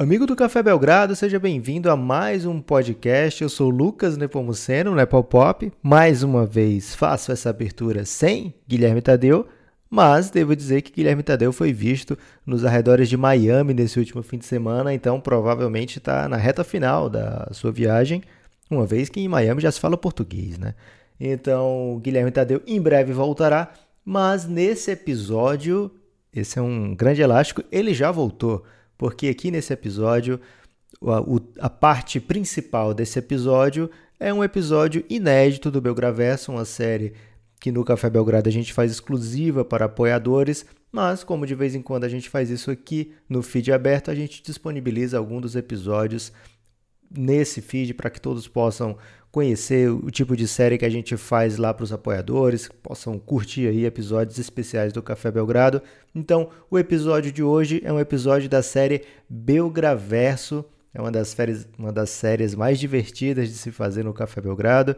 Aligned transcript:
Amigo 0.00 0.26
do 0.26 0.36
Café 0.36 0.62
Belgrado, 0.62 1.16
seja 1.16 1.40
bem-vindo 1.40 1.90
a 1.90 1.96
mais 1.96 2.46
um 2.46 2.60
podcast. 2.60 3.42
Eu 3.42 3.48
sou 3.48 3.68
Lucas 3.68 4.16
Nepomuceno, 4.16 4.94
Nepopop. 4.94 5.72
Mais 5.82 6.22
uma 6.22 6.46
vez 6.46 6.94
faço 6.94 7.32
essa 7.32 7.50
abertura 7.50 8.04
sem 8.04 8.54
Guilherme 8.68 9.02
Tadeu, 9.02 9.48
mas 9.90 10.30
devo 10.30 10.54
dizer 10.54 10.82
que 10.82 10.92
Guilherme 10.92 11.24
Tadeu 11.24 11.52
foi 11.52 11.72
visto 11.72 12.16
nos 12.46 12.64
arredores 12.64 13.08
de 13.08 13.16
Miami 13.16 13.74
nesse 13.74 13.98
último 13.98 14.22
fim 14.22 14.38
de 14.38 14.46
semana, 14.46 14.94
então 14.94 15.20
provavelmente 15.20 15.98
está 15.98 16.28
na 16.28 16.36
reta 16.36 16.62
final 16.62 17.10
da 17.10 17.48
sua 17.50 17.72
viagem, 17.72 18.22
uma 18.70 18.86
vez 18.86 19.08
que 19.08 19.18
em 19.18 19.26
Miami 19.26 19.60
já 19.60 19.72
se 19.72 19.80
fala 19.80 19.96
português, 19.96 20.58
né? 20.58 20.76
Então, 21.18 21.98
Guilherme 22.00 22.30
Tadeu 22.30 22.62
em 22.68 22.80
breve 22.80 23.12
voltará, 23.12 23.72
mas 24.04 24.46
nesse 24.46 24.92
episódio, 24.92 25.90
esse 26.32 26.56
é 26.56 26.62
um 26.62 26.94
grande 26.94 27.20
elástico, 27.20 27.64
ele 27.72 27.92
já 27.92 28.12
voltou 28.12 28.64
porque 28.98 29.28
aqui 29.28 29.50
nesse 29.50 29.72
episódio, 29.72 30.40
a, 31.00 31.66
a, 31.66 31.70
parte 31.70 32.18
principal 32.18 32.92
desse 32.92 33.18
episódio 33.18 33.88
é 34.18 34.34
um 34.34 34.42
episódio 34.42 35.04
inédito 35.08 35.70
do 35.70 35.80
Belgraverso, 35.80 36.50
uma 36.50 36.64
série 36.64 37.14
que 37.60 37.70
no 37.70 37.84
Café 37.84 38.10
Belgrado 38.10 38.48
a 38.48 38.52
gente 38.52 38.72
faz 38.72 38.90
exclusiva 38.90 39.64
para 39.64 39.86
apoiadores, 39.86 40.66
mas 40.90 41.22
como 41.22 41.46
de 41.46 41.54
vez 41.54 41.74
em 41.74 41.82
quando 41.82 42.04
a 42.04 42.08
gente 42.08 42.28
faz 42.28 42.50
isso 42.50 42.70
aqui 42.70 43.14
no 43.28 43.42
feed 43.42 43.72
aberto, 43.72 44.10
a 44.10 44.14
gente 44.14 44.42
disponibiliza 44.42 45.16
algum 45.16 45.40
dos 45.40 45.54
episódios 45.54 46.32
nesse 47.10 47.60
feed 47.60 47.94
para 47.94 48.10
que 48.10 48.20
todos 48.20 48.48
possam 48.48 48.96
conhecer 49.30 49.90
o 49.90 50.10
tipo 50.10 50.36
de 50.36 50.48
série 50.48 50.78
que 50.78 50.84
a 50.84 50.90
gente 50.90 51.16
faz 51.16 51.58
lá 51.58 51.72
para 51.74 51.84
os 51.84 51.92
apoiadores, 51.92 52.68
possam 52.82 53.18
curtir 53.18 53.68
aí 53.68 53.84
episódios 53.84 54.38
especiais 54.38 54.92
do 54.92 55.02
Café 55.02 55.30
Belgrado. 55.30 55.82
Então, 56.14 56.48
o 56.70 56.78
episódio 56.78 57.30
de 57.30 57.42
hoje 57.42 57.82
é 57.84 57.92
um 57.92 58.00
episódio 58.00 58.48
da 58.48 58.62
série 58.62 59.02
Belgraverso, 59.28 60.64
é 60.94 61.00
uma 61.00 61.12
das, 61.12 61.28
séries, 61.28 61.68
uma 61.78 61.92
das 61.92 62.10
séries 62.10 62.54
mais 62.54 62.80
divertidas 62.80 63.48
de 63.48 63.54
se 63.54 63.70
fazer 63.70 64.02
no 64.02 64.14
Café 64.14 64.40
Belgrado. 64.40 64.96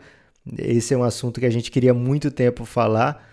Esse 0.59 0.95
é 0.95 0.97
um 0.97 1.03
assunto 1.03 1.41
que 1.41 1.47
a 1.47 1.51
gente 1.51 1.71
queria 1.71 1.93
muito 1.93 2.31
tempo 2.31 2.65
falar, 2.65 3.29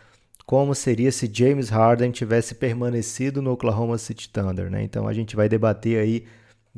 como 0.45 0.73
seria 0.73 1.11
se 1.11 1.29
James 1.31 1.69
Harden 1.69 2.09
tivesse 2.11 2.55
permanecido 2.55 3.41
no 3.41 3.51
Oklahoma 3.51 3.97
City 3.97 4.29
Thunder, 4.29 4.71
né? 4.71 4.81
Então 4.81 5.07
a 5.07 5.13
gente 5.13 5.35
vai 5.35 5.47
debater 5.47 5.99
aí 5.99 6.25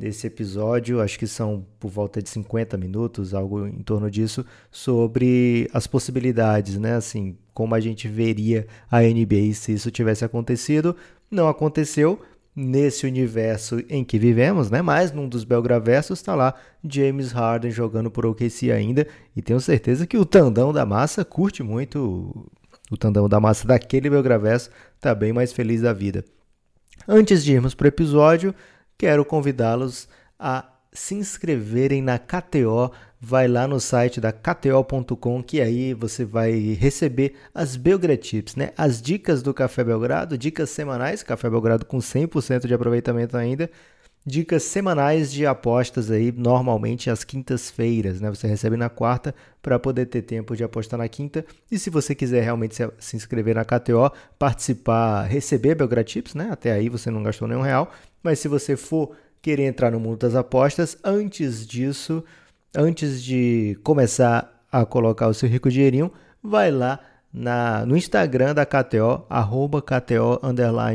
nesse 0.00 0.26
episódio, 0.26 1.02
acho 1.02 1.18
que 1.18 1.26
são 1.26 1.66
por 1.78 1.90
volta 1.90 2.22
de 2.22 2.30
50 2.30 2.78
minutos, 2.78 3.34
algo 3.34 3.66
em 3.66 3.82
torno 3.82 4.10
disso, 4.10 4.44
sobre 4.70 5.68
as 5.74 5.86
possibilidades, 5.86 6.78
né? 6.78 6.94
Assim, 6.94 7.36
como 7.52 7.74
a 7.74 7.80
gente 7.80 8.08
veria 8.08 8.66
a 8.90 9.02
NBA 9.02 9.52
se 9.52 9.72
isso 9.72 9.90
tivesse 9.90 10.24
acontecido. 10.24 10.96
Não 11.30 11.48
aconteceu 11.48 12.18
nesse 12.56 13.06
universo 13.06 13.82
em 13.90 14.02
que 14.02 14.18
vivemos, 14.18 14.70
né? 14.70 14.80
Mas 14.80 15.12
num 15.12 15.28
dos 15.28 15.44
Belgraversos 15.44 16.18
está 16.18 16.34
lá 16.34 16.54
James 16.82 17.30
Harden 17.30 17.70
jogando 17.70 18.10
por 18.10 18.24
OKC 18.24 18.72
ainda, 18.72 19.06
e 19.36 19.42
tenho 19.42 19.60
certeza 19.60 20.06
que 20.06 20.16
o 20.16 20.24
Tandão 20.24 20.72
da 20.72 20.86
Massa 20.86 21.24
curte 21.24 21.62
muito 21.62 22.50
o 22.90 22.96
Tandão 22.96 23.28
da 23.28 23.38
Massa 23.38 23.68
daquele 23.68 24.08
Belgraverso, 24.08 24.70
tá 24.98 25.14
bem 25.14 25.32
mais 25.32 25.52
feliz 25.52 25.82
da 25.82 25.92
vida. 25.92 26.24
Antes 27.06 27.44
de 27.44 27.52
irmos 27.52 27.74
para 27.74 27.84
o 27.84 27.88
episódio, 27.88 28.54
quero 29.00 29.24
convidá-los 29.24 30.06
a 30.38 30.62
se 30.92 31.14
inscreverem 31.14 32.02
na 32.02 32.18
KTO. 32.18 32.92
Vai 33.18 33.48
lá 33.48 33.66
no 33.66 33.80
site 33.80 34.20
da 34.20 34.30
kto.com 34.30 35.42
que 35.42 35.58
aí 35.58 35.94
você 35.94 36.22
vai 36.22 36.52
receber 36.78 37.34
as 37.54 37.76
Belgratips, 37.76 38.56
né? 38.56 38.72
As 38.76 39.00
dicas 39.00 39.42
do 39.42 39.54
Café 39.54 39.82
Belgrado, 39.82 40.36
dicas 40.36 40.68
semanais, 40.68 41.22
Café 41.22 41.48
Belgrado 41.48 41.86
com 41.86 41.96
100% 41.96 42.66
de 42.66 42.74
aproveitamento 42.74 43.38
ainda. 43.38 43.70
Dicas 44.24 44.64
semanais 44.64 45.32
de 45.32 45.46
apostas 45.46 46.10
aí, 46.10 46.30
normalmente 46.30 47.08
às 47.08 47.24
quintas-feiras, 47.24 48.20
né? 48.20 48.28
Você 48.28 48.46
recebe 48.46 48.76
na 48.76 48.90
quarta 48.90 49.34
para 49.62 49.78
poder 49.78 50.06
ter 50.06 50.20
tempo 50.22 50.54
de 50.54 50.62
apostar 50.62 50.98
na 50.98 51.08
quinta. 51.08 51.44
E 51.70 51.78
se 51.78 51.88
você 51.88 52.14
quiser 52.14 52.42
realmente 52.42 52.76
se, 52.98 53.16
inscrever 53.16 53.54
na 53.54 53.64
KTO, 53.64 54.12
participar, 54.38 55.24
receber 55.24 55.74
Belgratips, 55.74 56.34
né? 56.34 56.48
Até 56.50 56.70
aí 56.70 56.90
você 56.90 57.10
não 57.10 57.22
gastou 57.22 57.48
nenhum 57.48 57.62
real. 57.62 57.90
Mas 58.22 58.38
se 58.38 58.46
você 58.46 58.76
for 58.76 59.12
querer 59.40 59.64
entrar 59.64 59.90
no 59.90 59.98
mundo 59.98 60.18
das 60.18 60.34
apostas, 60.34 60.98
antes 61.02 61.66
disso, 61.66 62.22
antes 62.76 63.22
de 63.22 63.78
começar 63.82 64.64
a 64.70 64.84
colocar 64.84 65.28
o 65.28 65.34
seu 65.34 65.48
rico 65.48 65.70
dinheirinho, 65.70 66.12
vai 66.42 66.70
lá 66.70 67.00
na, 67.32 67.86
no 67.86 67.96
Instagram 67.96 68.54
da 68.54 68.66
KTO, 68.66 69.24
arroba 69.28 69.80
KTO 69.80 70.40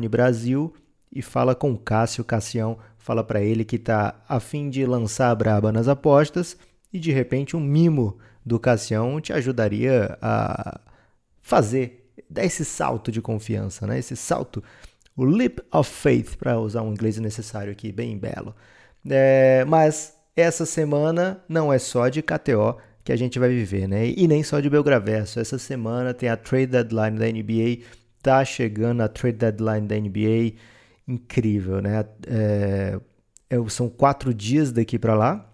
Brasil 0.09 0.73
e 1.11 1.21
fala 1.21 1.55
com 1.55 1.71
o 1.71 1.77
Cássio 1.77 2.23
Cassião, 2.23 2.77
fala 3.05 3.23
para 3.23 3.39
ele 3.39 3.63
que 3.63 3.75
está 3.75 4.15
a 4.27 4.39
fim 4.39 4.67
de 4.67 4.83
lançar 4.83 5.29
a 5.29 5.35
braba 5.35 5.71
nas 5.71 5.87
apostas 5.87 6.57
e 6.91 6.97
de 6.97 7.11
repente 7.11 7.55
um 7.55 7.59
mimo 7.59 8.17
do 8.43 8.59
Cassião 8.59 9.21
te 9.21 9.31
ajudaria 9.31 10.17
a 10.19 10.81
fazer, 11.39 12.11
dar 12.27 12.43
esse 12.43 12.65
salto 12.65 13.11
de 13.11 13.21
confiança, 13.21 13.85
né? 13.85 13.99
Esse 13.99 14.15
salto 14.15 14.63
o 15.15 15.23
leap 15.23 15.59
of 15.71 15.87
faith, 15.87 16.35
para 16.35 16.59
usar 16.59 16.81
um 16.81 16.93
inglês 16.93 17.19
necessário 17.19 17.71
aqui, 17.71 17.91
bem 17.91 18.17
belo. 18.17 18.55
É, 19.07 19.63
mas 19.65 20.15
essa 20.35 20.65
semana 20.65 21.39
não 21.47 21.71
é 21.71 21.77
só 21.77 22.09
de 22.09 22.23
KTO 22.23 22.75
que 23.03 23.11
a 23.11 23.15
gente 23.15 23.37
vai 23.37 23.49
viver, 23.49 23.87
né? 23.87 24.07
E 24.07 24.27
nem 24.27 24.41
só 24.41 24.59
de 24.59 24.67
Belgraverso. 24.67 25.39
Essa 25.39 25.59
semana 25.59 26.11
tem 26.11 26.27
a 26.27 26.35
trade 26.35 26.71
deadline 26.71 27.19
da 27.19 27.27
NBA, 27.27 27.85
tá 28.23 28.43
chegando 28.43 29.01
a 29.01 29.07
trade 29.07 29.37
deadline 29.37 29.87
da 29.87 29.95
NBA, 29.95 30.55
incrível, 31.07 31.81
né? 31.81 32.05
É, 32.27 32.99
são 33.69 33.89
quatro 33.89 34.33
dias 34.33 34.71
daqui 34.71 34.97
para 34.97 35.15
lá. 35.15 35.51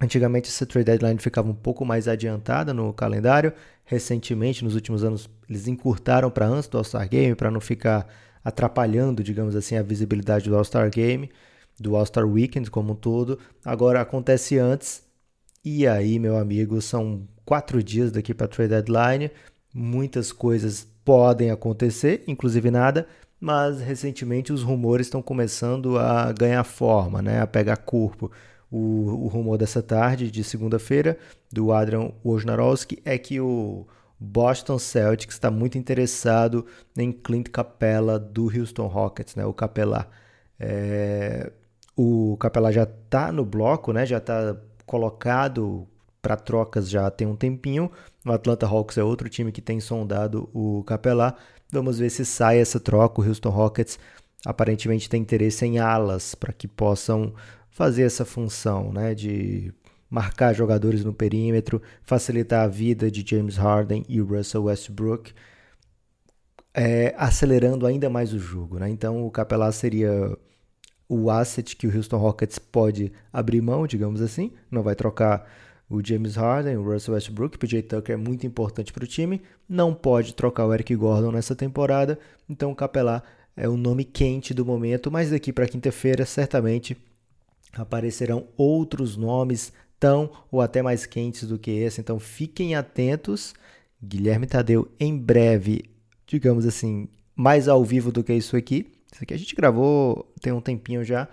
Antigamente 0.00 0.48
essa 0.48 0.66
trade 0.66 0.86
deadline 0.86 1.18
ficava 1.18 1.48
um 1.48 1.54
pouco 1.54 1.84
mais 1.84 2.08
adiantada 2.08 2.74
no 2.74 2.92
calendário. 2.92 3.52
Recentemente, 3.84 4.64
nos 4.64 4.74
últimos 4.74 5.04
anos, 5.04 5.28
eles 5.48 5.68
encurtaram 5.68 6.30
para 6.30 6.46
antes 6.46 6.68
do 6.68 6.78
All-Star 6.78 7.08
Game 7.08 7.34
para 7.34 7.50
não 7.50 7.60
ficar 7.60 8.06
atrapalhando, 8.44 9.22
digamos 9.22 9.54
assim, 9.54 9.76
a 9.76 9.82
visibilidade 9.82 10.48
do 10.48 10.56
All-Star 10.56 10.90
Game, 10.90 11.30
do 11.78 11.96
All-Star 11.96 12.26
Weekend 12.26 12.70
como 12.70 12.92
um 12.92 12.96
todo. 12.96 13.38
Agora 13.64 14.00
acontece 14.00 14.58
antes, 14.58 15.02
e 15.64 15.86
aí, 15.86 16.18
meu 16.18 16.36
amigo, 16.36 16.80
são 16.82 17.26
quatro 17.44 17.82
dias 17.82 18.10
daqui 18.10 18.34
para 18.34 18.48
trade 18.48 18.70
deadline. 18.70 19.30
Muitas 19.72 20.32
coisas 20.32 20.86
podem 21.04 21.50
acontecer, 21.50 22.24
inclusive 22.26 22.70
nada, 22.70 23.06
mas 23.42 23.80
recentemente 23.80 24.52
os 24.52 24.62
rumores 24.62 25.08
estão 25.08 25.20
começando 25.20 25.98
a 25.98 26.32
ganhar 26.32 26.62
forma, 26.62 27.20
né, 27.20 27.40
a 27.40 27.46
pegar 27.46 27.76
corpo. 27.76 28.30
O, 28.70 29.24
o 29.24 29.26
rumor 29.26 29.58
dessa 29.58 29.82
tarde, 29.82 30.30
de 30.30 30.44
segunda-feira, 30.44 31.18
do 31.52 31.72
Adrian 31.72 32.12
Wojnarowski, 32.24 33.02
é 33.04 33.18
que 33.18 33.40
o 33.40 33.84
Boston 34.18 34.78
Celtics 34.78 35.34
está 35.34 35.50
muito 35.50 35.76
interessado 35.76 36.64
em 36.96 37.10
Clint 37.10 37.48
Capella 37.48 38.16
do 38.16 38.44
Houston 38.44 38.86
Rockets, 38.86 39.34
né? 39.34 39.44
O 39.44 39.52
Capela. 39.52 40.08
É... 40.58 41.50
O 41.96 42.36
Capela 42.38 42.72
já 42.72 42.84
está 42.84 43.32
no 43.32 43.44
bloco, 43.44 43.92
né? 43.92 44.06
Já 44.06 44.18
está 44.18 44.56
colocado 44.86 45.88
para 46.22 46.36
trocas 46.36 46.88
já 46.88 47.10
tem 47.10 47.26
um 47.26 47.34
tempinho. 47.34 47.90
O 48.24 48.30
Atlanta 48.30 48.66
Hawks 48.66 48.96
é 48.96 49.02
outro 49.02 49.28
time 49.28 49.50
que 49.50 49.60
tem 49.60 49.80
sondado 49.80 50.48
o 50.54 50.84
Capela. 50.84 51.36
Vamos 51.72 51.98
ver 51.98 52.10
se 52.10 52.24
sai 52.24 52.58
essa 52.58 52.78
troca. 52.78 53.20
O 53.20 53.26
Houston 53.26 53.48
Rockets 53.48 53.98
aparentemente 54.44 55.08
tem 55.08 55.22
interesse 55.22 55.64
em 55.64 55.78
alas 55.78 56.34
para 56.34 56.52
que 56.52 56.68
possam 56.68 57.32
fazer 57.70 58.02
essa 58.02 58.24
função, 58.26 58.92
né? 58.92 59.14
De 59.14 59.72
marcar 60.10 60.52
jogadores 60.52 61.02
no 61.02 61.14
perímetro, 61.14 61.80
facilitar 62.02 62.64
a 62.64 62.68
vida 62.68 63.10
de 63.10 63.24
James 63.26 63.56
Harden 63.56 64.04
e 64.06 64.20
Russell 64.20 64.64
Westbrook, 64.64 65.32
é, 66.74 67.14
acelerando 67.16 67.86
ainda 67.86 68.10
mais 68.10 68.34
o 68.34 68.38
jogo. 68.38 68.78
Né? 68.78 68.90
Então 68.90 69.26
o 69.26 69.30
Capelá 69.30 69.72
seria 69.72 70.36
o 71.08 71.30
asset 71.30 71.74
que 71.74 71.86
o 71.86 71.96
Houston 71.96 72.18
Rockets 72.18 72.58
pode 72.58 73.10
abrir 73.32 73.62
mão, 73.62 73.86
digamos 73.86 74.20
assim, 74.20 74.52
não 74.70 74.82
vai 74.82 74.94
trocar 74.94 75.46
o 75.96 76.04
James 76.04 76.36
Harden, 76.36 76.76
o 76.76 76.82
Russell 76.82 77.14
Westbrook, 77.14 77.56
o 77.56 77.58
PJ 77.58 77.82
Tucker 77.82 78.14
é 78.14 78.16
muito 78.16 78.46
importante 78.46 78.92
para 78.92 79.04
o 79.04 79.06
time, 79.06 79.42
não 79.68 79.92
pode 79.92 80.34
trocar 80.34 80.66
o 80.66 80.72
Eric 80.72 80.94
Gordon 80.96 81.32
nessa 81.32 81.54
temporada, 81.54 82.18
então 82.48 82.70
o 82.70 82.74
Capelá 82.74 83.22
é 83.56 83.68
o 83.68 83.76
nome 83.76 84.04
quente 84.04 84.54
do 84.54 84.64
momento, 84.64 85.10
mas 85.10 85.30
daqui 85.30 85.52
para 85.52 85.68
quinta-feira 85.68 86.24
certamente 86.24 86.96
aparecerão 87.74 88.46
outros 88.56 89.16
nomes 89.16 89.72
tão 89.98 90.30
ou 90.50 90.60
até 90.60 90.82
mais 90.82 91.06
quentes 91.06 91.46
do 91.46 91.58
que 91.58 91.70
esse. 91.70 92.00
Então 92.00 92.18
fiquem 92.18 92.74
atentos. 92.74 93.54
Guilherme 94.02 94.46
Tadeu 94.46 94.90
em 94.98 95.16
breve, 95.16 95.84
digamos 96.26 96.66
assim, 96.66 97.08
mais 97.36 97.68
ao 97.68 97.84
vivo 97.84 98.10
do 98.10 98.24
que 98.24 98.32
isso 98.32 98.56
aqui. 98.56 98.90
Isso 99.12 99.22
aqui 99.22 99.34
a 99.34 99.38
gente 99.38 99.54
gravou 99.54 100.28
tem 100.40 100.52
um 100.52 100.60
tempinho 100.60 101.04
já, 101.04 101.28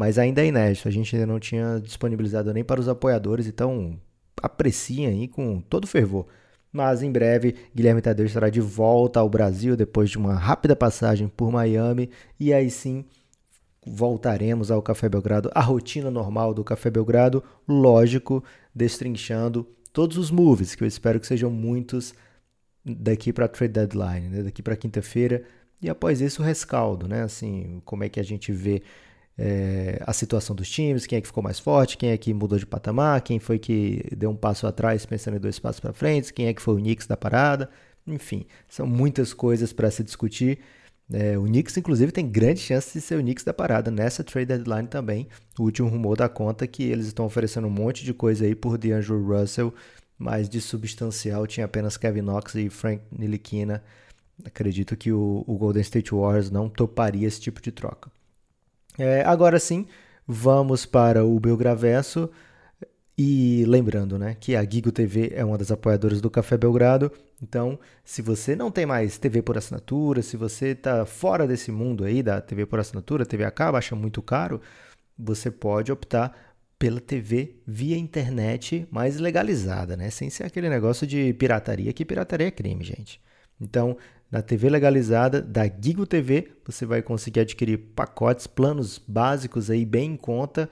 mas 0.00 0.16
ainda 0.18 0.40
é 0.40 0.46
inédito. 0.46 0.88
A 0.88 0.90
gente 0.90 1.14
ainda 1.14 1.26
não 1.26 1.38
tinha 1.38 1.78
disponibilizado 1.78 2.54
nem 2.54 2.64
para 2.64 2.80
os 2.80 2.88
apoiadores, 2.88 3.46
então 3.46 4.00
apreciem 4.42 5.06
aí 5.06 5.28
com 5.28 5.60
todo 5.60 5.86
fervor. 5.86 6.26
Mas 6.72 7.02
em 7.02 7.12
breve, 7.12 7.54
Guilherme 7.76 8.00
Tadeu 8.00 8.24
estará 8.24 8.48
de 8.48 8.62
volta 8.62 9.20
ao 9.20 9.28
Brasil 9.28 9.76
depois 9.76 10.08
de 10.08 10.16
uma 10.16 10.32
rápida 10.32 10.74
passagem 10.74 11.28
por 11.28 11.52
Miami 11.52 12.08
e 12.38 12.50
aí 12.50 12.70
sim 12.70 13.04
voltaremos 13.86 14.70
ao 14.70 14.80
Café 14.80 15.06
Belgrado, 15.06 15.50
a 15.54 15.60
rotina 15.60 16.10
normal 16.10 16.54
do 16.54 16.64
Café 16.64 16.88
Belgrado, 16.88 17.44
lógico, 17.68 18.42
destrinchando 18.74 19.68
todos 19.92 20.16
os 20.16 20.30
moves, 20.30 20.74
que 20.74 20.82
eu 20.82 20.88
espero 20.88 21.20
que 21.20 21.26
sejam 21.26 21.50
muitos 21.50 22.14
daqui 22.82 23.34
para 23.34 23.44
a 23.44 23.48
trade 23.48 23.74
deadline, 23.74 24.28
né? 24.30 24.42
daqui 24.44 24.62
para 24.62 24.76
quinta-feira, 24.76 25.44
e 25.82 25.90
após 25.90 26.22
isso 26.22 26.40
o 26.40 26.44
rescaldo, 26.44 27.06
né? 27.06 27.22
Assim, 27.22 27.82
como 27.84 28.02
é 28.02 28.08
que 28.08 28.20
a 28.20 28.22
gente 28.22 28.50
vê 28.50 28.82
é, 29.42 29.98
a 30.06 30.12
situação 30.12 30.54
dos 30.54 30.68
times, 30.68 31.06
quem 31.06 31.16
é 31.16 31.20
que 31.22 31.26
ficou 31.26 31.42
mais 31.42 31.58
forte, 31.58 31.96
quem 31.96 32.10
é 32.10 32.18
que 32.18 32.34
mudou 32.34 32.58
de 32.58 32.66
patamar, 32.66 33.22
quem 33.22 33.38
foi 33.38 33.58
que 33.58 34.04
deu 34.14 34.28
um 34.28 34.36
passo 34.36 34.66
atrás 34.66 35.06
pensando 35.06 35.38
em 35.38 35.40
dois 35.40 35.58
passos 35.58 35.80
para 35.80 35.94
frente, 35.94 36.30
quem 36.30 36.46
é 36.46 36.52
que 36.52 36.60
foi 36.60 36.74
o 36.74 36.76
Knicks 36.76 37.06
da 37.06 37.16
parada, 37.16 37.70
enfim, 38.06 38.44
são 38.68 38.86
muitas 38.86 39.32
coisas 39.32 39.72
para 39.72 39.90
se 39.90 40.04
discutir. 40.04 40.58
É, 41.10 41.38
o 41.38 41.44
Knicks, 41.44 41.74
inclusive, 41.74 42.12
tem 42.12 42.28
grande 42.28 42.60
chance 42.60 42.92
de 42.92 43.00
ser 43.00 43.18
o 43.18 43.22
Knicks 43.22 43.42
da 43.42 43.54
parada 43.54 43.90
nessa 43.90 44.22
trade 44.22 44.46
deadline 44.46 44.86
também. 44.86 45.26
O 45.58 45.62
último 45.62 45.88
rumor 45.88 46.18
da 46.18 46.28
conta 46.28 46.66
que 46.66 46.82
eles 46.82 47.06
estão 47.06 47.24
oferecendo 47.24 47.66
um 47.66 47.70
monte 47.70 48.04
de 48.04 48.12
coisa 48.12 48.44
aí 48.44 48.54
por 48.54 48.76
DeAngelo 48.76 49.26
Russell, 49.26 49.72
mas 50.18 50.50
de 50.50 50.60
substancial 50.60 51.46
tinha 51.46 51.64
apenas 51.64 51.96
Kevin 51.96 52.20
Knox 52.22 52.54
e 52.56 52.68
Frank 52.68 53.02
Nilikina. 53.10 53.82
Acredito 54.44 54.94
que 54.98 55.10
o, 55.10 55.44
o 55.46 55.56
Golden 55.56 55.80
State 55.80 56.14
Warriors 56.14 56.50
não 56.50 56.68
toparia 56.68 57.26
esse 57.26 57.40
tipo 57.40 57.62
de 57.62 57.72
troca. 57.72 58.10
É, 59.02 59.22
agora 59.24 59.58
sim, 59.58 59.86
vamos 60.26 60.84
para 60.84 61.24
o 61.24 61.40
Belgraverso. 61.40 62.30
E 63.16 63.64
lembrando, 63.66 64.18
né, 64.18 64.36
que 64.38 64.54
a 64.56 64.62
Gigo 64.62 64.92
TV 64.92 65.32
é 65.34 65.44
uma 65.44 65.58
das 65.58 65.70
apoiadoras 65.70 66.20
do 66.20 66.30
Café 66.30 66.56
Belgrado. 66.56 67.10
Então, 67.42 67.78
se 68.04 68.22
você 68.22 68.54
não 68.54 68.70
tem 68.70 68.86
mais 68.86 69.18
TV 69.18 69.42
por 69.42 69.56
assinatura, 69.58 70.22
se 70.22 70.36
você 70.36 70.68
está 70.68 71.04
fora 71.06 71.46
desse 71.46 71.70
mundo 71.72 72.04
aí 72.04 72.22
da 72.22 72.40
TV 72.40 72.66
por 72.66 72.78
assinatura, 72.78 73.26
TV 73.26 73.44
a 73.44 73.50
cabo, 73.50 73.78
acha 73.78 73.94
muito 73.94 74.22
caro, 74.22 74.60
você 75.18 75.50
pode 75.50 75.90
optar 75.92 76.34
pela 76.78 77.00
TV 77.00 77.56
via 77.66 77.96
internet 77.96 78.86
mais 78.90 79.18
legalizada, 79.18 79.96
né? 79.96 80.10
Sem 80.10 80.30
ser 80.30 80.44
aquele 80.44 80.68
negócio 80.70 81.06
de 81.06 81.34
pirataria, 81.34 81.92
que 81.92 82.04
pirataria 82.06 82.48
é 82.48 82.50
crime, 82.50 82.84
gente. 82.84 83.20
Então, 83.60 83.96
na 84.30 84.42
TV 84.42 84.68
legalizada 84.70 85.42
da 85.42 85.66
Gigo 85.66 86.06
TV, 86.06 86.52
você 86.64 86.86
vai 86.86 87.02
conseguir 87.02 87.40
adquirir 87.40 87.78
pacotes, 87.78 88.46
planos 88.46 88.98
básicos 88.98 89.70
aí 89.70 89.84
bem 89.84 90.12
em 90.12 90.16
conta, 90.16 90.70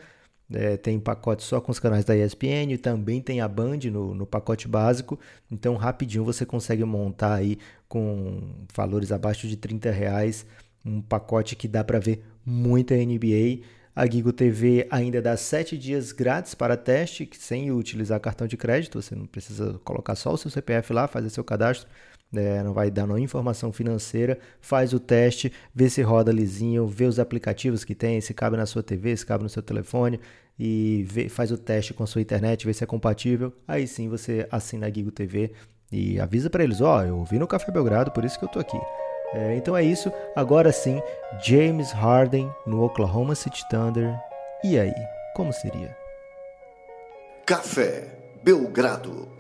é, 0.53 0.77
tem 0.77 0.99
pacote 0.99 1.43
só 1.43 1.61
com 1.61 1.73
os 1.73 1.79
canais 1.79 2.05
da 2.05 2.17
ESPN, 2.17 2.77
também 2.81 3.21
tem 3.21 3.41
a 3.41 3.49
Band 3.49 3.81
no, 3.91 4.15
no 4.15 4.27
pacote 4.27 4.67
básico. 4.67 5.19
Então, 5.51 5.77
rapidinho 5.77 6.25
você 6.25 6.47
consegue 6.47 6.85
montar 6.85 7.35
aí 7.35 7.59
com 7.89 8.65
valores 8.75 9.13
abaixo 9.13 9.47
de 9.47 9.57
30 9.57 9.91
reais 9.91 10.47
um 10.85 11.03
pacote 11.03 11.55
que 11.57 11.69
dá 11.69 11.85
para 11.85 11.99
ver 11.99 12.25
muita 12.45 12.95
NBA. 12.95 13.61
A 13.95 14.07
Gigo 14.07 14.33
TV 14.33 14.87
ainda 14.91 15.21
dá 15.21 15.37
7 15.37 15.77
dias 15.77 16.13
grátis 16.13 16.55
para 16.55 16.77
teste, 16.77 17.29
sem 17.35 17.71
utilizar 17.73 18.21
cartão 18.21 18.47
de 18.47 18.57
crédito. 18.57 19.03
Você 19.03 19.15
não 19.15 19.27
precisa 19.27 19.79
colocar 19.85 20.15
só 20.15 20.33
o 20.33 20.39
seu 20.39 20.51
CPF 20.51 20.93
lá, 20.93 21.09
fazer 21.09 21.31
seu 21.31 21.45
cadastro 21.45 21.89
é, 22.35 22.63
não 22.63 22.73
vai 22.73 22.91
dar 22.91 23.07
nenhuma 23.07 23.21
informação 23.21 23.73
financeira, 23.73 24.39
faz 24.61 24.93
o 24.93 25.01
teste, 25.01 25.53
vê 25.75 25.89
se 25.89 26.03
roda 26.03 26.31
lisinho, 26.31 26.87
vê 26.87 27.05
os 27.05 27.19
aplicativos 27.19 27.85
que 27.85 27.95
tem, 27.95 28.21
se 28.21 28.35
cabe 28.35 28.57
na 28.57 28.67
sua 28.67 28.83
TV, 28.83 29.17
se 29.17 29.25
cabe 29.25 29.43
no 29.43 29.49
seu 29.49 29.63
telefone 29.63 30.21
e 30.59 31.05
vê, 31.09 31.29
faz 31.29 31.51
o 31.51 31.57
teste 31.57 31.95
com 31.95 32.03
a 32.03 32.07
sua 32.07 32.21
internet, 32.21 32.67
vê 32.67 32.73
se 32.75 32.85
é 32.85 32.87
compatível. 32.87 33.53
Aí 33.67 33.87
sim 33.87 34.09
você 34.09 34.47
assina 34.51 34.87
a 34.87 34.91
Gigo 34.91 35.11
TV 35.11 35.53
e 35.91 36.21
avisa 36.21 36.51
para 36.51 36.65
eles: 36.65 36.81
ó, 36.81 36.99
oh, 36.99 37.03
eu 37.03 37.25
vi 37.25 37.39
no 37.39 37.47
Café 37.47 37.71
Belgrado, 37.73 38.11
por 38.11 38.25
isso 38.25 38.39
que 38.39 38.45
eu 38.45 38.49
tô 38.49 38.59
aqui. 38.59 38.79
É, 39.33 39.57
então 39.57 39.77
é 39.77 39.83
isso. 39.83 40.11
Agora 40.35 40.73
sim, 40.73 41.01
James 41.43 41.93
Harden 41.93 42.51
no 42.67 42.83
Oklahoma 42.83 43.35
City 43.35 43.67
Thunder. 43.69 44.15
E 44.65 44.79
aí, 44.79 44.95
como 45.35 45.53
seria? 45.53 45.97
Café 47.47 48.09
Belgrado. 48.43 49.38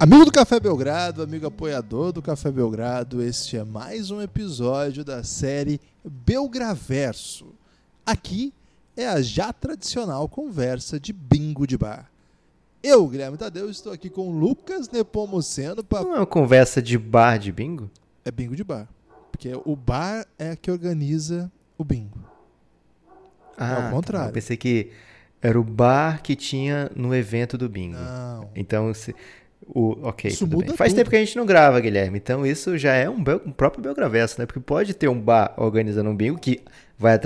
Amigo 0.00 0.24
do 0.24 0.30
Café 0.30 0.60
Belgrado, 0.60 1.24
amigo 1.24 1.48
apoiador 1.48 2.12
do 2.12 2.22
Café 2.22 2.52
Belgrado, 2.52 3.20
este 3.20 3.56
é 3.56 3.64
mais 3.64 4.12
um 4.12 4.22
episódio 4.22 5.04
da 5.04 5.24
série 5.24 5.80
Belgraverso. 6.04 7.46
Aqui 8.06 8.54
é 8.96 9.08
a 9.08 9.20
já 9.20 9.52
tradicional 9.52 10.28
conversa 10.28 11.00
de 11.00 11.12
bingo 11.12 11.66
de 11.66 11.76
bar. 11.76 12.08
Eu, 12.80 13.08
Guilherme 13.08 13.36
Tadeu, 13.36 13.68
estou 13.68 13.92
aqui 13.92 14.08
com 14.08 14.30
Lucas 14.30 14.88
Nepomuceno. 14.88 15.82
Pra... 15.82 16.02
Não 16.02 16.14
é 16.14 16.18
uma 16.20 16.26
conversa 16.26 16.80
de 16.80 16.96
bar 16.96 17.36
de 17.36 17.50
bingo? 17.50 17.90
É 18.24 18.30
bingo 18.30 18.54
de 18.54 18.62
bar. 18.62 18.86
Porque 19.32 19.50
o 19.64 19.74
bar 19.74 20.24
é 20.38 20.54
que 20.54 20.70
organiza 20.70 21.50
o 21.76 21.82
bingo. 21.82 22.20
Ah, 23.56 23.66
é 23.66 23.74
ao 23.74 23.82
tá. 23.82 23.90
contrário. 23.90 24.28
Eu 24.28 24.32
pensei 24.32 24.56
que 24.56 24.92
era 25.42 25.58
o 25.58 25.64
bar 25.64 26.22
que 26.22 26.36
tinha 26.36 26.88
no 26.94 27.12
evento 27.12 27.58
do 27.58 27.68
bingo. 27.68 27.98
Não. 27.98 28.48
Então, 28.54 28.94
se 28.94 29.12
o, 29.68 29.98
ok, 30.02 30.30
isso 30.30 30.46
muda 30.46 30.74
Faz 30.74 30.92
tudo. 30.92 30.98
tempo 30.98 31.10
que 31.10 31.16
a 31.16 31.18
gente 31.18 31.36
não 31.36 31.44
grava, 31.44 31.78
Guilherme. 31.80 32.18
Então 32.18 32.44
isso 32.46 32.76
já 32.78 32.94
é 32.94 33.08
um, 33.08 33.22
um 33.44 33.52
próprio 33.52 33.82
Belgravesso, 33.82 34.40
né? 34.40 34.46
Porque 34.46 34.60
pode 34.60 34.94
ter 34.94 35.08
um 35.08 35.20
bar 35.20 35.54
organizando 35.56 36.08
um 36.08 36.16
bingo 36.16 36.38
que 36.38 36.60
vai 36.98 37.18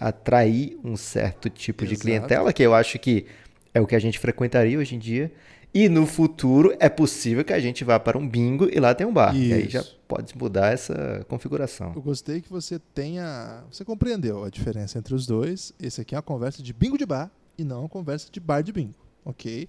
atrair 0.00 0.78
um 0.84 0.96
certo 0.96 1.48
tipo 1.48 1.84
Exato. 1.84 1.96
de 1.96 2.00
clientela, 2.00 2.52
que 2.52 2.62
eu 2.62 2.74
acho 2.74 2.98
que 2.98 3.26
é 3.72 3.80
o 3.80 3.86
que 3.86 3.94
a 3.94 3.98
gente 3.98 4.18
frequentaria 4.18 4.78
hoje 4.78 4.94
em 4.94 4.98
dia. 4.98 5.32
E 5.72 5.88
no 5.88 6.06
futuro 6.06 6.72
é 6.78 6.88
possível 6.88 7.44
que 7.44 7.52
a 7.52 7.58
gente 7.58 7.82
vá 7.82 7.98
para 7.98 8.16
um 8.16 8.28
bingo 8.28 8.68
e 8.72 8.78
lá 8.78 8.94
tem 8.94 9.04
um 9.04 9.12
bar. 9.12 9.34
Isso. 9.34 9.44
E 9.44 9.52
aí 9.52 9.68
já 9.68 9.84
pode 10.06 10.36
mudar 10.38 10.72
essa 10.72 11.26
configuração. 11.28 11.92
Eu 11.96 12.02
gostei 12.02 12.40
que 12.40 12.48
você 12.48 12.78
tenha. 12.94 13.64
Você 13.72 13.84
compreendeu 13.84 14.44
a 14.44 14.50
diferença 14.50 14.98
entre 14.98 15.14
os 15.14 15.26
dois. 15.26 15.72
Esse 15.82 16.00
aqui 16.00 16.14
é 16.14 16.18
uma 16.18 16.22
conversa 16.22 16.62
de 16.62 16.72
bingo 16.72 16.96
de 16.96 17.04
bar 17.04 17.28
e 17.58 17.64
não 17.64 17.80
uma 17.80 17.88
conversa 17.88 18.28
de 18.30 18.38
bar 18.38 18.62
de 18.62 18.72
bingo. 18.72 18.94
Ok? 19.24 19.68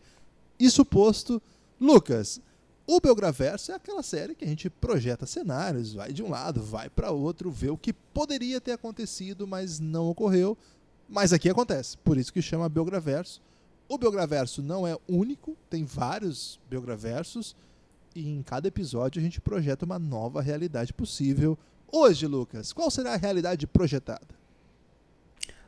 Isso 0.59 0.85
posto. 0.85 1.41
Lucas, 1.79 2.39
o 2.87 2.99
Belgraverso 2.99 3.71
é 3.71 3.75
aquela 3.75 4.03
série 4.03 4.35
que 4.35 4.45
a 4.45 4.47
gente 4.47 4.69
projeta 4.69 5.25
cenários, 5.25 5.93
vai 5.93 6.13
de 6.13 6.21
um 6.23 6.29
lado, 6.29 6.61
vai 6.61 6.89
para 6.89 7.11
outro, 7.11 7.49
vê 7.49 7.69
o 7.69 7.77
que 7.77 7.91
poderia 7.91 8.61
ter 8.61 8.73
acontecido, 8.73 9.47
mas 9.47 9.79
não 9.79 10.07
ocorreu. 10.07 10.57
Mas 11.09 11.33
aqui 11.33 11.49
acontece, 11.49 11.97
por 11.97 12.17
isso 12.17 12.31
que 12.31 12.41
chama 12.41 12.69
Belgraverso. 12.69 13.41
O 13.89 13.97
Belgraverso 13.97 14.61
não 14.61 14.87
é 14.87 14.97
único, 15.07 15.55
tem 15.69 15.83
vários 15.83 16.59
Belgraversos 16.69 17.55
e 18.15 18.29
em 18.29 18.41
cada 18.41 18.67
episódio 18.67 19.19
a 19.19 19.23
gente 19.23 19.41
projeta 19.41 19.85
uma 19.85 19.99
nova 19.99 20.41
realidade 20.41 20.93
possível. 20.93 21.57
Hoje, 21.91 22.25
Lucas, 22.25 22.71
qual 22.71 22.89
será 22.89 23.13
a 23.13 23.17
realidade 23.17 23.67
projetada? 23.67 24.35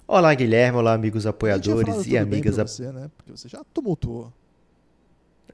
Olá, 0.07 0.33
Guilherme, 0.33 0.77
olá, 0.77 0.93
amigos 0.93 1.25
apoiadores 1.25 2.07
e 2.07 2.17
amigas. 2.17 2.55
Você, 2.55 2.91
né? 2.91 3.11
Porque 3.17 3.31
você 3.31 3.49
já 3.49 3.63
tumultuou. 3.73 4.31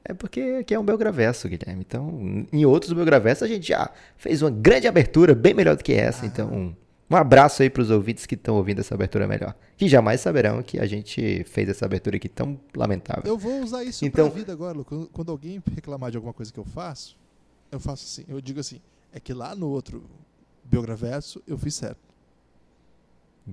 É 0.04 0.12
porque 0.12 0.58
aqui 0.60 0.74
é 0.74 0.78
um 0.78 0.84
Belgraverso, 0.84 1.48
Guilherme. 1.48 1.84
Então, 1.86 2.46
em 2.52 2.66
outros 2.66 2.92
Belgraversos 2.92 3.42
a 3.42 3.48
gente 3.48 3.68
já 3.68 3.90
fez 4.16 4.42
uma 4.42 4.50
grande 4.50 4.86
abertura, 4.86 5.34
bem 5.34 5.54
melhor 5.54 5.76
do 5.76 5.82
que 5.82 5.94
essa. 5.94 6.24
Ah. 6.24 6.26
Então, 6.26 6.76
um 7.10 7.16
abraço 7.16 7.62
aí 7.62 7.70
para 7.70 7.82
os 7.82 7.90
ouvintes 7.90 8.26
que 8.26 8.34
estão 8.34 8.56
ouvindo 8.56 8.80
essa 8.80 8.94
abertura 8.94 9.26
melhor. 9.26 9.54
Que 9.76 9.88
jamais 9.88 10.20
saberão 10.20 10.62
que 10.62 10.78
a 10.78 10.86
gente 10.86 11.44
fez 11.44 11.68
essa 11.68 11.86
abertura 11.86 12.16
aqui 12.16 12.28
tão 12.28 12.60
lamentável. 12.76 13.22
Eu 13.24 13.38
vou 13.38 13.62
usar 13.62 13.82
isso 13.82 14.04
então, 14.04 14.28
pra 14.28 14.38
vida 14.38 14.52
agora, 14.52 14.76
Lu. 14.76 14.84
Quando 14.84 15.32
alguém 15.32 15.62
reclamar 15.74 16.10
de 16.10 16.18
alguma 16.18 16.34
coisa 16.34 16.52
que 16.52 16.58
eu 16.58 16.64
faço, 16.64 17.16
eu 17.72 17.80
faço 17.80 18.04
assim. 18.04 18.24
Eu 18.28 18.40
digo 18.40 18.60
assim, 18.60 18.80
é 19.12 19.18
que 19.18 19.32
lá 19.32 19.54
no 19.54 19.68
outro 19.68 20.04
Belgraverso 20.64 21.42
eu 21.46 21.56
fiz 21.56 21.74
certo. 21.74 22.00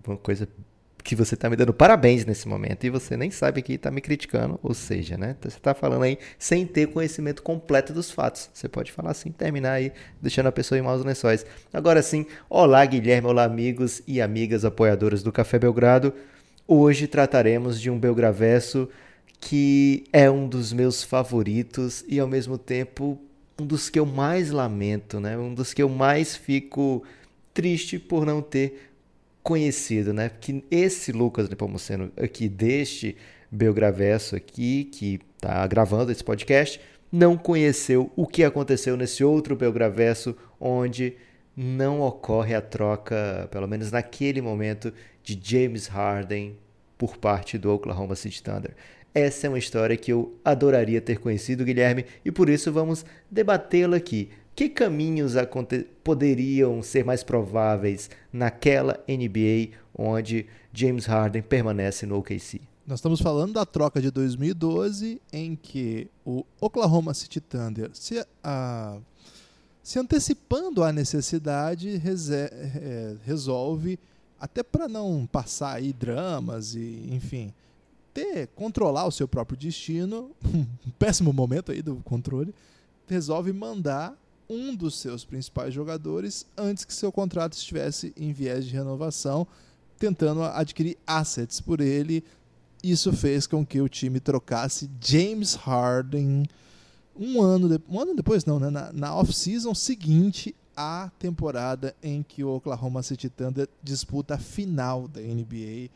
Uma 0.05 0.17
coisa 0.17 0.48
que 1.12 1.15
você 1.15 1.36
está 1.36 1.50
me 1.50 1.58
dando 1.58 1.74
parabéns 1.74 2.25
nesse 2.25 2.48
momento 2.48 2.86
e 2.86 2.89
você 2.89 3.18
nem 3.18 3.30
sabe 3.30 3.62
que 3.62 3.74
está 3.74 3.91
me 3.91 4.00
criticando, 4.00 4.58
ou 4.63 4.74
seja, 4.74 5.18
né? 5.18 5.36
Você 5.41 5.58
está 5.58 5.74
falando 5.74 6.03
aí 6.03 6.18
sem 6.39 6.65
ter 6.65 6.88
conhecimento 6.88 7.44
completo 7.44 7.91
dos 7.91 8.10
fatos. 8.10 8.50
Você 8.53 8.70
pode 8.70 8.94
falar 8.94 9.12
assim, 9.12 9.30
terminar 9.30 9.74
aí, 9.74 9.91
deixando 10.22 10.48
a 10.48 10.53
pessoa 10.53 10.80
em 10.80 10.82
maus 10.82 11.03
lençóis. 11.03 11.46
Agora 11.74 12.01
sim, 12.01 12.25
olá 12.50 12.86
Guilherme, 12.86 13.27
olá 13.27 13.44
amigos 13.44 14.01
e 14.08 14.22
amigas 14.22 14.63
apoiadoras 14.63 15.22
do 15.22 15.34
Café 15.34 15.60
Belgrado. 15.60 16.13
Hoje 16.65 17.08
trataremos 17.08 17.82
de 17.82 17.89
um 17.89 18.00
Belgraverso 18.00 18.88
que 19.38 20.06
é 20.13 20.32
um 20.32 20.48
dos 20.48 20.72
meus 20.72 21.03
favoritos 21.03 22.06
e 22.08 22.22
ao 22.22 22.27
mesmo 22.27 22.58
tempo 22.58 23.20
um 23.60 23.65
dos 23.65 23.89
que 23.89 24.00
eu 24.00 24.06
mais 24.06 24.50
lamento, 24.50 25.20
né? 25.20 25.38
Um 25.38 25.53
dos 25.53 25.74
que 25.74 25.84
eu 25.84 25.89
mais 25.89 26.38
fico 26.38 27.03
triste 27.53 28.00
por 28.00 28.25
não 28.25 28.41
ter 28.41 28.90
conhecido, 29.43 30.13
né? 30.13 30.29
Que 30.29 30.63
esse 30.69 31.12
Lucas 31.12 31.50
Nepomuceno 31.50 32.12
aqui 32.17 32.48
deste 32.48 33.15
Belgraverso 33.51 34.36
aqui, 34.36 34.86
que 34.86 35.19
está 35.36 35.65
gravando 35.67 36.12
esse 36.12 36.24
podcast, 36.24 36.79
não 37.12 37.38
conheceu 37.38 38.12
o 38.15 38.25
que 38.25 38.43
aconteceu 38.43 38.95
nesse 38.95 39.24
outro 39.24 39.55
Belgraverso, 39.55 40.36
onde 40.60 41.15
não 41.55 42.01
ocorre 42.01 42.55
a 42.55 42.62
troca, 42.62 43.50
pelo 43.51 43.67
menos 43.67 43.91
naquele 43.91 44.41
momento, 44.41 44.93
de 45.24 45.39
James 45.41 45.88
Harden 45.88 46.57
por 46.98 47.17
parte 47.17 47.57
do 47.57 47.74
Oklahoma 47.74 48.15
City 48.15 48.41
Thunder. 48.41 48.71
Essa 49.13 49.48
é 49.48 49.50
uma 49.50 49.60
história 49.60 49.98
que 49.98 50.13
eu 50.13 50.39
adoraria 50.45 51.01
ter 51.01 51.19
conhecido, 51.19 51.65
Guilherme, 51.65 52.05
e 52.24 52.31
por 52.31 52.50
isso 52.50 52.71
vamos 52.71 53.05
debatê-la 53.29 53.98
aqui. 53.98 54.29
Que 54.55 54.70
caminhos 54.70 55.34
poderiam 56.03 56.81
ser 56.84 57.05
mais 57.05 57.24
prováveis 57.24 58.10
naquela 58.31 59.00
NBA 59.08 59.77
onde 59.98 60.46
James 60.74 61.05
Harden 61.05 61.41
permanece 61.41 62.05
no 62.05 62.17
OKC? 62.17 62.62
Nós 62.86 63.00
estamos 63.00 63.22
falando 63.22 63.53
da 63.53 63.65
troca 63.65 64.01
de 64.01 64.12
2012, 64.12 65.22
em 65.31 65.55
que 65.55 66.10
o 66.25 66.43
Oklahoma 66.60 67.13
City 67.13 67.39
Thunder 67.39 67.89
se, 67.93 68.25
a, 68.43 68.98
se 69.84 70.00
antecipando 70.00 70.84
à 70.84 70.91
necessidade 70.91 72.01
é, 72.03 73.15
resolve, 73.24 74.00
até 74.39 74.63
para 74.63 74.88
não 74.88 75.27
passar 75.31 75.75
aí 75.75 75.93
dramas 75.93 76.74
e, 76.74 77.08
enfim, 77.12 77.53
ter 78.13 78.48
controlar 78.55 79.05
o 79.05 79.12
seu 79.12 79.27
próprio 79.27 79.58
destino, 79.58 80.31
um 80.43 80.91
péssimo 80.98 81.31
momento 81.31 81.72
aí 81.72 81.81
do 81.81 81.96
controle, 81.98 82.53
resolve 83.08 83.53
mandar 83.53 84.17
um 84.51 84.75
dos 84.75 85.00
seus 85.00 85.24
principais 85.24 85.74
jogadores 85.74 86.46
antes 86.58 86.84
que 86.84 86.93
seu 86.93 87.10
contrato 87.10 87.53
estivesse 87.53 88.13
em 88.17 88.34
viés 88.34 88.65
de 88.65 88.74
renovação, 88.74 89.48
tentando 89.98 90.43
adquirir 90.43 90.98
assets 91.08 91.62
por 91.62 91.79
ele. 91.79 92.22
Isso 92.84 93.13
fez 93.13 93.48
com 93.48 93.65
que 93.65 93.79
o 93.79 93.88
time 93.88 94.20
trocasse 94.20 94.89
James 95.00 95.55
Harden 95.55 96.43
um 97.15 97.41
ano, 97.41 97.70
de, 97.70 97.81
um 97.88 98.00
ano 98.00 98.13
depois, 98.13 98.43
não, 98.43 98.60
né? 98.60 98.70
na, 98.70 98.91
na 98.91 99.15
off-season 99.15 99.74
seguinte 99.74 100.53
à 100.75 101.10
temporada 101.17 101.96
em 102.01 102.24
que 102.24 102.43
o 102.43 102.55
Oklahoma 102.55 103.03
City 103.03 103.29
Thunder 103.29 103.70
disputa 103.81 104.36
a 104.36 104.38
final 104.38 105.08
da 105.08 105.22
NBA 105.22 105.89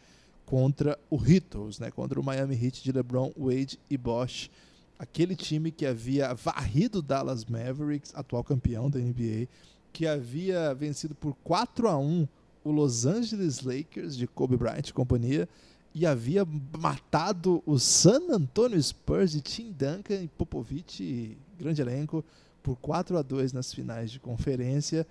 contra 0.45 0.97
o 1.09 1.17
Heat, 1.17 1.81
né? 1.81 1.91
contra 1.91 2.19
o 2.19 2.23
Miami 2.23 2.55
Heat 2.55 2.83
de 2.83 2.91
LeBron, 2.91 3.33
Wade 3.37 3.79
e 3.89 3.97
Bosch 3.97 4.49
aquele 4.97 5.35
time 5.35 5.71
que 5.71 5.85
havia 5.85 6.33
varrido 6.33 7.01
Dallas 7.01 7.45
Mavericks, 7.45 8.13
atual 8.15 8.43
campeão 8.43 8.89
da 8.89 8.99
NBA, 8.99 9.47
que 9.91 10.07
havia 10.07 10.73
vencido 10.73 11.15
por 11.15 11.35
4 11.43 11.87
a 11.87 11.97
1 11.97 12.27
o 12.63 12.71
Los 12.71 13.05
Angeles 13.05 13.61
Lakers 13.61 14.15
de 14.15 14.27
Kobe 14.27 14.57
Bryant 14.57 14.87
e 14.87 14.93
companhia 14.93 15.47
e 15.93 16.05
havia 16.05 16.45
matado 16.77 17.63
o 17.65 17.79
San 17.79 18.19
Antonio 18.29 18.81
Spurs 18.81 19.31
de 19.31 19.39
Tim 19.39 19.71
Duncan 19.71 20.23
e 20.23 20.27
Popovich, 20.27 21.37
grande 21.57 21.81
elenco, 21.81 22.23
por 22.61 22.75
4 22.75 23.17
a 23.17 23.21
2 23.21 23.53
nas 23.53 23.73
finais 23.73 24.11
de 24.11 24.19
conferência. 24.19 25.07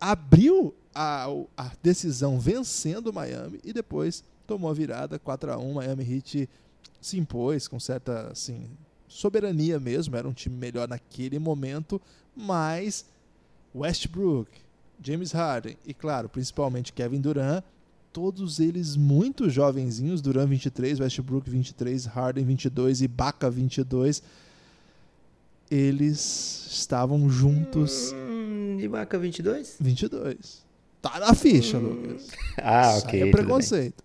Abriu 0.00 0.74
a, 0.92 1.26
a 1.56 1.70
decisão 1.80 2.40
vencendo 2.40 3.08
o 3.08 3.12
Miami 3.12 3.60
e 3.62 3.72
depois 3.72 4.24
tomou 4.46 4.68
a 4.68 4.74
virada 4.74 5.16
4 5.16 5.52
a 5.52 5.58
1 5.58 5.74
Miami 5.74 6.12
Heat 6.12 6.48
se 7.00 7.18
impôs 7.18 7.68
com 7.68 7.78
certa 7.78 8.28
assim, 8.28 8.68
soberania 9.08 9.78
mesmo, 9.78 10.16
era 10.16 10.26
um 10.26 10.32
time 10.32 10.56
melhor 10.56 10.88
naquele 10.88 11.38
momento, 11.38 12.00
mas 12.36 13.04
Westbrook, 13.74 14.50
James 15.02 15.32
Harden 15.32 15.76
e, 15.86 15.92
claro, 15.92 16.28
principalmente 16.28 16.92
Kevin 16.92 17.20
Durant, 17.20 17.62
todos 18.12 18.60
eles 18.60 18.96
muito 18.96 19.50
jovenzinhos, 19.50 20.22
Durant 20.22 20.48
23, 20.48 21.00
Westbrook 21.00 21.50
23, 21.50 22.06
Harden 22.06 22.44
22 22.44 23.02
e 23.02 23.08
Baca 23.08 23.50
22, 23.50 24.22
eles 25.70 26.68
estavam 26.70 27.28
juntos. 27.28 28.12
Hum, 28.12 28.78
e 28.80 28.86
Baca 28.86 29.18
22? 29.18 29.76
22. 29.80 30.64
Tá 31.02 31.18
na 31.18 31.34
ficha, 31.34 31.76
hum. 31.76 31.80
Lucas. 31.80 32.28
Ah, 32.56 32.96
ok. 32.98 33.22
é 33.22 33.30
preconceito. 33.30 34.02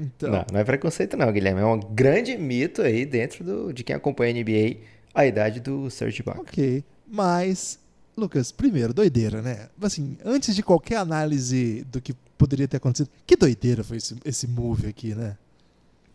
Então... 0.00 0.30
Não, 0.30 0.44
não 0.52 0.60
é 0.60 0.64
preconceito 0.64 1.16
não, 1.16 1.30
Guilherme. 1.30 1.60
É 1.60 1.64
um 1.64 1.78
grande 1.78 2.36
mito 2.36 2.82
aí 2.82 3.04
dentro 3.04 3.44
do, 3.44 3.72
de 3.72 3.84
quem 3.84 3.94
acompanha 3.94 4.32
a 4.32 4.42
NBA, 4.42 4.78
a 5.14 5.26
idade 5.26 5.60
do 5.60 5.90
Serge 5.90 6.22
Ibaka. 6.22 6.40
Ok, 6.40 6.82
mas, 7.06 7.78
Lucas, 8.16 8.50
primeiro, 8.50 8.94
doideira, 8.94 9.42
né? 9.42 9.68
Assim, 9.80 10.16
antes 10.24 10.54
de 10.54 10.62
qualquer 10.62 10.96
análise 10.96 11.84
do 11.90 12.00
que 12.00 12.14
poderia 12.38 12.66
ter 12.66 12.78
acontecido, 12.78 13.10
que 13.26 13.36
doideira 13.36 13.84
foi 13.84 13.98
esse, 13.98 14.16
esse 14.24 14.46
move 14.46 14.88
aqui, 14.88 15.14
né? 15.14 15.36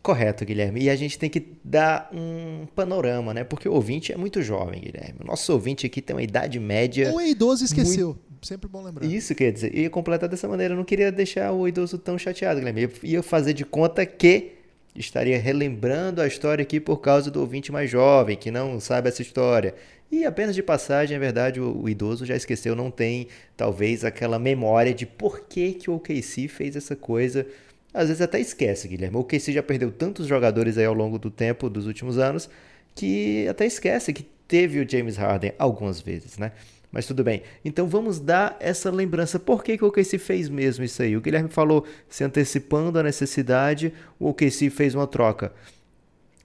Correto, 0.02 0.46
Guilherme. 0.46 0.84
E 0.84 0.90
a 0.90 0.96
gente 0.96 1.18
tem 1.18 1.30
que 1.32 1.44
dar 1.64 2.10
um 2.14 2.68
panorama, 2.76 3.34
né? 3.34 3.44
Porque 3.44 3.68
o 3.68 3.74
ouvinte 3.74 4.14
é 4.14 4.18
muito 4.18 4.40
jovem, 4.42 4.80
Guilherme. 4.80 5.20
O 5.24 5.26
nosso 5.26 5.52
ouvinte 5.52 5.88
aqui 5.88 6.00
tem 6.00 6.16
uma 6.16 6.22
idade 6.22 6.60
média. 6.60 7.12
O 7.12 7.20
idoso 7.20 7.66
esqueceu. 7.66 8.10
Muito... 8.10 8.35
Sempre 8.46 8.70
bom 8.70 8.84
lembrar. 8.84 9.06
Isso 9.06 9.34
quer 9.34 9.52
dizer, 9.52 9.76
ia 9.76 9.90
completar 9.90 10.30
dessa 10.30 10.48
maneira. 10.48 10.74
Eu 10.74 10.78
não 10.78 10.86
queria 10.86 11.12
deixar 11.12 11.52
o 11.52 11.68
idoso 11.68 11.98
tão 11.98 12.18
chateado, 12.18 12.60
Guilherme. 12.60 12.84
Eu 12.84 12.92
ia 13.02 13.24
fazer 13.24 13.54
de 13.54 13.66
conta 13.66 14.06
que 14.06 14.52
estaria 14.96 15.40
relembrando 15.40 16.22
a 16.22 16.28
história 16.28 16.62
aqui 16.62 16.80
por 16.80 16.98
causa 16.98 17.32
do 17.32 17.42
ouvinte 17.42 17.72
mais 17.72 17.90
jovem, 17.90 18.38
que 18.38 18.52
não 18.52 18.80
sabe 18.80 19.10
essa 19.10 19.22
história. 19.22 19.74
E 20.12 20.24
apenas 20.26 20.54
de 20.54 20.62
passagem, 20.62 21.18
é 21.18 21.20
verdade, 21.20 21.60
o, 21.60 21.82
o, 21.82 21.90
idoso 21.90 22.24
já 22.24 22.36
esqueceu, 22.36 22.76
não 22.76 22.92
tem 22.92 23.28
talvez 23.58 24.06
aquela 24.06 24.38
memória 24.38 24.94
de 24.94 25.06
por 25.06 25.42
que, 25.42 25.74
que 25.74 25.90
o 25.90 25.96
OKC 25.96 26.48
fez 26.48 26.76
essa 26.76 26.96
coisa 26.96 27.48
às 27.96 28.10
vezes 28.10 28.22
até 28.22 28.40
esquece, 28.42 28.90
Guilherme. 28.90 29.16
O 29.16 29.24
KC 29.24 29.54
já 29.54 29.64
perdeu 29.64 29.90
tantos 29.90 30.28
jogadores 30.28 30.78
aí 30.78 30.84
ao 30.84 30.94
longo 30.94 31.18
do 31.18 31.32
tempo, 31.32 31.70
dos 31.70 31.88
últimos 31.88 32.18
anos, 32.18 32.50
que 32.94 33.48
até 33.48 33.66
esquece 33.66 34.12
que 34.12 34.24
teve 34.48 34.82
o 34.82 34.90
James 34.90 35.16
Harden 35.16 35.54
algumas 35.58 36.02
vezes, 36.02 36.38
né? 36.38 36.52
Mas 36.96 37.06
tudo 37.06 37.26
bem. 37.26 37.44
Então 37.66 37.90
vamos 37.90 38.22
dar 38.22 38.56
essa 38.58 38.90
lembrança. 38.90 39.38
Por 39.38 39.62
que, 39.62 39.78
que 39.78 39.84
o 39.84 39.90
OKC 39.90 40.18
fez 40.18 40.48
mesmo 40.48 40.86
isso 40.86 41.02
aí? 41.02 41.18
O 41.18 41.20
Guilherme 41.20 41.50
falou, 41.50 41.86
se 42.08 42.24
antecipando 42.24 42.98
a 42.98 43.04
necessidade, 43.04 43.92
o 44.18 44.30
OKC 44.30 44.70
fez 44.70 44.96
uma 44.96 45.06
troca. 45.06 45.52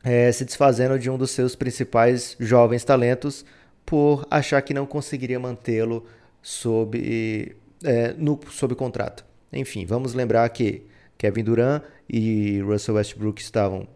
É, 0.02 0.33
se 0.33 0.45
desfazendo 0.45 0.99
de 0.99 1.09
um 1.09 1.16
dos 1.16 1.30
seus 1.30 1.54
principais 1.54 2.37
jovens 2.40 2.83
talentos 2.83 3.45
por 3.87 4.26
achar 4.28 4.61
que 4.62 4.75
não 4.75 4.87
conseguiria 4.87 5.38
mantê-lo 5.38 6.04
sob, 6.42 7.54
é, 7.85 8.12
no, 8.14 8.40
sob 8.50 8.75
contrato. 8.75 9.25
Enfim, 9.52 9.87
vamos 9.87 10.14
lembrar 10.14 10.49
que 10.49 10.83
Kevin 11.16 11.45
Durant 11.45 11.85
e 12.09 12.61
Russell 12.62 12.97
Westbrook 12.97 13.40
estavam 13.40 13.87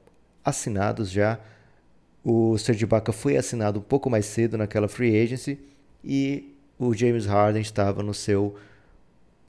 assinados 0.44 1.10
já. 1.10 1.40
O 2.22 2.56
Serge 2.58 2.84
Ibaka 2.84 3.10
foi 3.10 3.36
assinado 3.36 3.80
um 3.80 3.82
pouco 3.82 4.08
mais 4.08 4.24
cedo 4.26 4.56
naquela 4.56 4.86
free 4.86 5.20
agency 5.20 5.73
e 6.04 6.54
o 6.78 6.92
James 6.94 7.26
Harden 7.26 7.62
estava 7.62 8.02
no 8.02 8.12
seu 8.12 8.54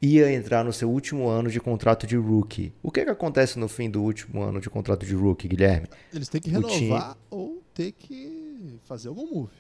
ia 0.02 0.32
entrar 0.32 0.64
no 0.64 0.72
seu 0.72 0.90
último 0.90 1.28
ano 1.28 1.50
de 1.50 1.60
contrato 1.60 2.06
de 2.06 2.16
rookie. 2.16 2.72
O 2.84 2.92
que, 2.92 3.00
é 3.00 3.06
que 3.06 3.10
acontece 3.10 3.58
no 3.58 3.68
fim 3.68 3.90
do 3.90 4.04
último 4.04 4.42
ano 4.42 4.60
de 4.60 4.70
contrato 4.70 5.06
de 5.06 5.16
rookie, 5.16 5.48
Guilherme? 5.48 5.88
Eles 6.14 6.30
têm 6.30 6.42
que 6.42 6.50
renovar 6.50 6.78
time... 7.14 7.16
ou 7.30 7.64
ter 7.74 7.92
que 7.92 8.80
fazer 8.84 9.08
algum 9.08 9.26
move. 9.26 9.54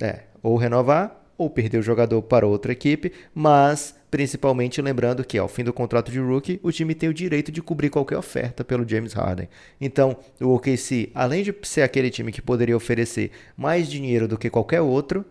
É, 0.00 0.22
ou 0.42 0.56
renovar 0.56 1.24
ou 1.36 1.48
perder 1.48 1.78
o 1.78 1.82
jogador 1.82 2.20
para 2.22 2.46
outra 2.46 2.72
equipe, 2.72 3.12
mas 3.32 3.94
principalmente 4.10 4.82
lembrando 4.82 5.24
que 5.24 5.38
ao 5.38 5.46
fim 5.46 5.62
do 5.62 5.72
contrato 5.72 6.10
de 6.10 6.18
rookie, 6.18 6.58
o 6.62 6.72
time 6.72 6.94
tem 6.94 7.08
o 7.08 7.14
direito 7.14 7.52
de 7.52 7.62
cobrir 7.62 7.90
qualquer 7.90 8.18
oferta 8.18 8.64
pelo 8.64 8.88
James 8.88 9.12
Harden. 9.12 9.48
Então, 9.80 10.16
o 10.40 10.54
OKC, 10.54 11.10
além 11.14 11.44
de 11.44 11.54
ser 11.62 11.82
aquele 11.82 12.10
time 12.10 12.32
que 12.32 12.42
poderia 12.42 12.76
oferecer 12.76 13.30
mais 13.56 13.88
dinheiro 13.88 14.26
do 14.26 14.36
que 14.36 14.50
qualquer 14.50 14.80
outro 14.80 15.24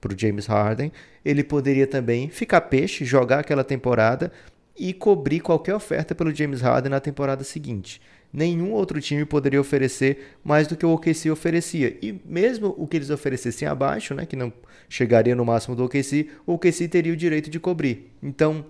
para 0.00 0.12
o 0.12 0.18
James 0.18 0.46
Harden, 0.46 0.92
ele 1.24 1.42
poderia 1.42 1.86
também 1.86 2.28
ficar 2.28 2.62
peixe, 2.62 3.04
jogar 3.04 3.40
aquela 3.40 3.64
temporada 3.64 4.32
e 4.76 4.92
cobrir 4.92 5.40
qualquer 5.40 5.74
oferta 5.74 6.14
pelo 6.14 6.34
James 6.34 6.60
Harden 6.60 6.90
na 6.90 7.00
temporada 7.00 7.42
seguinte 7.42 8.00
nenhum 8.32 8.72
outro 8.72 9.00
time 9.00 9.24
poderia 9.24 9.60
oferecer 9.60 10.36
mais 10.44 10.66
do 10.66 10.76
que 10.76 10.84
o 10.84 10.90
OKC 10.90 11.30
oferecia. 11.30 11.96
E 12.02 12.20
mesmo 12.24 12.74
o 12.76 12.86
que 12.86 12.96
eles 12.96 13.10
oferecessem 13.10 13.66
abaixo, 13.66 14.14
né, 14.14 14.26
que 14.26 14.36
não 14.36 14.52
chegaria 14.88 15.34
no 15.34 15.44
máximo 15.44 15.74
do 15.74 15.84
OKC, 15.84 16.28
o 16.46 16.54
OKC 16.54 16.88
teria 16.88 17.12
o 17.12 17.16
direito 17.16 17.50
de 17.50 17.58
cobrir. 17.58 18.10
Então, 18.22 18.64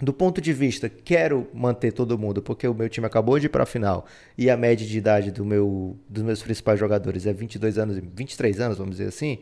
do 0.00 0.12
ponto 0.12 0.40
de 0.40 0.52
vista, 0.52 0.88
quero 0.88 1.46
manter 1.54 1.92
todo 1.92 2.18
mundo, 2.18 2.42
porque 2.42 2.66
o 2.66 2.74
meu 2.74 2.88
time 2.88 3.06
acabou 3.06 3.38
de 3.38 3.46
ir 3.46 3.48
para 3.48 3.62
a 3.62 3.66
final 3.66 4.06
e 4.36 4.50
a 4.50 4.56
média 4.56 4.86
de 4.86 4.98
idade 4.98 5.30
do 5.30 5.44
meu, 5.44 5.96
dos 6.08 6.22
meus 6.22 6.42
principais 6.42 6.78
jogadores 6.78 7.26
é 7.26 7.32
22 7.32 7.78
anos, 7.78 8.00
23 8.14 8.60
anos, 8.60 8.78
vamos 8.78 8.96
dizer 8.96 9.08
assim. 9.08 9.38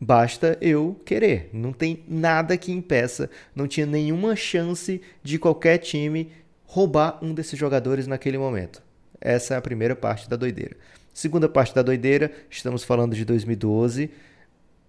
Basta 0.00 0.56
eu 0.60 1.00
querer. 1.04 1.50
Não 1.52 1.72
tem 1.72 2.04
nada 2.08 2.56
que 2.56 2.70
impeça, 2.70 3.28
não 3.54 3.66
tinha 3.66 3.86
nenhuma 3.86 4.36
chance 4.36 5.00
de 5.22 5.38
qualquer 5.38 5.78
time 5.78 6.30
roubar 6.64 7.18
um 7.22 7.34
desses 7.34 7.58
jogadores 7.58 8.06
naquele 8.06 8.38
momento. 8.38 8.82
Essa 9.20 9.54
é 9.54 9.56
a 9.56 9.62
primeira 9.62 9.96
parte 9.96 10.28
da 10.28 10.36
doideira. 10.36 10.76
Segunda 11.12 11.48
parte 11.48 11.74
da 11.74 11.82
doideira, 11.82 12.30
estamos 12.48 12.84
falando 12.84 13.16
de 13.16 13.24
2012. 13.24 14.10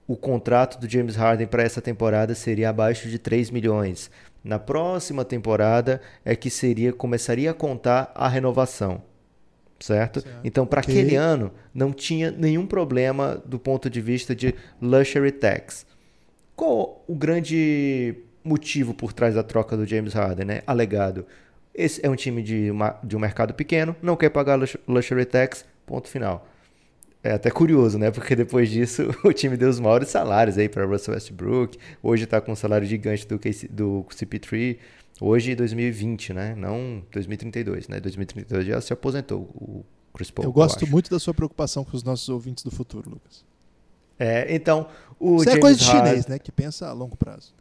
O 0.07 0.15
contrato 0.15 0.79
do 0.79 0.87
James 0.87 1.15
Harden 1.15 1.47
para 1.47 1.63
essa 1.63 1.81
temporada 1.81 2.35
seria 2.35 2.69
abaixo 2.69 3.09
de 3.09 3.17
3 3.17 3.49
milhões. 3.49 4.11
Na 4.43 4.59
próxima 4.59 5.25
temporada 5.25 6.01
é 6.23 6.35
que 6.35 6.49
seria 6.49 6.93
começaria 6.93 7.49
a 7.49 7.53
contar 7.53 8.11
a 8.13 8.27
renovação. 8.27 9.08
Certo? 9.79 10.21
certo. 10.21 10.39
Então, 10.43 10.65
para 10.65 10.81
okay. 10.81 10.93
aquele 10.93 11.15
ano, 11.15 11.51
não 11.74 11.93
tinha 11.93 12.31
nenhum 12.31 12.67
problema 12.67 13.41
do 13.45 13.57
ponto 13.57 13.89
de 13.89 14.01
vista 14.01 14.36
de 14.36 14.53
luxury 14.81 15.31
tax. 15.31 15.86
Qual 16.55 17.03
o 17.07 17.15
grande 17.15 18.15
motivo 18.43 18.93
por 18.93 19.13
trás 19.13 19.36
da 19.36 19.43
troca 19.43 19.77
do 19.77 19.86
James 19.86 20.13
Harden, 20.13 20.45
né? 20.45 20.62
Alegado 20.67 21.25
esse 21.79 22.05
é 22.05 22.09
um 22.09 22.15
time 22.15 22.43
de, 22.43 22.69
uma, 22.69 23.00
de 23.01 23.15
um 23.15 23.19
mercado 23.19 23.53
pequeno, 23.53 23.95
não 24.01 24.17
quer 24.17 24.29
pagar 24.29 24.59
luxury 24.86 25.24
tax, 25.24 25.65
ponto 25.86 26.09
final. 26.09 26.45
é 27.24 27.31
até 27.31 27.50
curioso, 27.50 27.98
né? 27.98 28.12
Porque 28.12 28.36
depois 28.36 28.69
disso 28.69 29.15
o 29.24 29.31
time 29.31 29.55
deu 29.55 29.69
os 29.69 29.79
maiores 29.79 30.09
salários 30.09 30.57
aí 30.57 30.67
para 30.67 30.86
Russell 30.86 31.13
Westbrook. 31.13 31.77
Hoje 32.03 32.25
está 32.25 32.41
com 32.41 32.51
um 32.51 32.55
salário 32.55 32.86
gigante 32.86 33.25
do, 33.25 33.39
KC, 33.39 33.69
do 33.69 34.05
CP3. 34.09 34.77
Hoje 35.21 35.55
2020, 35.55 36.33
né? 36.33 36.55
Não 36.55 37.03
2032, 37.11 37.88
né? 37.88 37.99
2032 37.99 38.65
já 38.65 38.81
se 38.81 38.93
aposentou 38.93 39.41
o 39.41 39.85
Chris 40.13 40.31
Paul. 40.31 40.47
Eu 40.47 40.51
gosto 40.51 40.83
eu 40.83 40.89
muito 40.89 41.09
da 41.09 41.19
sua 41.19 41.33
preocupação 41.33 41.83
com 41.83 41.95
os 41.95 42.03
nossos 42.03 42.29
ouvintes 42.29 42.63
do 42.63 42.71
futuro, 42.71 43.09
Lucas. 43.09 43.43
É, 44.17 44.53
então 44.53 44.88
o 45.19 45.38
Isso 45.38 45.45
James 45.45 45.57
é 45.57 45.61
coisa 45.61 45.79
de 45.79 45.85
Harden... 45.85 46.07
chinês, 46.07 46.27
né? 46.27 46.39
Que 46.39 46.51
pensa 46.51 46.88
a 46.88 46.93
longo 46.93 47.17
prazo. 47.17 47.53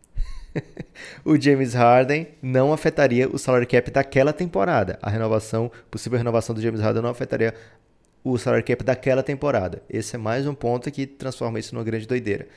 o 1.24 1.40
James 1.40 1.74
Harden 1.74 2.28
não 2.42 2.72
afetaria 2.72 3.28
o 3.28 3.38
salary 3.38 3.66
cap 3.66 3.90
daquela 3.90 4.32
temporada. 4.32 4.98
A 5.02 5.10
renovação, 5.10 5.70
possível 5.90 6.18
renovação 6.18 6.54
do 6.54 6.60
James 6.60 6.80
Harden 6.80 7.02
não 7.02 7.10
afetaria 7.10 7.54
o 8.24 8.36
salary 8.38 8.62
cap 8.62 8.82
daquela 8.84 9.22
temporada. 9.22 9.82
Esse 9.88 10.16
é 10.16 10.18
mais 10.18 10.46
um 10.46 10.54
ponto 10.54 10.90
que 10.90 11.06
transforma 11.06 11.58
isso 11.58 11.74
numa 11.74 11.84
grande 11.84 12.06
doideira. 12.06 12.48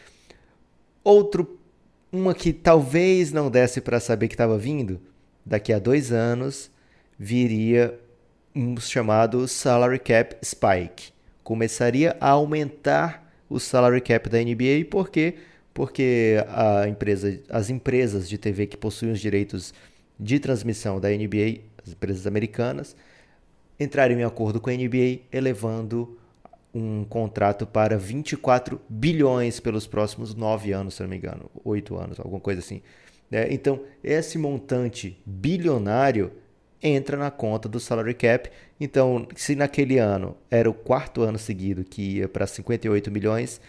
Outro, 1.03 1.60
uma 2.12 2.34
que 2.34 2.51
talvez 2.51 3.32
não 3.32 3.50
desse 3.50 3.80
para 3.80 4.00
saber 4.00 4.27
que 4.27 4.34
estava 4.34 4.58
vindo, 4.58 5.00
daqui 5.46 5.72
a 5.72 5.80
dois 5.80 6.12
anos 6.12 6.70
viria 7.18 7.98
um 8.53 8.75
chamado 8.77 9.48
salary 9.48 10.00
cap 10.00 10.36
spike. 10.44 11.13
Começaria 11.44 12.18
a 12.20 12.32
aumentar 12.32 13.32
o 13.50 13.60
salary 13.60 14.01
cap 14.01 14.30
da 14.30 14.39
NBA, 14.39 14.86
por 14.89 15.10
quê? 15.10 15.36
Porque 15.74 16.36
empresa, 16.89 17.39
as 17.50 17.70
empresas 17.70 18.27
de 18.27 18.38
TV 18.38 18.68
que 18.68 18.75
possuem 18.75 19.12
os 19.12 19.20
direitos 19.20 19.74
de 20.20 20.38
transmissão 20.39 21.00
da 21.00 21.10
NBA, 21.10 21.62
as 21.86 21.94
empresas 21.94 22.27
americanas, 22.27 22.96
entrariam 23.80 24.20
em 24.20 24.24
acordo 24.24 24.60
com 24.60 24.70
a 24.70 24.74
NBA, 24.74 25.22
elevando 25.32 26.18
um 26.74 27.04
contrato 27.04 27.66
para 27.68 27.98
24 27.98 28.80
bilhões 28.88 29.60
pelos 29.60 29.86
próximos 29.86 30.34
nove 30.34 30.72
anos, 30.72 30.96
se 30.96 31.01
não 31.01 31.10
me 31.10 31.18
engano, 31.18 31.50
oito 31.63 31.98
anos, 31.98 32.20
alguma 32.20 32.40
coisa 32.40 32.60
assim. 32.60 32.82
É, 33.32 33.54
então, 33.54 33.82
esse 34.04 34.38
montante 34.38 35.22
bilionário 35.25 36.32
entra 36.82 37.16
na 37.16 37.30
conta 37.30 37.70
do 37.70 37.80
salary 37.80 38.13
cap. 38.13 38.50
Então, 38.80 39.28
se 39.36 39.56
naquele 39.56 39.98
ano 40.00 40.36
era 40.50 40.70
o 40.70 40.74
quarto 40.74 41.22
ano 41.22 41.38
seguido 41.38 41.84
que 41.84 42.18
ia 42.18 42.28
para 42.28 42.48
58 42.48 43.12
milhões, 43.12 43.62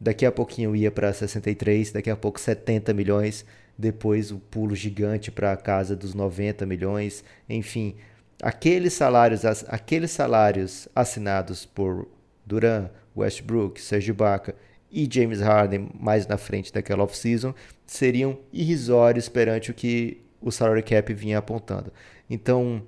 daqui 0.00 0.24
a 0.24 0.32
pouquinho 0.32 0.74
ia 0.74 0.90
para 0.90 1.12
63, 1.12 1.92
daqui 1.92 2.10
a 2.10 2.16
pouco 2.16 2.40
70 2.40 2.94
milhões, 2.94 3.44
depois 3.76 4.30
o 4.30 4.38
pulo 4.38 4.74
gigante 4.74 5.30
para 5.30 5.52
a 5.52 5.56
casa 5.56 5.96
dos 5.96 6.14
90 6.14 6.64
milhões, 6.64 7.24
enfim, 7.48 7.96
aqueles 8.42 8.92
salários, 8.92 9.44
aqueles 9.44 10.10
salários 10.10 10.88
assinados 10.94 11.66
por 11.66 12.06
Duran, 12.50 12.90
Westbrook, 13.16 13.80
Serge 13.80 14.10
Ibaka 14.10 14.54
e 14.90 15.08
James 15.10 15.40
Harden 15.40 15.88
mais 15.98 16.26
na 16.26 16.36
frente 16.36 16.72
daquela 16.72 17.04
off-season 17.04 17.54
seriam 17.86 18.38
irrisórios 18.52 19.28
perante 19.28 19.70
o 19.70 19.74
que 19.74 20.20
o 20.40 20.50
salary 20.50 20.82
cap 20.82 21.12
vinha 21.14 21.38
apontando. 21.38 21.92
Então, 22.28 22.82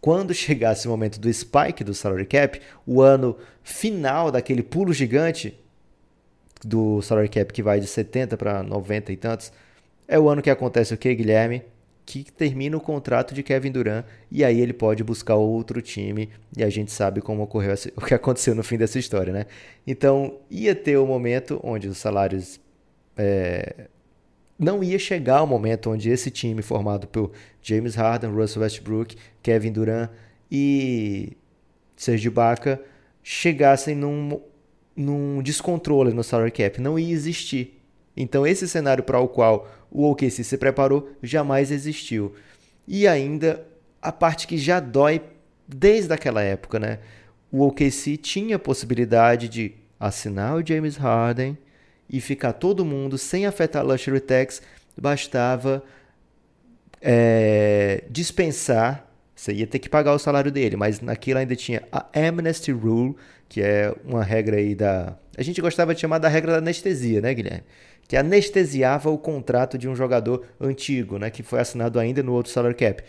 quando 0.00 0.32
chegasse 0.32 0.86
o 0.86 0.90
momento 0.90 1.20
do 1.20 1.32
spike 1.32 1.84
do 1.84 1.92
salary 1.92 2.24
cap, 2.24 2.60
o 2.86 3.02
ano 3.02 3.36
final 3.62 4.30
daquele 4.30 4.62
pulo 4.62 4.92
gigante 4.92 5.58
do 6.64 7.02
salary 7.02 7.28
cap 7.28 7.52
que 7.52 7.62
vai 7.62 7.80
de 7.80 7.86
70 7.86 8.36
para 8.36 8.62
90 8.62 9.12
e 9.12 9.16
tantos, 9.16 9.52
é 10.08 10.18
o 10.18 10.28
ano 10.28 10.40
que 10.40 10.50
acontece 10.50 10.94
o 10.94 10.96
que, 10.96 11.14
Guilherme? 11.14 11.62
Que 12.10 12.32
termina 12.32 12.76
o 12.76 12.80
contrato 12.80 13.32
de 13.32 13.40
Kevin 13.40 13.70
Durant 13.70 14.04
e 14.32 14.44
aí 14.44 14.60
ele 14.60 14.72
pode 14.72 15.04
buscar 15.04 15.36
outro 15.36 15.80
time 15.80 16.28
e 16.56 16.64
a 16.64 16.68
gente 16.68 16.90
sabe 16.90 17.20
como 17.20 17.44
ocorreu 17.44 17.72
o 17.96 18.00
que 18.00 18.12
aconteceu 18.12 18.52
no 18.52 18.64
fim 18.64 18.76
dessa 18.76 18.98
história, 18.98 19.32
né? 19.32 19.46
Então 19.86 20.40
ia 20.50 20.74
ter 20.74 20.96
o 20.96 21.04
um 21.04 21.06
momento 21.06 21.60
onde 21.62 21.86
os 21.86 21.98
salários 21.98 22.60
é, 23.16 23.86
não 24.58 24.82
ia 24.82 24.98
chegar 24.98 25.40
o 25.40 25.46
momento 25.46 25.88
onde 25.88 26.10
esse 26.10 26.32
time 26.32 26.62
formado 26.62 27.06
por 27.06 27.30
James 27.62 27.94
Harden, 27.94 28.32
Russell 28.32 28.62
Westbrook, 28.62 29.16
Kevin 29.40 29.70
Durant 29.70 30.10
e 30.50 31.36
Serge 31.94 32.26
Ibaka 32.26 32.80
chegassem 33.22 33.94
num, 33.94 34.40
num 34.96 35.40
descontrole 35.42 36.12
no 36.12 36.24
salary 36.24 36.50
cap, 36.50 36.80
não 36.80 36.98
ia 36.98 37.12
existir. 37.12 37.80
Então 38.16 38.44
esse 38.44 38.66
cenário 38.66 39.04
para 39.04 39.20
o 39.20 39.28
qual 39.28 39.68
o 39.90 40.10
OKC 40.10 40.44
se 40.44 40.56
preparou 40.56 41.10
jamais 41.22 41.70
existiu. 41.70 42.34
E 42.86 43.06
ainda 43.06 43.66
a 44.00 44.12
parte 44.12 44.46
que 44.46 44.56
já 44.56 44.80
dói 44.80 45.20
desde 45.66 46.12
aquela 46.12 46.42
época, 46.42 46.78
né? 46.78 46.98
O 47.50 47.66
OKC 47.66 48.16
tinha 48.16 48.56
a 48.56 48.58
possibilidade 48.58 49.48
de 49.48 49.72
assinar 49.98 50.56
o 50.56 50.66
James 50.66 50.96
Harden 50.96 51.58
e 52.08 52.20
ficar 52.20 52.52
todo 52.52 52.84
mundo 52.84 53.18
sem 53.18 53.46
afetar 53.46 53.84
luxury 53.84 54.20
tax, 54.20 54.62
bastava 54.96 55.82
é, 57.00 58.04
dispensar, 58.10 59.06
você 59.34 59.52
ia 59.52 59.66
ter 59.66 59.78
que 59.78 59.88
pagar 59.88 60.12
o 60.12 60.18
salário 60.18 60.50
dele, 60.50 60.76
mas 60.76 61.00
naquilo 61.00 61.38
ainda 61.38 61.56
tinha 61.56 61.82
a 61.90 62.06
amnesty 62.14 62.72
rule, 62.72 63.16
que 63.48 63.60
é 63.62 63.94
uma 64.04 64.22
regra 64.22 64.56
aí 64.56 64.74
da, 64.74 65.16
a 65.36 65.42
gente 65.42 65.60
gostava 65.60 65.94
de 65.94 66.00
chamar 66.00 66.18
da 66.18 66.28
regra 66.28 66.52
da 66.52 66.58
anestesia, 66.58 67.20
né, 67.20 67.32
Guilherme? 67.32 67.64
Que 68.10 68.16
anestesiava 68.16 69.08
o 69.08 69.16
contrato 69.16 69.78
de 69.78 69.88
um 69.88 69.94
jogador 69.94 70.44
antigo, 70.60 71.16
né, 71.16 71.30
que 71.30 71.44
foi 71.44 71.60
assinado 71.60 71.96
ainda 71.96 72.24
no 72.24 72.32
outro 72.32 72.50
salary 72.50 72.74
cap. 72.74 73.04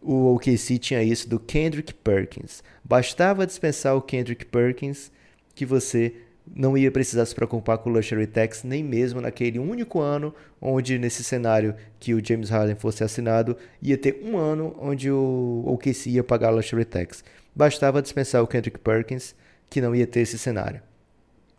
O 0.00 0.34
OKC 0.34 0.78
tinha 0.78 1.02
isso 1.02 1.28
do 1.28 1.38
Kendrick 1.38 1.92
Perkins. 1.92 2.62
Bastava 2.82 3.46
dispensar 3.46 3.94
o 3.94 4.00
Kendrick 4.00 4.46
Perkins 4.46 5.12
que 5.54 5.66
você 5.66 6.14
não 6.56 6.78
ia 6.78 6.90
precisar 6.90 7.26
se 7.26 7.34
preocupar 7.34 7.76
com 7.76 7.90
o 7.90 7.92
luxury 7.92 8.26
tax 8.26 8.64
nem 8.64 8.82
mesmo 8.82 9.20
naquele 9.20 9.58
único 9.58 10.00
ano 10.00 10.34
onde 10.62 10.98
nesse 10.98 11.22
cenário 11.22 11.74
que 12.00 12.14
o 12.14 12.24
James 12.24 12.48
Harden 12.48 12.76
fosse 12.76 13.04
assinado 13.04 13.54
ia 13.82 13.98
ter 13.98 14.18
um 14.24 14.38
ano 14.38 14.74
onde 14.80 15.10
o 15.10 15.62
OKC 15.66 16.08
ia 16.08 16.24
pagar 16.24 16.54
o 16.54 16.56
luxury 16.56 16.86
tax. 16.86 17.22
Bastava 17.54 18.00
dispensar 18.00 18.42
o 18.42 18.46
Kendrick 18.46 18.78
Perkins 18.78 19.34
que 19.68 19.82
não 19.82 19.94
ia 19.94 20.06
ter 20.06 20.20
esse 20.20 20.38
cenário. 20.38 20.80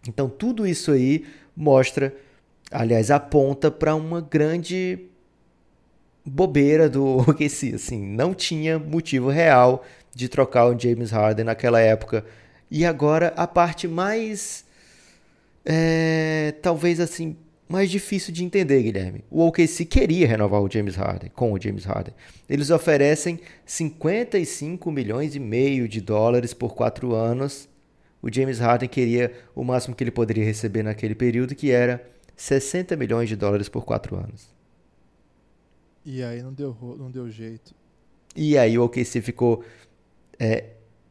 Então 0.07 0.27
tudo 0.27 0.65
isso 0.65 0.91
aí 0.91 1.27
mostra 1.55 2.11
aliás, 2.71 3.11
aponta 3.11 3.71
para 3.71 3.95
uma 3.95 4.21
grande 4.21 4.99
bobeira 6.25 6.89
do 6.89 7.17
OKC, 7.29 7.75
assim, 7.75 7.99
não 7.99 8.33
tinha 8.33 8.77
motivo 8.77 9.29
real 9.29 9.83
de 10.13 10.27
trocar 10.27 10.65
o 10.65 10.79
James 10.79 11.11
Harden 11.11 11.45
naquela 11.45 11.79
época. 11.79 12.25
E 12.69 12.85
agora 12.85 13.33
a 13.35 13.47
parte 13.47 13.87
mais 13.87 14.65
é, 15.65 16.53
talvez 16.61 16.99
assim 16.99 17.35
mais 17.67 17.91
difícil 17.91 18.33
de 18.33 18.43
entender, 18.43 18.81
Guilherme. 18.81 19.23
O 19.29 19.45
OKC 19.45 19.85
queria 19.85 20.27
renovar 20.27 20.59
o 20.59 20.69
James 20.69 20.95
Harden 20.95 21.29
com 21.29 21.53
o 21.53 21.61
James 21.61 21.85
Harden. 21.85 22.15
Eles 22.49 22.71
oferecem 22.71 23.39
55 23.63 24.91
milhões 24.91 25.35
e 25.35 25.39
meio 25.39 25.87
de 25.87 26.01
dólares 26.01 26.51
por 26.51 26.73
quatro 26.73 27.13
anos. 27.13 27.69
O 28.23 28.33
James 28.33 28.57
Harden 28.57 28.89
queria 28.89 29.31
o 29.55 29.63
máximo 29.63 29.95
que 29.95 30.03
ele 30.03 30.09
poderia 30.09 30.43
receber 30.43 30.81
naquele 30.81 31.13
período, 31.13 31.53
que 31.53 31.69
era 31.69 32.03
60 32.39 32.95
milhões 32.95 33.27
de 33.27 33.35
dólares 33.35 33.67
por 33.67 33.83
quatro 33.83 34.15
anos. 34.15 34.47
E 36.05 36.23
aí 36.23 36.41
não 36.41 36.53
deu, 36.53 36.75
não 36.97 37.11
deu 37.11 37.29
jeito. 37.29 37.75
E 38.33 38.57
aí 38.57 38.79
o 38.79 38.85
OKC 38.85 39.21
ficou. 39.21 39.61
É, 40.39 40.69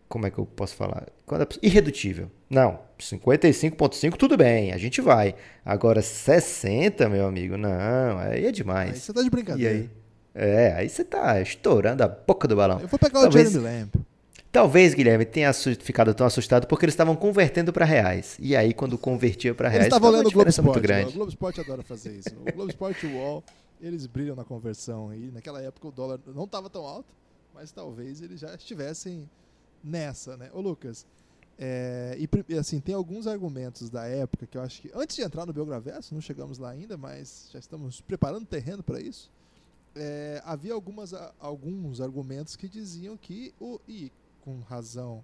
como 0.08 0.26
é 0.26 0.30
que 0.30 0.38
eu 0.38 0.46
posso 0.46 0.74
falar? 0.74 1.06
Quando 1.26 1.42
é, 1.42 1.46
irredutível. 1.62 2.30
Não, 2.48 2.80
55,5 2.98 4.16
tudo 4.16 4.38
bem, 4.38 4.72
a 4.72 4.78
gente 4.78 5.02
vai. 5.02 5.34
Agora 5.62 6.00
60, 6.00 7.10
meu 7.10 7.26
amigo, 7.26 7.58
não, 7.58 8.18
aí 8.18 8.46
é 8.46 8.50
demais. 8.50 8.92
Aí 8.92 8.98
você 8.98 9.12
tá 9.12 9.22
de 9.22 9.28
brincadeira. 9.28 9.74
Aí, 9.74 9.90
é, 10.34 10.72
aí 10.72 10.88
você 10.88 11.04
tá 11.04 11.38
estourando 11.42 12.02
a 12.02 12.08
boca 12.08 12.48
do 12.48 12.56
balão. 12.56 12.80
Eu 12.80 12.88
vou 12.88 12.98
pegar 12.98 13.20
Talvez... 13.20 13.48
o 13.48 13.60
Jeremy 13.60 13.80
Lamb. 13.80 14.06
Talvez, 14.50 14.94
Guilherme, 14.94 15.26
tenha 15.26 15.52
ficado 15.52 16.14
tão 16.14 16.26
assustado 16.26 16.66
porque 16.66 16.84
eles 16.84 16.94
estavam 16.94 17.14
convertendo 17.14 17.72
para 17.72 17.84
reais. 17.84 18.36
E 18.40 18.56
aí, 18.56 18.72
quando 18.72 18.96
convertia 18.96 19.54
para 19.54 19.68
reais, 19.68 19.86
estavam 19.86 20.10
olhando 20.10 20.28
o 20.28 20.30
Globo. 20.30 20.62
Muito 20.62 20.80
grande. 20.80 21.10
O 21.10 21.12
Globo 21.12 21.30
Esporte 21.30 21.60
adora 21.60 21.82
fazer 21.82 22.12
isso. 22.12 22.30
O 22.30 22.52
Globo 22.52 22.70
Esporte 22.70 23.06
e 23.06 23.10
o 23.10 23.16
UOL, 23.16 23.44
eles 23.80 24.06
brilham 24.06 24.34
na 24.34 24.44
conversão. 24.44 25.12
E 25.12 25.30
naquela 25.30 25.60
época 25.62 25.88
o 25.88 25.92
dólar 25.92 26.18
não 26.34 26.44
estava 26.44 26.70
tão 26.70 26.86
alto, 26.86 27.12
mas 27.54 27.70
talvez 27.70 28.22
eles 28.22 28.40
já 28.40 28.54
estivessem 28.54 29.28
nessa, 29.84 30.36
né? 30.36 30.48
Ô, 30.54 30.60
Lucas, 30.60 31.06
é, 31.58 32.16
e 32.48 32.54
assim, 32.54 32.78
tem 32.78 32.94
alguns 32.94 33.26
argumentos 33.26 33.90
da 33.90 34.06
época 34.06 34.46
que 34.46 34.56
eu 34.56 34.62
acho 34.62 34.80
que, 34.80 34.90
antes 34.94 35.16
de 35.16 35.22
entrar 35.22 35.44
no 35.44 35.52
Belgraverso, 35.52 36.14
não 36.14 36.20
chegamos 36.20 36.56
lá 36.56 36.70
ainda, 36.70 36.96
mas 36.96 37.48
já 37.52 37.58
estamos 37.58 38.00
preparando 38.00 38.46
terreno 38.46 38.82
para 38.82 39.00
isso. 39.00 39.30
É, 39.96 40.40
havia 40.44 40.72
algumas, 40.72 41.12
alguns 41.40 42.00
argumentos 42.00 42.54
que 42.54 42.68
diziam 42.68 43.16
que 43.16 43.52
o. 43.60 43.80
E 43.88 44.12
com 44.48 44.60
razão 44.60 45.22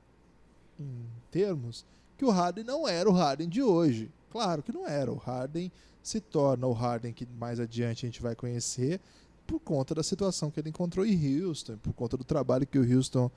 em 0.78 1.06
termos, 1.30 1.87
que 2.18 2.26
o 2.26 2.30
Harden 2.30 2.62
não 2.62 2.87
era 2.87 3.08
o 3.08 3.12
Harden 3.12 3.48
de 3.48 3.62
hoje. 3.62 4.10
Claro 4.30 4.62
que 4.62 4.70
não 4.70 4.87
era. 4.87 5.10
O 5.10 5.16
Harden 5.16 5.72
se 6.02 6.20
torna 6.20 6.66
o 6.66 6.72
Harden 6.72 7.12
que 7.12 7.26
mais 7.38 7.58
adiante 7.58 8.04
a 8.04 8.08
gente 8.08 8.20
vai 8.20 8.37
conhecer 8.37 9.00
por 9.46 9.60
conta 9.60 9.94
da 9.94 10.02
situação 10.02 10.50
que 10.50 10.60
ele 10.60 10.68
encontrou 10.68 11.06
em 11.06 11.42
Houston, 11.42 11.78
por 11.78 11.94
conta 11.94 12.16
do 12.16 12.24
trabalho 12.24 12.66
que 12.66 12.78
o 12.78 12.96
Houston 12.96 13.30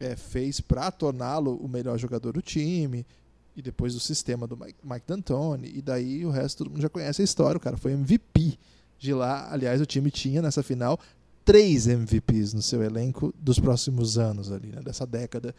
é, 0.00 0.16
fez 0.16 0.60
para 0.60 0.90
torná-lo 0.90 1.56
o 1.56 1.68
melhor 1.68 1.98
jogador 1.98 2.32
do 2.32 2.42
time. 2.42 3.06
e 3.56 3.62
depois 3.62 3.94
do 3.94 4.00
sistema 4.00 4.48
do 4.48 4.56
Mike, 4.56 4.78
Mike 4.82 5.06
D'Antoni, 5.06 5.70
e 5.76 5.80
daí 5.80 6.26
o 6.26 6.30
resto 6.30 6.58
todo 6.58 6.70
mundo 6.70 6.82
já 6.82 6.88
conhece 6.88 7.22
a 7.22 7.24
história, 7.24 7.56
o 7.56 7.60
cara 7.60 7.76
foi 7.76 7.92
MVP 7.92 8.58
de 8.98 9.14
lá. 9.14 9.48
Aliás, 9.52 9.80
o 9.80 9.86
time 9.86 10.10
tinha 10.10 10.42
nessa 10.42 10.60
final 10.60 10.98
três 11.44 11.86
MVPs 11.86 12.54
no 12.54 12.62
seu 12.62 12.82
elenco 12.82 13.34
dos 13.38 13.58
próximos 13.58 14.18
anos 14.18 14.50
ali, 14.50 14.68
né, 14.68 14.80
dessa 14.82 15.06
década. 15.06 15.54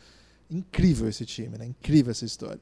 Incrível 0.49 1.07
esse 1.07 1.25
time, 1.25 1.57
né? 1.57 1.65
Incrível 1.65 2.11
essa 2.11 2.25
história. 2.25 2.59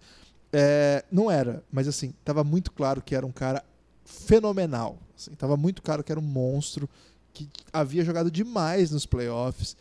É, 0.51 1.03
não 1.11 1.31
era, 1.31 1.63
mas 1.71 1.87
assim, 1.87 2.13
tava 2.23 2.43
muito 2.43 2.71
claro 2.71 3.01
que 3.01 3.15
era 3.15 3.25
um 3.25 3.31
cara 3.31 3.63
fenomenal. 4.05 4.99
Assim, 5.17 5.31
tava 5.31 5.57
muito 5.57 5.81
claro 5.81 6.03
que 6.03 6.11
era 6.11 6.19
um 6.19 6.23
monstro, 6.23 6.89
que 7.33 7.49
havia 7.71 8.05
jogado 8.05 8.29
demais 8.29 8.91
nos 8.91 9.05
playoffs. 9.05 9.75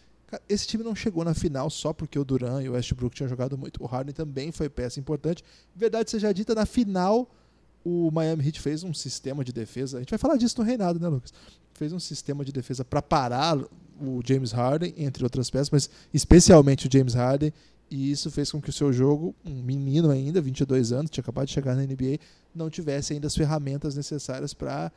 Esse 0.49 0.67
time 0.67 0.83
não 0.83 0.95
chegou 0.95 1.25
na 1.25 1.35
final 1.35 1.69
só 1.69 1.93
porque 1.93 2.19
o 2.19 2.25
Duran 2.25 2.63
e 2.63 2.69
o 2.69 2.73
Westbrook 2.73 3.15
tinham 3.15 3.29
jogado 3.29 3.59
muito. 3.59 3.83
O 3.83 3.87
Harden 3.87 4.15
também 4.15 4.51
foi 4.51 4.69
peça 4.69 4.99
importante. 4.99 5.45
Verdade 5.77 6.11
seja 6.11 6.33
dita, 6.33 6.55
na 6.55 6.65
final 6.65 7.29
o 7.85 8.11
Miami 8.11 8.47
Heat 8.47 8.61
fez 8.61 8.83
um 8.83 8.95
sistema 8.95 9.45
de 9.45 9.53
defesa. 9.53 9.99
A 9.99 10.01
gente 10.01 10.11
vai 10.11 10.19
falar 10.19 10.37
disso 10.37 10.59
no 10.59 10.65
reinado, 10.65 10.99
né, 10.99 11.09
Lucas? 11.09 11.33
Fez 11.83 11.93
um 11.93 11.99
sistema 11.99 12.45
de 12.45 12.53
defesa 12.53 12.85
para 12.85 13.03
parar 13.03 13.59
o 14.01 14.21
James 14.25 14.53
Harden, 14.53 14.95
entre 14.97 15.25
outras 15.25 15.51
peças, 15.51 15.69
mas 15.69 15.91
especialmente 16.15 16.87
o 16.87 16.89
James 16.93 17.13
Harden. 17.13 17.53
E 17.91 18.13
isso 18.13 18.31
fez 18.31 18.53
com 18.53 18.63
que 18.63 18.71
o 18.71 18.73
seu 18.73 18.93
jogo, 18.93 19.35
um 19.45 19.61
menino 19.65 20.09
ainda, 20.09 20.41
22 20.41 20.93
anos, 20.93 21.11
tinha 21.11 21.23
acabado 21.23 21.49
de 21.49 21.53
chegar 21.55 21.75
na 21.75 21.83
NBA, 21.83 22.21
não 22.55 22.71
tivesse 22.71 23.15
ainda 23.15 23.27
as 23.27 23.35
ferramentas 23.35 23.97
necessárias 23.97 24.55
para 24.55 24.93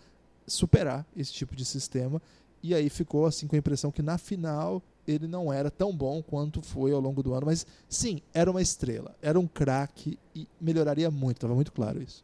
superar 0.45 1.03
esse 1.17 1.33
tipo 1.33 1.55
de 1.55 1.65
sistema. 1.65 2.21
E 2.61 2.75
aí 2.75 2.87
ficou 2.87 3.25
assim 3.25 3.47
com 3.47 3.55
a 3.55 3.59
impressão 3.59 3.89
que 3.89 4.03
na 4.03 4.19
final 4.19 4.79
ele 5.07 5.27
não 5.27 5.51
era 5.51 5.71
tão 5.71 5.91
bom 5.91 6.21
quanto 6.21 6.61
foi 6.61 6.91
ao 6.91 7.01
longo 7.01 7.23
do 7.23 7.33
ano, 7.33 7.47
mas 7.47 7.65
sim, 7.89 8.21
era 8.31 8.51
uma 8.51 8.61
estrela, 8.61 9.15
era 9.23 9.39
um 9.39 9.47
craque 9.47 10.19
e 10.35 10.47
melhoraria 10.61 11.09
muito, 11.09 11.37
estava 11.37 11.55
muito 11.55 11.71
claro 11.71 11.99
isso. 11.99 12.23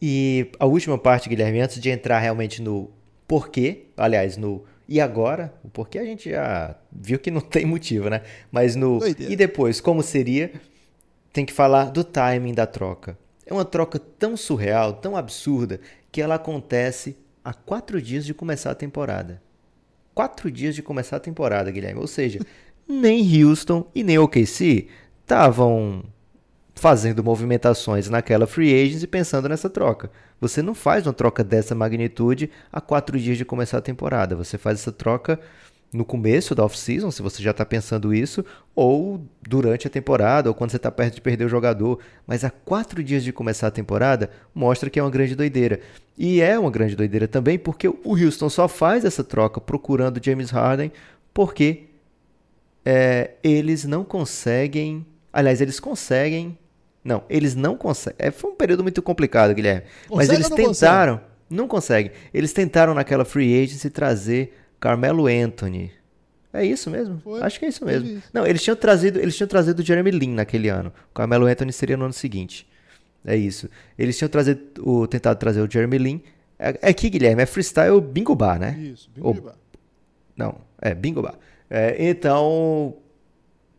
E 0.00 0.52
a 0.60 0.64
última 0.64 0.96
parte, 0.96 1.28
Guilherme, 1.28 1.60
antes 1.60 1.80
de 1.80 1.90
entrar 1.90 2.20
realmente 2.20 2.62
no 2.62 2.88
porquê, 3.26 3.86
aliás, 3.96 4.36
no 4.36 4.64
e 4.86 5.00
agora, 5.00 5.54
o 5.64 5.68
porquê 5.68 5.98
a 5.98 6.04
gente 6.04 6.30
já 6.30 6.76
viu 6.92 7.18
que 7.18 7.30
não 7.30 7.40
tem 7.42 7.64
motivo, 7.64 8.10
né? 8.10 8.22
Mas 8.52 8.76
no 8.76 8.98
Doideira. 8.98 9.32
e 9.32 9.36
depois, 9.36 9.80
como 9.80 10.02
seria, 10.02 10.52
tem 11.32 11.44
que 11.44 11.52
falar 11.52 11.90
do 11.90 12.04
timing 12.04 12.54
da 12.54 12.66
troca. 12.66 13.18
É 13.46 13.52
uma 13.52 13.64
troca 13.64 13.98
tão 13.98 14.36
surreal, 14.36 14.94
tão 14.94 15.16
absurda, 15.16 15.80
que 16.12 16.20
ela 16.20 16.36
acontece 16.36 17.16
a 17.44 17.52
quatro 17.52 18.00
dias 18.00 18.24
de 18.24 18.32
começar 18.32 18.70
a 18.70 18.74
temporada 18.74 19.42
quatro 20.14 20.50
dias 20.50 20.74
de 20.74 20.82
começar 20.82 21.16
a 21.16 21.20
temporada, 21.20 21.70
Guilherme. 21.70 22.00
Ou 22.00 22.06
seja, 22.06 22.40
nem 22.88 23.42
Houston 23.42 23.86
e 23.94 24.02
nem 24.04 24.18
OKC 24.18 24.86
estavam 25.20 26.04
fazendo 26.74 27.22
movimentações 27.22 28.08
naquela 28.08 28.46
free 28.46 28.74
agency 28.74 29.06
pensando 29.06 29.48
nessa 29.48 29.70
troca. 29.70 30.10
Você 30.40 30.60
não 30.60 30.74
faz 30.74 31.06
uma 31.06 31.12
troca 31.12 31.44
dessa 31.44 31.74
magnitude 31.74 32.50
a 32.72 32.80
quatro 32.80 33.18
dias 33.18 33.38
de 33.38 33.44
começar 33.44 33.78
a 33.78 33.82
temporada. 33.82 34.36
Você 34.36 34.58
faz 34.58 34.80
essa 34.80 34.92
troca 34.92 35.38
no 35.94 36.04
começo 36.04 36.56
da 36.56 36.64
off-season, 36.64 37.08
se 37.12 37.22
você 37.22 37.40
já 37.40 37.52
está 37.52 37.64
pensando 37.64 38.12
isso, 38.12 38.44
ou 38.74 39.24
durante 39.40 39.86
a 39.86 39.90
temporada, 39.90 40.50
ou 40.50 40.54
quando 40.54 40.70
você 40.70 40.76
está 40.76 40.90
perto 40.90 41.14
de 41.14 41.20
perder 41.20 41.44
o 41.44 41.48
jogador. 41.48 42.00
Mas 42.26 42.42
a 42.42 42.50
quatro 42.50 43.02
dias 43.02 43.22
de 43.22 43.32
começar 43.32 43.68
a 43.68 43.70
temporada 43.70 44.28
mostra 44.52 44.90
que 44.90 44.98
é 44.98 45.02
uma 45.02 45.10
grande 45.10 45.36
doideira. 45.36 45.80
E 46.18 46.40
é 46.40 46.58
uma 46.58 46.70
grande 46.70 46.96
doideira 46.96 47.28
também 47.28 47.58
porque 47.58 47.88
o 47.88 48.00
Houston 48.04 48.48
só 48.48 48.66
faz 48.66 49.04
essa 49.04 49.22
troca 49.22 49.60
procurando 49.60 50.20
James 50.22 50.50
Harden 50.50 50.90
porque 51.32 51.84
é, 52.84 53.32
eles 53.42 53.84
não 53.84 54.04
conseguem. 54.04 55.06
Aliás, 55.32 55.60
eles 55.60 55.78
conseguem. 55.78 56.58
Não, 57.04 57.22
eles 57.28 57.54
não 57.54 57.76
conseguem. 57.76 58.16
É, 58.18 58.30
foi 58.30 58.50
um 58.50 58.54
período 58.54 58.82
muito 58.82 59.02
complicado, 59.02 59.54
Guilherme. 59.54 59.82
Consegue 60.08 60.16
Mas 60.16 60.30
eles 60.30 60.48
tentaram. 60.48 61.18
Consegue? 61.18 61.34
Não 61.50 61.68
conseguem. 61.68 62.12
Eles 62.32 62.52
tentaram 62.52 62.94
naquela 62.94 63.24
free 63.24 63.62
agency 63.62 63.90
trazer 63.90 64.56
Carmelo 64.80 65.26
Anthony. 65.26 65.92
É 66.52 66.64
isso 66.64 66.88
mesmo? 66.88 67.20
Foi, 67.20 67.42
Acho 67.42 67.58
que 67.58 67.66
é 67.66 67.68
isso 67.68 67.84
mesmo. 67.84 68.08
Isso. 68.08 68.28
Não, 68.32 68.46
eles 68.46 68.62
tinham 68.62 68.76
trazido, 68.76 69.18
eles 69.18 69.36
tinham 69.36 69.48
trazido 69.48 69.82
o 69.82 69.84
Jeremy 69.84 70.10
Lin 70.12 70.34
naquele 70.34 70.68
ano. 70.68 70.92
O 71.10 71.14
Carmelo 71.14 71.46
Anthony 71.46 71.72
seria 71.72 71.96
no 71.96 72.04
ano 72.04 72.12
seguinte. 72.12 72.66
É 73.24 73.36
isso. 73.36 73.68
Eles 73.98 74.16
tinham 74.16 74.28
trazido, 74.28 74.60
o, 74.78 75.06
tentado 75.06 75.38
trazer 75.38 75.60
o 75.60 75.70
Jeremy 75.70 75.98
Lin. 75.98 76.22
É, 76.58 76.78
é 76.80 76.88
aqui, 76.90 77.10
Guilherme, 77.10 77.42
é 77.42 77.46
freestyle 77.46 78.00
bingo 78.00 78.34
bar, 78.34 78.58
né? 78.58 78.78
Isso, 78.78 79.10
bingo 79.12 79.28
Ou, 79.28 79.34
bar. 79.34 79.56
Não, 80.36 80.56
é 80.80 80.94
bingo 80.94 81.20
bar. 81.20 81.34
É, 81.68 82.08
então, 82.08 82.96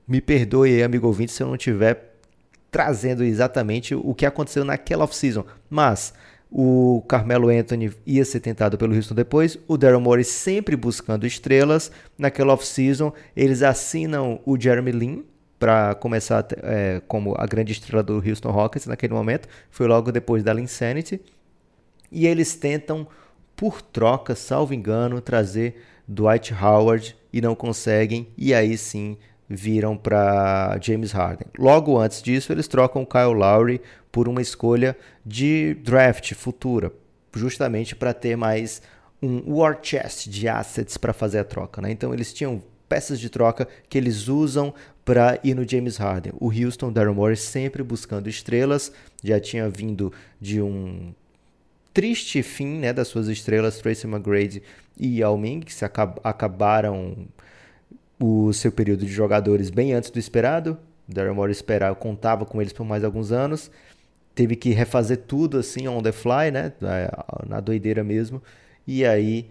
me 0.08 0.20
perdoe 0.20 0.76
aí, 0.76 0.84
amigo 0.84 1.08
ouvinte, 1.08 1.32
se 1.32 1.42
eu 1.42 1.48
não 1.48 1.56
estiver 1.56 2.15
trazendo 2.76 3.24
exatamente 3.24 3.96
o 3.96 4.14
que 4.14 4.26
aconteceu 4.26 4.66
naquela 4.66 5.06
off-season. 5.06 5.46
Mas 5.70 6.14
o 6.52 7.02
Carmelo 7.08 7.48
Anthony 7.48 7.90
ia 8.06 8.26
ser 8.26 8.42
tentado 8.42 8.78
pelo 8.78 8.94
Houston 8.94 9.16
depois. 9.16 9.58
O 9.66 9.78
Daryl 9.78 10.02
Morey 10.02 10.26
sempre 10.26 10.76
buscando 10.76 11.26
estrelas. 11.26 11.90
Naquela 12.18 12.52
off-season, 12.52 13.14
eles 13.34 13.62
assinam 13.62 14.42
o 14.46 14.60
Jeremy 14.60 14.92
Lin 14.92 15.26
para 15.58 15.96
começar 15.96 16.46
é, 16.64 17.02
como 17.08 17.34
a 17.38 17.46
grande 17.46 17.72
estrela 17.72 18.04
do 18.04 18.16
Houston 18.16 18.52
Rockets 18.52 18.88
naquele 18.88 19.14
momento. 19.14 19.48
Foi 19.72 19.88
logo 19.88 20.12
depois 20.12 20.44
da 20.44 20.54
Insanity. 20.60 21.22
E 22.12 22.28
eles 22.28 22.58
tentam, 22.58 23.08
por 23.56 23.82
troca, 23.82 24.36
salvo 24.36 24.74
engano, 24.74 25.22
trazer 25.22 25.82
Dwight 26.06 26.54
Howard 26.54 27.16
e 27.32 27.40
não 27.40 27.56
conseguem. 27.56 28.28
E 28.38 28.54
aí 28.54 28.78
sim 28.78 29.16
viram 29.50 29.96
para 29.96 30.78
James 30.82 31.12
Harden. 31.12 31.48
Logo 31.58 31.98
antes 31.98 32.22
disso, 32.22 32.52
eles 32.52 32.68
trocam 32.68 33.06
Kyle 33.06 33.34
Lowry 33.34 33.82
por 34.12 34.28
uma 34.28 34.42
escolha 34.42 34.98
de 35.26 35.76
draft 35.84 36.34
futura, 36.34 36.92
justamente 37.34 37.96
para 37.96 38.14
ter 38.14 38.36
mais 38.36 38.82
um 39.22 39.56
war 39.56 39.78
chest 39.82 40.28
de 40.28 40.48
assets 40.48 40.98
para 40.98 41.14
fazer 41.14 41.40
a 41.40 41.44
troca. 41.44 41.82
Né? 41.82 41.92
Então 41.92 42.14
eles 42.14 42.34
tinham 42.34 42.62
peças 42.88 43.20
de 43.20 43.30
troca 43.30 43.68
que 43.90 43.98
eles 43.98 44.28
usam 44.28 44.74
para 45.04 45.40
ir 45.44 45.54
no 45.54 45.68
James 45.68 45.98
Harden. 45.98 46.34
O 46.40 46.50
Houston, 46.50 46.92
Daryl 46.92 47.14
Morey 47.14 47.38
sempre 47.38 47.84
buscando 47.84 48.28
estrelas, 48.28 48.92
já 49.24 49.40
tinha 49.40 49.70
vindo 49.70 50.12
de 50.42 50.62
um 50.62 51.14
triste 51.94 52.42
fim 52.44 52.80
né, 52.80 52.92
das 52.92 53.08
suas 53.08 53.28
estrelas, 53.28 53.78
Tracy 53.78 54.08
McGrady 54.08 54.62
e 55.00 55.20
Yao 55.20 55.38
Ming, 55.38 55.62
que 55.62 55.74
se 55.74 55.86
acab 55.86 56.20
acabaram 56.24 57.28
o 58.20 58.54
seu 58.54 58.72
período 58.72 59.06
de 59.06 59.12
jogadores 59.12 59.70
bem 59.70 59.94
antes 59.94 60.10
do 60.10 60.20
esperado. 60.20 60.78
Daryl 61.08 61.36
Morey 61.36 61.52
esperava, 61.52 61.96
contava 61.96 62.46
com 62.46 62.62
eles 62.62 62.74
por 62.74 62.86
mais 62.86 63.04
alguns 63.04 63.32
anos. 63.32 63.70
Teve 64.34 64.56
que 64.56 64.72
refazer 64.72 65.18
tudo 65.28 65.58
assim 65.60 65.88
on 65.88 66.02
the 66.02 66.12
fly, 66.12 66.52
né? 66.52 66.74
Na 67.48 67.60
doideira 67.60 68.04
mesmo. 68.04 68.42
E 68.88 69.06
aí 69.06 69.50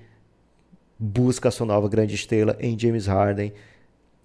busca 0.99 1.49
a 1.49 1.53
sua 1.53 1.67
nova 1.67 1.89
grande 1.89 2.15
estrela 2.15 2.57
em 2.61 2.79
James 2.79 3.07
Harden, 3.07 3.53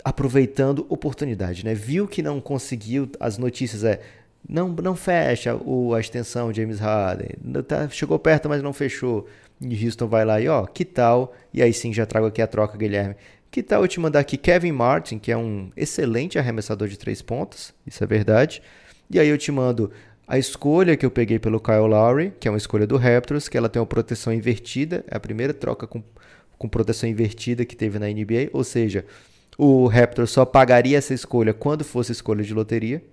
aproveitando 0.04 0.86
oportunidade, 0.90 1.66
né? 1.66 1.74
Viu 1.74 2.08
que 2.08 2.22
não 2.22 2.40
conseguiu, 2.40 3.10
as 3.20 3.38
notícias 3.38 3.84
é 3.84 4.00
não, 4.48 4.70
não 4.70 4.96
fecha 4.96 5.56
o, 5.56 5.94
a 5.94 6.00
extensão 6.00 6.54
James 6.54 6.80
Harden, 6.80 7.30
tá, 7.68 7.90
chegou 7.90 8.18
perto, 8.18 8.48
mas 8.48 8.64
não 8.64 8.72
fechou. 8.72 9.28
E 9.60 9.86
Houston 9.86 10.08
vai 10.08 10.24
lá 10.24 10.40
e 10.40 10.48
ó, 10.48 10.66
que 10.66 10.86
tal? 10.86 11.36
E 11.54 11.62
aí 11.62 11.74
sim 11.74 11.92
já 11.94 12.06
trago 12.06 12.28
aqui 12.28 12.42
a 12.42 12.48
troca, 12.48 12.78
Guilherme. 12.78 13.16
Que 13.52 13.64
tal 13.64 13.82
eu 13.82 13.88
te 13.88 14.00
mandar 14.00 14.20
aqui 14.20 14.38
Kevin 14.38 14.72
Martin, 14.72 15.18
que 15.18 15.32
é 15.32 15.38
um 15.38 15.72
excelente 15.76 16.38
arremessador 16.38 16.88
de 16.88 16.98
três 16.98 17.22
pontos, 17.22 17.74
isso 17.86 18.04
é 18.04 18.08
verdade. 18.08 18.62
E 19.10 19.20
aí 19.20 19.28
eu 19.28 19.38
te 19.38 19.52
mando 19.52 19.92
a 20.28 20.38
escolha 20.38 20.96
que 20.96 21.04
eu 21.04 21.10
peguei 21.10 21.40
pelo 21.40 21.60
Kyle 21.60 21.88
Lowry, 21.88 22.32
que 22.40 22.48
é 22.48 22.52
uma 22.52 22.58
escolha 22.58 22.86
do 22.86 22.96
Raptors, 22.96 23.50
que 23.50 23.58
ela 23.58 23.68
tem 23.68 23.80
uma 23.80 23.88
proteção 23.88 24.32
invertida, 24.32 25.04
é 25.08 25.18
a 25.18 25.20
primeira 25.20 25.52
troca 25.52 25.88
com, 25.88 26.04
com 26.60 26.70
proteção 26.70 27.10
invertida 27.10 27.66
que 27.66 27.76
teve 27.76 27.98
na 27.98 28.06
NBA, 28.06 28.52
ou 28.54 28.64
seja, 28.64 29.04
o 29.58 29.88
Raptors 29.88 30.30
só 30.30 30.46
pagaria 30.46 31.00
essa 31.00 31.16
escolha 31.16 31.52
quando 31.52 31.84
fosse 31.84 32.12
escolha 32.12 32.44
de 32.44 32.54
loteria. 32.54 33.04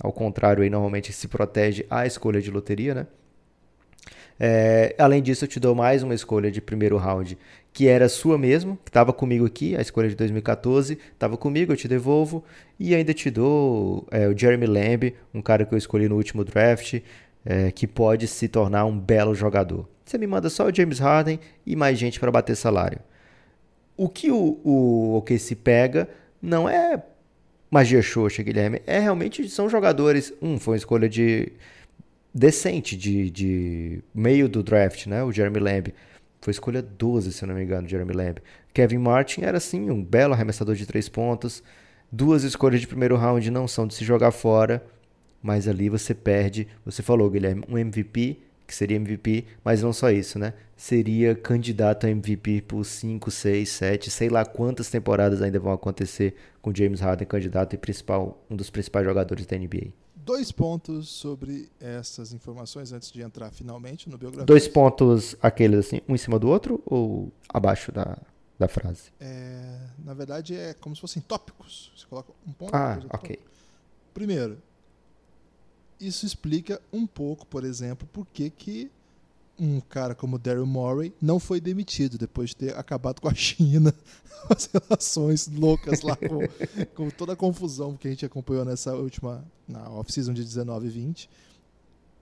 Ao 0.00 0.12
contrário, 0.12 0.64
aí 0.64 0.68
normalmente 0.68 1.12
se 1.12 1.28
protege 1.28 1.86
a 1.88 2.04
escolha 2.04 2.40
de 2.40 2.50
loteria, 2.50 2.94
né? 2.94 3.06
É, 4.38 4.94
além 4.98 5.22
disso, 5.22 5.44
eu 5.44 5.48
te 5.48 5.58
dou 5.58 5.74
mais 5.74 6.02
uma 6.02 6.14
escolha 6.14 6.50
de 6.50 6.60
primeiro 6.60 6.98
round, 6.98 7.38
que 7.76 7.88
era 7.88 8.08
sua 8.08 8.38
mesmo, 8.38 8.78
que 8.82 8.88
estava 8.88 9.12
comigo 9.12 9.44
aqui, 9.44 9.76
a 9.76 9.82
escolha 9.82 10.08
de 10.08 10.14
2014, 10.14 10.98
estava 11.12 11.36
comigo, 11.36 11.74
eu 11.74 11.76
te 11.76 11.86
devolvo. 11.86 12.42
E 12.80 12.94
ainda 12.94 13.12
te 13.12 13.30
dou 13.30 14.06
é, 14.10 14.26
o 14.26 14.34
Jeremy 14.34 14.64
Lamb, 14.64 15.14
um 15.34 15.42
cara 15.42 15.66
que 15.66 15.74
eu 15.74 15.76
escolhi 15.76 16.08
no 16.08 16.16
último 16.16 16.42
draft, 16.42 17.02
é, 17.44 17.70
que 17.70 17.86
pode 17.86 18.28
se 18.28 18.48
tornar 18.48 18.86
um 18.86 18.98
belo 18.98 19.34
jogador. 19.34 19.86
Você 20.06 20.16
me 20.16 20.26
manda 20.26 20.48
só 20.48 20.66
o 20.66 20.74
James 20.74 20.98
Harden 20.98 21.38
e 21.66 21.76
mais 21.76 21.98
gente 21.98 22.18
para 22.18 22.32
bater 22.32 22.56
salário. 22.56 22.98
O 23.94 24.08
que 24.08 24.30
o, 24.30 24.58
o 24.64 25.18
OKC 25.18 25.54
pega 25.54 26.08
não 26.40 26.66
é 26.66 27.02
magia 27.70 28.00
xoxa, 28.00 28.42
Guilherme. 28.42 28.80
É 28.86 28.98
realmente 29.00 29.50
são 29.50 29.68
jogadores. 29.68 30.32
Um, 30.40 30.58
foi 30.58 30.72
uma 30.72 30.78
escolha 30.78 31.10
de 31.10 31.52
decente 32.32 32.96
de, 32.96 33.30
de 33.30 34.02
meio 34.14 34.48
do 34.48 34.62
draft, 34.62 35.06
né? 35.06 35.22
O 35.22 35.30
Jeremy 35.30 35.58
Lamb. 35.58 35.92
Foi 36.46 36.52
escolha 36.52 36.80
12, 36.80 37.32
se 37.32 37.42
eu 37.42 37.48
não 37.48 37.56
me 37.56 37.64
engano, 37.64 37.88
Jeremy 37.88 38.12
Lamb. 38.12 38.40
Kevin 38.72 38.98
Martin 38.98 39.40
era 39.40 39.58
sim 39.58 39.90
um 39.90 40.00
belo 40.00 40.32
arremessador 40.32 40.76
de 40.76 40.86
três 40.86 41.08
pontos. 41.08 41.60
Duas 42.12 42.44
escolhas 42.44 42.80
de 42.80 42.86
primeiro 42.86 43.16
round 43.16 43.50
não 43.50 43.66
são 43.66 43.84
de 43.84 43.94
se 43.94 44.04
jogar 44.04 44.30
fora. 44.30 44.86
mas 45.42 45.66
ali 45.66 45.88
você 45.88 46.14
perde, 46.14 46.68
você 46.84 47.02
falou, 47.02 47.28
Guilherme, 47.28 47.64
um 47.68 47.76
MVP, 47.76 48.38
que 48.64 48.72
seria 48.72 48.96
MVP, 48.96 49.44
mas 49.64 49.82
não 49.82 49.92
só 49.92 50.08
isso, 50.08 50.38
né? 50.38 50.54
Seria 50.76 51.34
candidato 51.34 52.06
a 52.06 52.10
MVP 52.10 52.62
por 52.62 52.84
5, 52.84 53.28
6, 53.28 53.68
7, 53.68 54.08
sei 54.08 54.28
lá 54.28 54.44
quantas 54.44 54.88
temporadas 54.88 55.42
ainda 55.42 55.58
vão 55.58 55.72
acontecer 55.72 56.36
com 56.62 56.72
James 56.72 57.00
Harden 57.00 57.26
candidato 57.26 57.74
e 57.74 57.76
principal, 57.76 58.40
um 58.48 58.54
dos 58.54 58.70
principais 58.70 59.04
jogadores 59.04 59.46
da 59.46 59.58
NBA. 59.58 60.05
Dois 60.26 60.50
pontos 60.50 61.08
sobre 61.08 61.70
essas 61.78 62.32
informações 62.32 62.92
antes 62.92 63.12
de 63.12 63.22
entrar 63.22 63.52
finalmente 63.52 64.10
no 64.10 64.18
biografia. 64.18 64.44
Dois 64.44 64.66
pontos, 64.66 65.36
aqueles 65.40 65.86
assim, 65.86 66.00
um 66.08 66.16
em 66.16 66.18
cima 66.18 66.36
do 66.36 66.48
outro 66.48 66.82
ou 66.84 67.30
abaixo 67.48 67.92
da, 67.92 68.18
da 68.58 68.66
frase? 68.66 69.12
É, 69.20 69.78
na 70.04 70.14
verdade, 70.14 70.56
é 70.56 70.74
como 70.74 70.96
se 70.96 71.00
fossem 71.00 71.22
tópicos. 71.22 71.92
Você 71.96 72.04
coloca 72.06 72.32
um 72.44 72.52
ponto. 72.52 72.74
Ah, 72.74 72.98
ok. 73.12 73.38
Primeiro, 74.12 74.60
isso 76.00 76.26
explica 76.26 76.82
um 76.92 77.06
pouco, 77.06 77.46
por 77.46 77.62
exemplo, 77.62 78.08
por 78.12 78.26
que, 78.26 78.50
que 78.50 78.90
um 79.58 79.80
cara 79.80 80.14
como 80.14 80.38
Daryl 80.38 80.66
Morey 80.66 81.14
não 81.20 81.38
foi 81.38 81.60
demitido 81.60 82.18
depois 82.18 82.50
de 82.50 82.56
ter 82.56 82.76
acabado 82.76 83.20
com 83.20 83.28
a 83.28 83.34
China, 83.34 83.94
as 84.50 84.66
relações 84.66 85.48
loucas 85.48 86.02
lá, 86.02 86.16
com, 86.16 86.86
com, 86.94 87.10
toda 87.10 87.32
a 87.32 87.36
confusão 87.36 87.96
que 87.96 88.06
a 88.06 88.10
gente 88.10 88.26
acompanhou 88.26 88.64
nessa 88.64 88.94
última, 88.94 89.44
na 89.66 89.88
off-season 89.90 90.32
de 90.32 90.44
19 90.44 90.86
e 90.86 90.90
20. 90.90 91.30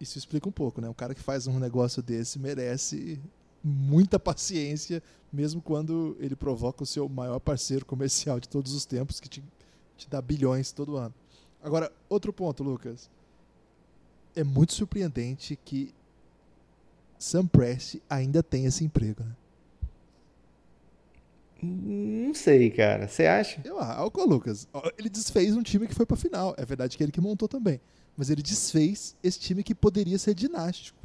Isso 0.01 0.19
explica 0.19 0.49
um 0.49 0.53
pouco, 0.53 0.81
né? 0.81 0.89
Um 0.89 0.95
cara 0.95 1.15
que 1.15 1.23
faz 1.23 1.47
um 1.47 1.59
negócio 1.59 2.03
desse 2.03 2.39
merece 2.39 3.21
muita 3.63 4.19
paciência, 4.21 5.03
mesmo 5.33 5.63
quando 5.63 6.17
ele 6.21 6.37
provoca 6.37 6.83
o 6.83 6.87
seu 6.87 7.09
maior 7.09 7.41
parceiro 7.41 7.85
comercial 7.85 8.39
de 8.39 8.49
todos 8.49 8.75
os 8.75 8.85
tempos, 8.85 9.19
que 9.19 9.29
te, 9.29 9.43
te 9.97 10.09
dá 10.09 10.21
bilhões 10.21 10.71
todo 10.71 10.97
ano. 10.97 11.15
Agora, 11.63 11.91
outro 12.09 12.33
ponto, 12.33 12.63
Lucas 12.63 13.09
é 14.37 14.45
muito 14.45 14.75
surpreendente 14.75 15.59
que 15.65 15.95
Sam 17.19 17.47
Prest 17.47 17.97
ainda 18.09 18.43
tem 18.43 18.67
esse 18.67 18.85
emprego, 18.85 19.23
né? 19.25 19.33
Não 21.63 22.35
sei, 22.35 22.71
cara. 22.71 23.09
Você 23.09 23.25
acha? 23.25 23.61
Eu 23.65 23.79
acho, 23.81 24.27
Lucas. 24.27 24.69
Ele 24.99 25.09
desfez 25.09 25.57
um 25.57 25.63
time 25.63 25.87
que 25.87 25.95
foi 25.95 26.05
pra 26.05 26.17
final. 26.17 26.55
É 26.59 26.65
verdade 26.65 26.97
que 26.97 27.03
ele 27.03 27.13
que 27.13 27.21
montou 27.21 27.49
também. 27.49 27.81
Mas 28.17 28.29
ele 28.31 28.43
desfez 28.43 29.17
esse 29.23 29.41
time 29.41 29.63
que 29.63 29.75
poderia 29.75 30.19
ser 30.19 30.35
dinástico. 30.35 30.99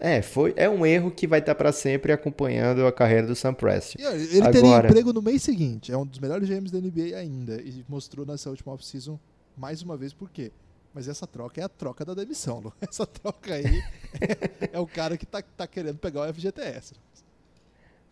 É, 0.00 0.20
foi, 0.22 0.52
é 0.56 0.68
um 0.68 0.84
erro 0.84 1.10
que 1.10 1.26
vai 1.26 1.38
estar 1.38 1.54
para 1.54 1.72
sempre 1.72 2.12
acompanhando 2.12 2.84
a 2.86 2.92
carreira 2.92 3.26
do 3.26 3.34
Sam 3.34 3.54
Prest. 3.54 3.96
Ele 3.96 4.38
Agora... 4.38 4.52
teria 4.52 4.78
emprego 4.78 5.12
no 5.12 5.22
mês 5.22 5.42
seguinte. 5.42 5.92
É 5.92 5.96
um 5.96 6.04
dos 6.04 6.18
melhores 6.18 6.48
GMs 6.48 6.72
da 6.72 6.80
NBA 6.80 7.16
ainda. 7.16 7.60
E 7.60 7.84
mostrou 7.88 8.26
nessa 8.26 8.50
última 8.50 8.72
off-season 8.72 9.18
mais 9.56 9.82
uma 9.82 9.96
vez 9.96 10.12
por 10.12 10.30
quê. 10.30 10.50
Mas 10.94 11.08
essa 11.08 11.26
troca 11.26 11.60
é 11.60 11.64
a 11.64 11.68
troca 11.68 12.04
da 12.04 12.14
demissão, 12.14 12.60
Lu. 12.60 12.72
Essa 12.80 13.04
troca 13.04 13.52
aí 13.52 13.82
é, 14.20 14.74
é, 14.74 14.78
o 14.78 14.86
cara 14.86 15.16
que 15.16 15.26
tá, 15.26 15.42
tá 15.42 15.66
querendo 15.66 15.98
pegar 15.98 16.20
o 16.20 16.32
FGTS. 16.32 16.94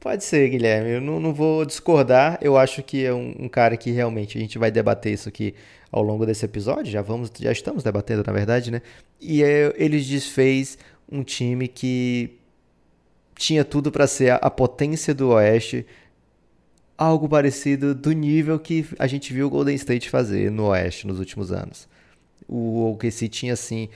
Pode 0.01 0.25
ser, 0.25 0.49
Guilherme. 0.49 0.91
Eu 0.91 1.01
não, 1.01 1.21
não 1.21 1.33
vou 1.33 1.65
discordar. 1.65 2.37
Eu 2.43 2.57
acho 2.59 2.83
que 2.83 3.05
é 3.05 3.15
um, 3.15 3.37
um, 3.39 3.49
cara 3.49 3.77
que 3.77 3.93
realmente 3.93 4.37
a 4.37 4.41
gente 4.41 4.59
vai 4.59 4.69
debater 4.69 5.13
isso 5.13 5.29
aqui 5.29 5.55
ao 5.93 6.03
longo 6.03 6.27
desse 6.27 6.45
episódio. 6.45 6.91
Já 6.91 7.03
vamos, 7.03 7.31
já 7.39 7.53
estamos 7.53 7.85
debatendo, 7.85 8.25
na 8.27 8.33
verdade, 8.33 8.73
né? 8.73 8.83
E 9.21 9.45
é, 9.45 9.73
ele 9.77 10.01
desfez 10.01 10.77
um 11.09 11.23
time 11.23 11.69
que 11.69 12.37
tinha 13.37 13.65
tudo 13.65 13.93
para 13.93 14.09
ser 14.09 14.31
a, 14.31 14.37
a 14.37 14.51
potência 14.51 15.15
do 15.15 15.29
Oeste, 15.29 15.87
algo 16.99 17.29
parecido 17.29 17.95
do 17.95 18.11
nível 18.11 18.59
que 18.59 18.85
a 18.99 19.07
gente 19.07 19.33
viu 19.33 19.47
o 19.47 19.51
Golden 19.51 19.77
State 19.77 20.11
fazer 20.11 20.51
no 20.51 20.67
Oeste 20.67 21.07
nos 21.07 21.21
últimos 21.21 21.53
anos 21.53 21.92
o 22.49 22.91
OKC 22.93 23.29
tinha 23.29 23.53
assim. 23.53 23.89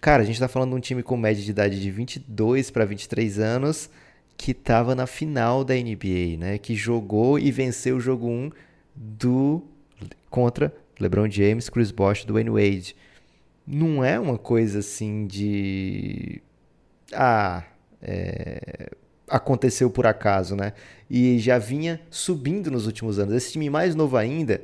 Cara, 0.00 0.22
a 0.22 0.26
gente 0.26 0.38
tá 0.38 0.48
falando 0.48 0.70
de 0.70 0.76
um 0.76 0.80
time 0.80 1.02
com 1.02 1.16
média 1.16 1.42
de 1.42 1.50
idade 1.50 1.80
de 1.80 1.90
22 1.90 2.70
para 2.70 2.84
23 2.84 3.38
anos 3.38 3.90
que 4.36 4.52
tava 4.52 4.94
na 4.94 5.06
final 5.06 5.64
da 5.64 5.74
NBA, 5.74 6.36
né? 6.38 6.58
Que 6.58 6.74
jogou 6.74 7.38
e 7.38 7.50
venceu 7.50 7.96
o 7.96 8.00
jogo 8.00 8.28
1 8.28 8.50
do 8.94 9.62
contra 10.30 10.72
LeBron 11.00 11.30
James, 11.30 11.68
Chris 11.68 11.90
Bosh, 11.90 12.24
Dwayne 12.24 12.50
Wade. 12.50 12.94
Não 13.66 14.04
é 14.04 14.18
uma 14.20 14.38
coisa 14.38 14.80
assim 14.80 15.26
de 15.26 16.40
ah, 17.12 17.64
é... 18.02 18.90
aconteceu 19.28 19.90
por 19.90 20.06
acaso, 20.06 20.54
né? 20.54 20.72
E 21.08 21.38
já 21.38 21.58
vinha 21.58 22.00
subindo 22.10 22.70
nos 22.70 22.86
últimos 22.86 23.18
anos. 23.18 23.34
Esse 23.34 23.52
time 23.52 23.70
mais 23.70 23.94
novo 23.94 24.16
ainda 24.16 24.62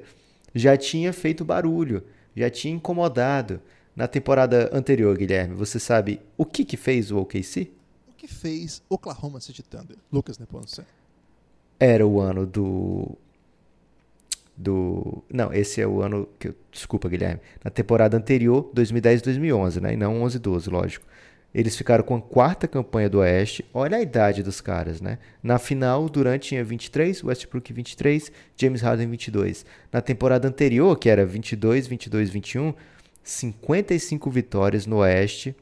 já 0.54 0.76
tinha 0.76 1.12
feito 1.12 1.44
barulho 1.44 2.02
já 2.36 2.50
tinha 2.50 2.74
incomodado. 2.74 3.60
Na 3.94 4.08
temporada 4.08 4.70
anterior, 4.72 5.16
Guilherme, 5.16 5.54
você 5.54 5.78
sabe 5.78 6.20
o 6.36 6.46
que, 6.46 6.64
que 6.64 6.78
fez 6.78 7.10
o 7.10 7.18
OKC? 7.18 7.70
O 8.08 8.14
que 8.14 8.26
fez 8.26 8.82
Oklahoma 8.88 9.38
City 9.38 9.62
Thunder? 9.62 9.96
Lucas 10.10 10.38
Nepomuceno. 10.38 10.86
Era 11.78 12.06
o 12.06 12.18
ano 12.20 12.46
do 12.46 13.18
do. 14.56 15.22
Não, 15.30 15.52
esse 15.52 15.80
é 15.80 15.86
o 15.86 16.02
ano 16.02 16.28
que. 16.38 16.54
Desculpa, 16.70 17.08
Guilherme. 17.08 17.40
Na 17.64 17.70
temporada 17.70 18.16
anterior, 18.16 18.70
2010-2011, 18.74 19.80
né? 19.80 19.92
E 19.94 19.96
não 19.96 20.22
11-12, 20.22 20.70
lógico. 20.70 21.06
Eles 21.54 21.76
ficaram 21.76 22.02
com 22.02 22.16
a 22.16 22.20
quarta 22.20 22.66
campanha 22.66 23.10
do 23.10 23.18
Oeste. 23.18 23.64
Olha 23.74 23.98
a 23.98 24.00
idade 24.00 24.42
dos 24.42 24.60
caras, 24.60 25.00
né? 25.00 25.18
Na 25.42 25.58
final, 25.58 26.08
Durant 26.08 26.40
tinha 26.40 26.64
23, 26.64 27.22
Westbrook 27.22 27.72
23, 27.72 28.32
James 28.56 28.80
Harden 28.80 29.08
22. 29.10 29.66
Na 29.92 30.00
temporada 30.00 30.48
anterior, 30.48 30.98
que 30.98 31.10
era 31.10 31.26
22, 31.26 31.86
22, 31.86 32.30
21, 32.30 32.74
55 33.22 34.30
vitórias 34.30 34.86
no 34.86 34.96
Oeste. 34.98 35.54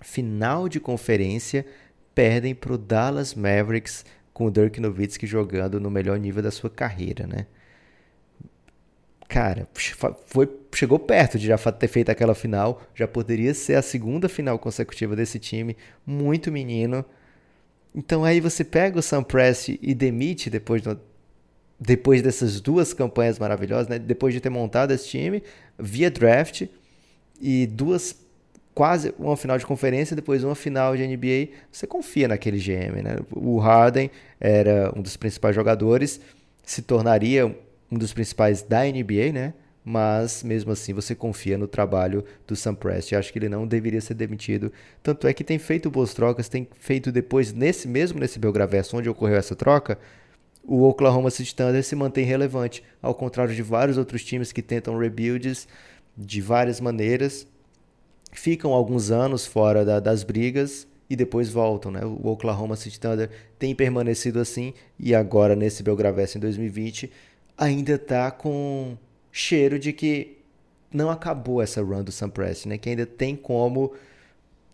Final 0.00 0.68
de 0.68 0.80
conferência, 0.80 1.66
perdem 2.14 2.54
para 2.54 2.72
o 2.72 2.78
Dallas 2.78 3.34
Mavericks 3.34 4.06
com 4.32 4.46
o 4.46 4.50
Dirk 4.50 4.80
Nowitzki 4.80 5.26
jogando 5.26 5.78
no 5.78 5.90
melhor 5.90 6.18
nível 6.18 6.42
da 6.42 6.50
sua 6.50 6.70
carreira, 6.70 7.26
né? 7.26 7.46
Cara, 9.30 9.68
foi, 10.26 10.50
chegou 10.74 10.98
perto 10.98 11.38
de 11.38 11.46
já 11.46 11.56
ter 11.56 11.86
feito 11.86 12.10
aquela 12.10 12.34
final. 12.34 12.82
Já 12.92 13.06
poderia 13.06 13.54
ser 13.54 13.76
a 13.76 13.82
segunda 13.82 14.28
final 14.28 14.58
consecutiva 14.58 15.14
desse 15.14 15.38
time. 15.38 15.76
Muito 16.04 16.50
menino. 16.50 17.04
Então 17.94 18.24
aí 18.24 18.40
você 18.40 18.64
pega 18.64 18.98
o 18.98 19.02
Sam 19.02 19.22
Prest 19.22 19.78
e 19.80 19.94
demite 19.94 20.50
depois, 20.50 20.82
depois 21.78 22.22
dessas 22.22 22.60
duas 22.60 22.92
campanhas 22.92 23.38
maravilhosas, 23.38 23.86
né? 23.86 24.00
depois 24.00 24.34
de 24.34 24.40
ter 24.40 24.50
montado 24.50 24.90
esse 24.90 25.08
time 25.08 25.42
via 25.78 26.10
draft 26.10 26.66
e 27.40 27.68
duas 27.68 28.16
quase 28.74 29.14
uma 29.16 29.36
final 29.36 29.58
de 29.58 29.66
conferência, 29.66 30.16
depois 30.16 30.42
uma 30.42 30.54
final 30.56 30.96
de 30.96 31.06
NBA, 31.06 31.52
você 31.70 31.86
confia 31.86 32.26
naquele 32.26 32.58
GM, 32.58 33.02
né? 33.02 33.16
O 33.32 33.58
Harden 33.58 34.10
era 34.40 34.92
um 34.96 35.02
dos 35.02 35.16
principais 35.16 35.54
jogadores, 35.54 36.20
se 36.64 36.82
tornaria 36.82 37.54
um 37.90 37.98
dos 37.98 38.12
principais 38.12 38.62
da 38.62 38.84
NBA, 38.84 39.32
né? 39.32 39.54
Mas 39.84 40.42
mesmo 40.42 40.72
assim 40.72 40.92
você 40.92 41.14
confia 41.14 41.56
no 41.56 41.66
trabalho 41.66 42.24
do 42.46 42.54
Sam 42.54 42.74
Prest. 42.74 43.14
Acho 43.14 43.32
que 43.32 43.38
ele 43.38 43.48
não 43.48 43.66
deveria 43.66 44.00
ser 44.00 44.14
demitido. 44.14 44.70
Tanto 45.02 45.26
é 45.26 45.32
que 45.32 45.42
tem 45.42 45.58
feito 45.58 45.90
boas 45.90 46.12
trocas, 46.12 46.48
tem 46.48 46.68
feito 46.78 47.10
depois, 47.10 47.52
nesse 47.52 47.88
mesmo 47.88 48.20
nesse 48.20 48.38
Belgravesso, 48.38 48.96
onde 48.96 49.08
ocorreu 49.08 49.36
essa 49.36 49.56
troca, 49.56 49.98
o 50.62 50.82
Oklahoma 50.82 51.30
City 51.30 51.54
Thunder 51.54 51.82
se 51.82 51.96
mantém 51.96 52.24
relevante, 52.24 52.84
ao 53.00 53.14
contrário 53.14 53.54
de 53.54 53.62
vários 53.62 53.96
outros 53.96 54.22
times 54.22 54.52
que 54.52 54.62
tentam 54.62 54.98
rebuilds 54.98 55.66
de 56.16 56.40
várias 56.40 56.80
maneiras, 56.80 57.46
ficam 58.32 58.72
alguns 58.72 59.10
anos 59.10 59.46
fora 59.46 59.84
da, 59.84 59.98
das 59.98 60.22
brigas 60.22 60.86
e 61.08 61.16
depois 61.16 61.48
voltam, 61.48 61.90
né? 61.90 62.04
O 62.04 62.28
Oklahoma 62.28 62.76
City 62.76 63.00
Thunder 63.00 63.30
tem 63.58 63.74
permanecido 63.74 64.38
assim 64.38 64.74
e 64.98 65.14
agora 65.14 65.56
nesse 65.56 65.82
Belgravesso 65.82 66.38
em 66.38 66.40
2020 66.40 67.10
ainda 67.60 67.98
tá 67.98 68.30
com 68.30 68.96
cheiro 69.30 69.78
de 69.78 69.92
que 69.92 70.38
não 70.90 71.10
acabou 71.10 71.60
essa 71.60 71.82
run 71.82 72.02
do 72.02 72.10
Sam 72.10 72.30
Prest, 72.30 72.66
né? 72.66 72.78
Que 72.78 72.88
ainda 72.88 73.04
tem 73.04 73.36
como 73.36 73.92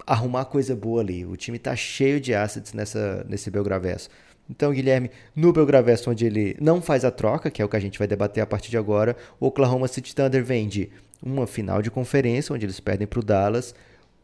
arrumar 0.06 0.44
coisa 0.44 0.76
boa 0.76 1.00
ali. 1.02 1.26
O 1.26 1.36
time 1.36 1.58
tá 1.58 1.74
cheio 1.74 2.20
de 2.20 2.32
assets 2.32 2.72
nessa, 2.72 3.26
nesse 3.28 3.50
Belgravesso. 3.50 4.08
Então, 4.48 4.72
Guilherme, 4.72 5.10
no 5.34 5.52
Belgravesso, 5.52 6.08
onde 6.08 6.24
ele 6.24 6.56
não 6.60 6.80
faz 6.80 7.04
a 7.04 7.10
troca, 7.10 7.50
que 7.50 7.60
é 7.60 7.64
o 7.64 7.68
que 7.68 7.76
a 7.76 7.80
gente 7.80 7.98
vai 7.98 8.06
debater 8.06 8.40
a 8.40 8.46
partir 8.46 8.70
de 8.70 8.78
agora, 8.78 9.16
o 9.40 9.46
Oklahoma 9.46 9.88
City 9.88 10.14
Thunder 10.14 10.44
vende 10.44 10.92
uma 11.20 11.48
final 11.48 11.82
de 11.82 11.90
conferência, 11.90 12.54
onde 12.54 12.64
eles 12.64 12.78
perdem 12.78 13.08
para 13.08 13.18
o 13.18 13.24
Dallas, 13.24 13.74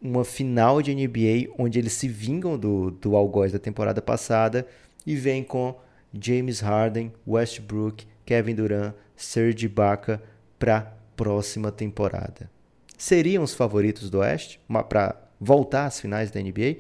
uma 0.01 0.25
final 0.25 0.81
de 0.81 0.95
NBA, 0.95 1.53
onde 1.59 1.81
eles 1.81 1.95
se 1.95 2.07
vingam 2.07 2.57
do, 2.57 2.93
do 2.93 3.17
algoz 3.17 3.51
da 3.51 3.59
temporada 3.59 4.01
passada, 4.01 4.65
e 5.05 5.17
vem 5.17 5.43
com 5.43 5.77
James 6.15 6.61
Harden, 6.61 7.13
Westbrook 7.27 8.07
Kevin 8.25 8.55
Durant, 8.55 8.95
Serge 9.17 9.67
Ibaka 9.67 10.23
para 10.59 10.93
próxima 11.17 11.71
temporada. 11.71 12.51
Seriam 12.97 13.43
os 13.43 13.55
favoritos 13.55 14.09
do 14.11 14.19
Oeste 14.19 14.61
para 14.89 15.17
voltar 15.41 15.87
às 15.87 16.01
finais 16.01 16.31
da 16.31 16.41
NBA? 16.41 16.77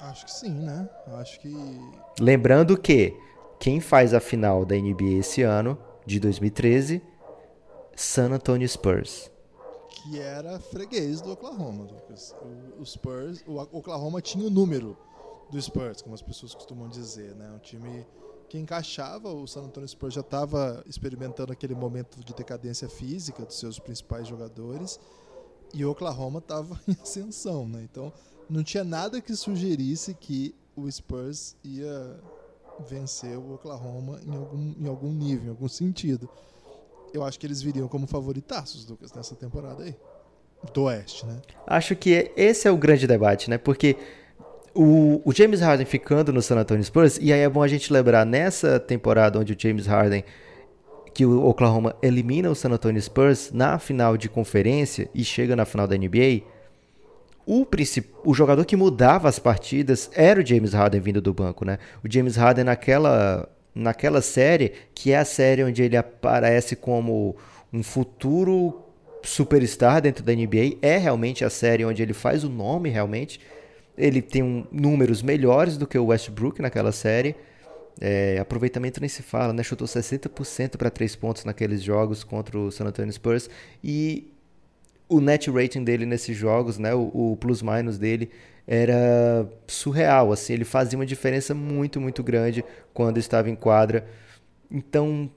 Acho 0.00 0.24
que 0.24 0.32
sim, 0.32 0.50
né? 0.50 0.88
Acho 1.18 1.38
que 1.40 1.54
Lembrando 2.18 2.76
que 2.76 3.14
quem 3.58 3.80
faz 3.80 4.14
a 4.14 4.20
final 4.20 4.64
da 4.64 4.74
NBA 4.74 5.18
esse 5.20 5.42
ano, 5.42 5.78
de 6.06 6.18
2013, 6.18 7.02
San 7.94 8.32
Antonio 8.32 8.66
Spurs. 8.68 9.30
que 9.90 10.18
era 10.18 10.58
freguês 10.58 11.20
do 11.20 11.32
Oklahoma, 11.32 11.84
Lucas. 11.84 12.34
O, 12.78 12.80
o 12.80 12.86
Spurs, 12.86 13.44
o 13.46 13.58
Oklahoma 13.58 14.22
tinha 14.22 14.46
o 14.46 14.50
número 14.50 14.96
do 15.50 15.60
Spurs, 15.60 16.00
como 16.00 16.14
as 16.14 16.22
pessoas 16.22 16.54
costumam 16.54 16.88
dizer, 16.88 17.34
né? 17.34 17.50
Um 17.54 17.58
time 17.58 18.06
que 18.50 18.58
encaixava, 18.58 19.32
o 19.32 19.46
San 19.46 19.62
Antonio 19.62 19.88
Spurs 19.88 20.12
já 20.12 20.22
estava 20.22 20.82
experimentando 20.84 21.52
aquele 21.52 21.72
momento 21.72 22.18
de 22.18 22.34
decadência 22.34 22.88
física 22.88 23.44
dos 23.44 23.56
seus 23.56 23.78
principais 23.78 24.26
jogadores 24.26 24.98
e 25.72 25.84
o 25.84 25.90
Oklahoma 25.92 26.40
estava 26.40 26.78
em 26.86 26.96
ascensão, 27.00 27.68
né? 27.68 27.80
Então 27.88 28.12
não 28.48 28.64
tinha 28.64 28.82
nada 28.82 29.20
que 29.20 29.36
sugerisse 29.36 30.14
que 30.14 30.52
o 30.74 30.90
Spurs 30.90 31.56
ia 31.62 32.18
vencer 32.88 33.38
o 33.38 33.54
Oklahoma 33.54 34.20
em 34.26 34.34
algum, 34.34 34.74
em 34.80 34.88
algum 34.88 35.12
nível, 35.12 35.46
em 35.46 35.50
algum 35.50 35.68
sentido. 35.68 36.28
Eu 37.14 37.22
acho 37.22 37.38
que 37.38 37.46
eles 37.46 37.62
viriam 37.62 37.86
como 37.86 38.08
favoritaços, 38.08 38.84
Lucas, 38.84 39.12
nessa 39.12 39.36
temporada 39.36 39.84
aí. 39.84 39.94
Do 40.74 40.82
Oeste, 40.82 41.24
né? 41.24 41.40
Acho 41.66 41.94
que 41.94 42.32
esse 42.36 42.66
é 42.66 42.70
o 42.70 42.76
grande 42.76 43.06
debate, 43.06 43.48
né? 43.48 43.56
Porque 43.56 43.96
o, 44.74 45.20
o, 45.24 45.32
James 45.32 45.60
Harden 45.60 45.86
ficando 45.86 46.32
no 46.32 46.40
San 46.40 46.56
Antonio 46.56 46.84
Spurs, 46.84 47.18
e 47.20 47.32
aí 47.32 47.40
é 47.40 47.48
bom 47.48 47.62
a 47.62 47.68
gente 47.68 47.92
lembrar, 47.92 48.24
nessa 48.24 48.78
temporada 48.78 49.38
onde 49.38 49.52
o 49.52 49.56
James 49.58 49.86
Harden, 49.86 50.24
que 51.12 51.26
o 51.26 51.44
Oklahoma 51.44 51.96
elimina 52.02 52.50
o 52.50 52.54
San 52.54 52.70
Antonio 52.70 53.00
Spurs 53.00 53.50
na 53.52 53.78
final 53.78 54.16
de 54.16 54.28
conferência 54.28 55.08
e 55.14 55.24
chega 55.24 55.56
na 55.56 55.64
final 55.64 55.86
da 55.86 55.96
NBA, 55.96 56.42
o, 57.46 57.66
o 58.24 58.34
jogador 58.34 58.64
que 58.64 58.76
mudava 58.76 59.28
as 59.28 59.38
partidas 59.38 60.08
era 60.14 60.40
o 60.40 60.46
James 60.46 60.72
Harden 60.72 61.00
vindo 61.00 61.20
do 61.20 61.34
banco, 61.34 61.64
né? 61.64 61.78
O 62.04 62.08
James 62.08 62.36
Harden 62.36 62.64
naquela, 62.64 63.48
naquela 63.74 64.22
série, 64.22 64.72
que 64.94 65.10
é 65.10 65.18
a 65.18 65.24
série 65.24 65.64
onde 65.64 65.82
ele 65.82 65.96
aparece 65.96 66.76
como 66.76 67.36
um 67.72 67.82
futuro 67.82 68.80
superstar 69.22 70.00
dentro 70.00 70.24
da 70.24 70.32
NBA, 70.32 70.78
é 70.80 70.96
realmente 70.96 71.44
a 71.44 71.50
série 71.50 71.84
onde 71.84 72.02
ele 72.02 72.14
faz 72.14 72.44
o 72.44 72.48
nome 72.48 72.88
realmente. 72.88 73.40
Ele 74.00 74.22
tem 74.22 74.42
um, 74.42 74.66
números 74.72 75.22
melhores 75.22 75.76
do 75.76 75.86
que 75.86 75.98
o 75.98 76.06
Westbrook 76.06 76.60
naquela 76.62 76.92
série. 76.92 77.36
É, 78.00 78.38
aproveitamento 78.38 78.98
nem 78.98 79.08
se 79.08 79.22
fala, 79.22 79.52
né? 79.52 79.62
Chutou 79.62 79.86
60% 79.86 80.76
para 80.76 80.90
3 80.90 81.14
pontos 81.16 81.44
naqueles 81.44 81.82
jogos 81.82 82.24
contra 82.24 82.58
o 82.58 82.70
San 82.70 82.86
Antonio 82.86 83.12
Spurs. 83.12 83.50
E 83.84 84.32
o 85.10 85.20
net 85.20 85.50
rating 85.50 85.84
dele 85.84 86.06
nesses 86.06 86.36
jogos, 86.36 86.78
né, 86.78 86.94
o, 86.94 87.10
o 87.12 87.36
plus-minus 87.36 87.98
dele 87.98 88.30
era 88.66 89.50
surreal, 89.66 90.30
assim, 90.30 90.52
ele 90.52 90.64
fazia 90.64 90.96
uma 90.96 91.04
diferença 91.04 91.52
muito, 91.52 92.00
muito 92.00 92.22
grande 92.22 92.64
quando 92.94 93.18
estava 93.18 93.50
em 93.50 93.56
quadra. 93.56 94.06
Então, 94.70 95.28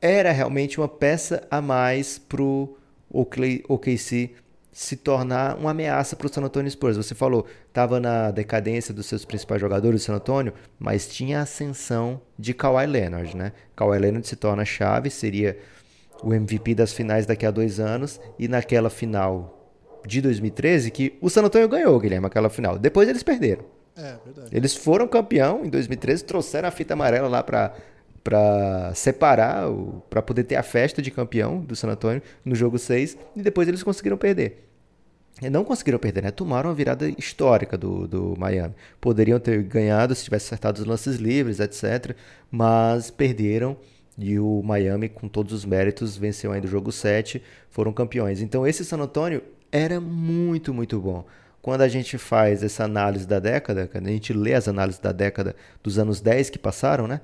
era 0.00 0.30
realmente 0.30 0.78
uma 0.78 0.86
peça 0.86 1.44
a 1.50 1.60
mais 1.60 2.16
pro 2.16 2.76
OKC 3.10 4.30
se 4.74 4.96
tornar 4.96 5.56
uma 5.56 5.70
ameaça 5.70 6.16
para 6.16 6.26
o 6.26 6.28
San 6.28 6.42
Antonio 6.42 6.68
Spurs. 6.68 6.96
Você 6.96 7.14
falou, 7.14 7.46
estava 7.68 8.00
na 8.00 8.32
decadência 8.32 8.92
dos 8.92 9.06
seus 9.06 9.24
principais 9.24 9.60
jogadores 9.60 10.00
do 10.00 10.04
San 10.04 10.14
Antonio, 10.14 10.52
mas 10.80 11.06
tinha 11.06 11.38
a 11.38 11.42
ascensão 11.42 12.20
de 12.36 12.52
Kawhi 12.52 12.84
Leonard, 12.84 13.36
né? 13.36 13.52
Kawhi 13.76 14.00
Leonard 14.00 14.26
se 14.26 14.34
torna 14.34 14.64
chave, 14.64 15.10
seria 15.10 15.56
o 16.24 16.34
MVP 16.34 16.74
das 16.74 16.92
finais 16.92 17.24
daqui 17.24 17.46
a 17.46 17.52
dois 17.52 17.78
anos 17.78 18.20
e 18.36 18.48
naquela 18.48 18.90
final 18.90 19.70
de 20.04 20.20
2013 20.20 20.90
que 20.90 21.16
o 21.20 21.30
San 21.30 21.44
Antonio 21.44 21.68
ganhou, 21.68 21.98
Guilherme, 22.00 22.26
aquela 22.26 22.50
final. 22.50 22.76
Depois 22.76 23.08
eles 23.08 23.22
perderam. 23.22 23.64
É, 23.96 24.16
verdade. 24.24 24.48
Eles 24.50 24.74
foram 24.74 25.06
campeão 25.06 25.64
em 25.64 25.68
2013, 25.68 26.24
trouxeram 26.24 26.68
a 26.68 26.72
fita 26.72 26.94
amarela 26.94 27.28
lá 27.28 27.44
para 27.44 27.74
para 28.24 28.92
separar, 28.94 29.66
para 30.08 30.22
poder 30.22 30.44
ter 30.44 30.56
a 30.56 30.62
festa 30.62 31.02
de 31.02 31.10
campeão 31.10 31.60
do 31.60 31.76
San 31.76 31.88
Antonio 31.88 32.22
no 32.42 32.54
jogo 32.54 32.78
6 32.78 33.18
e 33.36 33.42
depois 33.42 33.68
eles 33.68 33.82
conseguiram 33.82 34.16
perder. 34.16 34.66
Não 35.50 35.64
conseguiram 35.64 35.98
perder, 35.98 36.22
né? 36.22 36.30
Tomaram 36.30 36.70
uma 36.70 36.74
virada 36.74 37.08
histórica 37.18 37.76
do, 37.76 38.06
do 38.06 38.34
Miami. 38.38 38.74
Poderiam 39.00 39.38
ter 39.38 39.62
ganhado 39.64 40.14
se 40.14 40.24
tivesse 40.24 40.46
acertado 40.46 40.80
os 40.80 40.86
lances 40.86 41.16
livres, 41.16 41.60
etc. 41.60 42.16
Mas 42.50 43.10
perderam 43.10 43.76
e 44.16 44.38
o 44.38 44.62
Miami, 44.62 45.08
com 45.08 45.28
todos 45.28 45.52
os 45.52 45.64
méritos, 45.64 46.16
venceu 46.16 46.52
ainda 46.52 46.66
o 46.66 46.70
jogo 46.70 46.92
7, 46.92 47.42
foram 47.68 47.92
campeões. 47.92 48.40
Então 48.40 48.66
esse 48.66 48.84
San 48.84 48.98
Antonio 48.98 49.42
era 49.72 50.00
muito, 50.00 50.72
muito 50.72 51.00
bom. 51.00 51.26
Quando 51.60 51.80
a 51.80 51.88
gente 51.88 52.16
faz 52.18 52.62
essa 52.62 52.84
análise 52.84 53.26
da 53.26 53.40
década, 53.40 53.88
quando 53.90 54.06
a 54.06 54.10
gente 54.10 54.32
lê 54.32 54.54
as 54.54 54.68
análises 54.68 55.00
da 55.00 55.12
década 55.12 55.56
dos 55.82 55.98
anos 55.98 56.20
10 56.20 56.50
que 56.50 56.58
passaram, 56.58 57.08
né? 57.08 57.20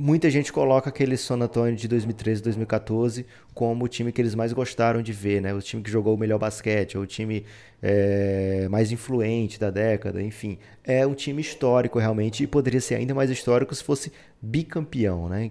Muita 0.00 0.30
gente 0.30 0.52
coloca 0.52 0.88
aquele 0.88 1.16
San 1.16 1.40
Antonio 1.40 1.74
de 1.74 1.88
2013, 1.88 2.40
2014 2.40 3.26
como 3.52 3.84
o 3.84 3.88
time 3.88 4.12
que 4.12 4.22
eles 4.22 4.32
mais 4.32 4.52
gostaram 4.52 5.02
de 5.02 5.12
ver, 5.12 5.42
né? 5.42 5.52
O 5.52 5.60
time 5.60 5.82
que 5.82 5.90
jogou 5.90 6.14
o 6.14 6.16
melhor 6.16 6.38
basquete, 6.38 6.96
o 6.96 7.04
time 7.04 7.44
é, 7.82 8.68
mais 8.70 8.92
influente 8.92 9.58
da 9.58 9.70
década, 9.70 10.22
enfim. 10.22 10.56
É 10.84 11.04
um 11.04 11.14
time 11.14 11.42
histórico 11.42 11.98
realmente 11.98 12.44
e 12.44 12.46
poderia 12.46 12.80
ser 12.80 12.94
ainda 12.94 13.12
mais 13.12 13.28
histórico 13.28 13.74
se 13.74 13.82
fosse 13.82 14.12
bicampeão, 14.40 15.28
né? 15.28 15.50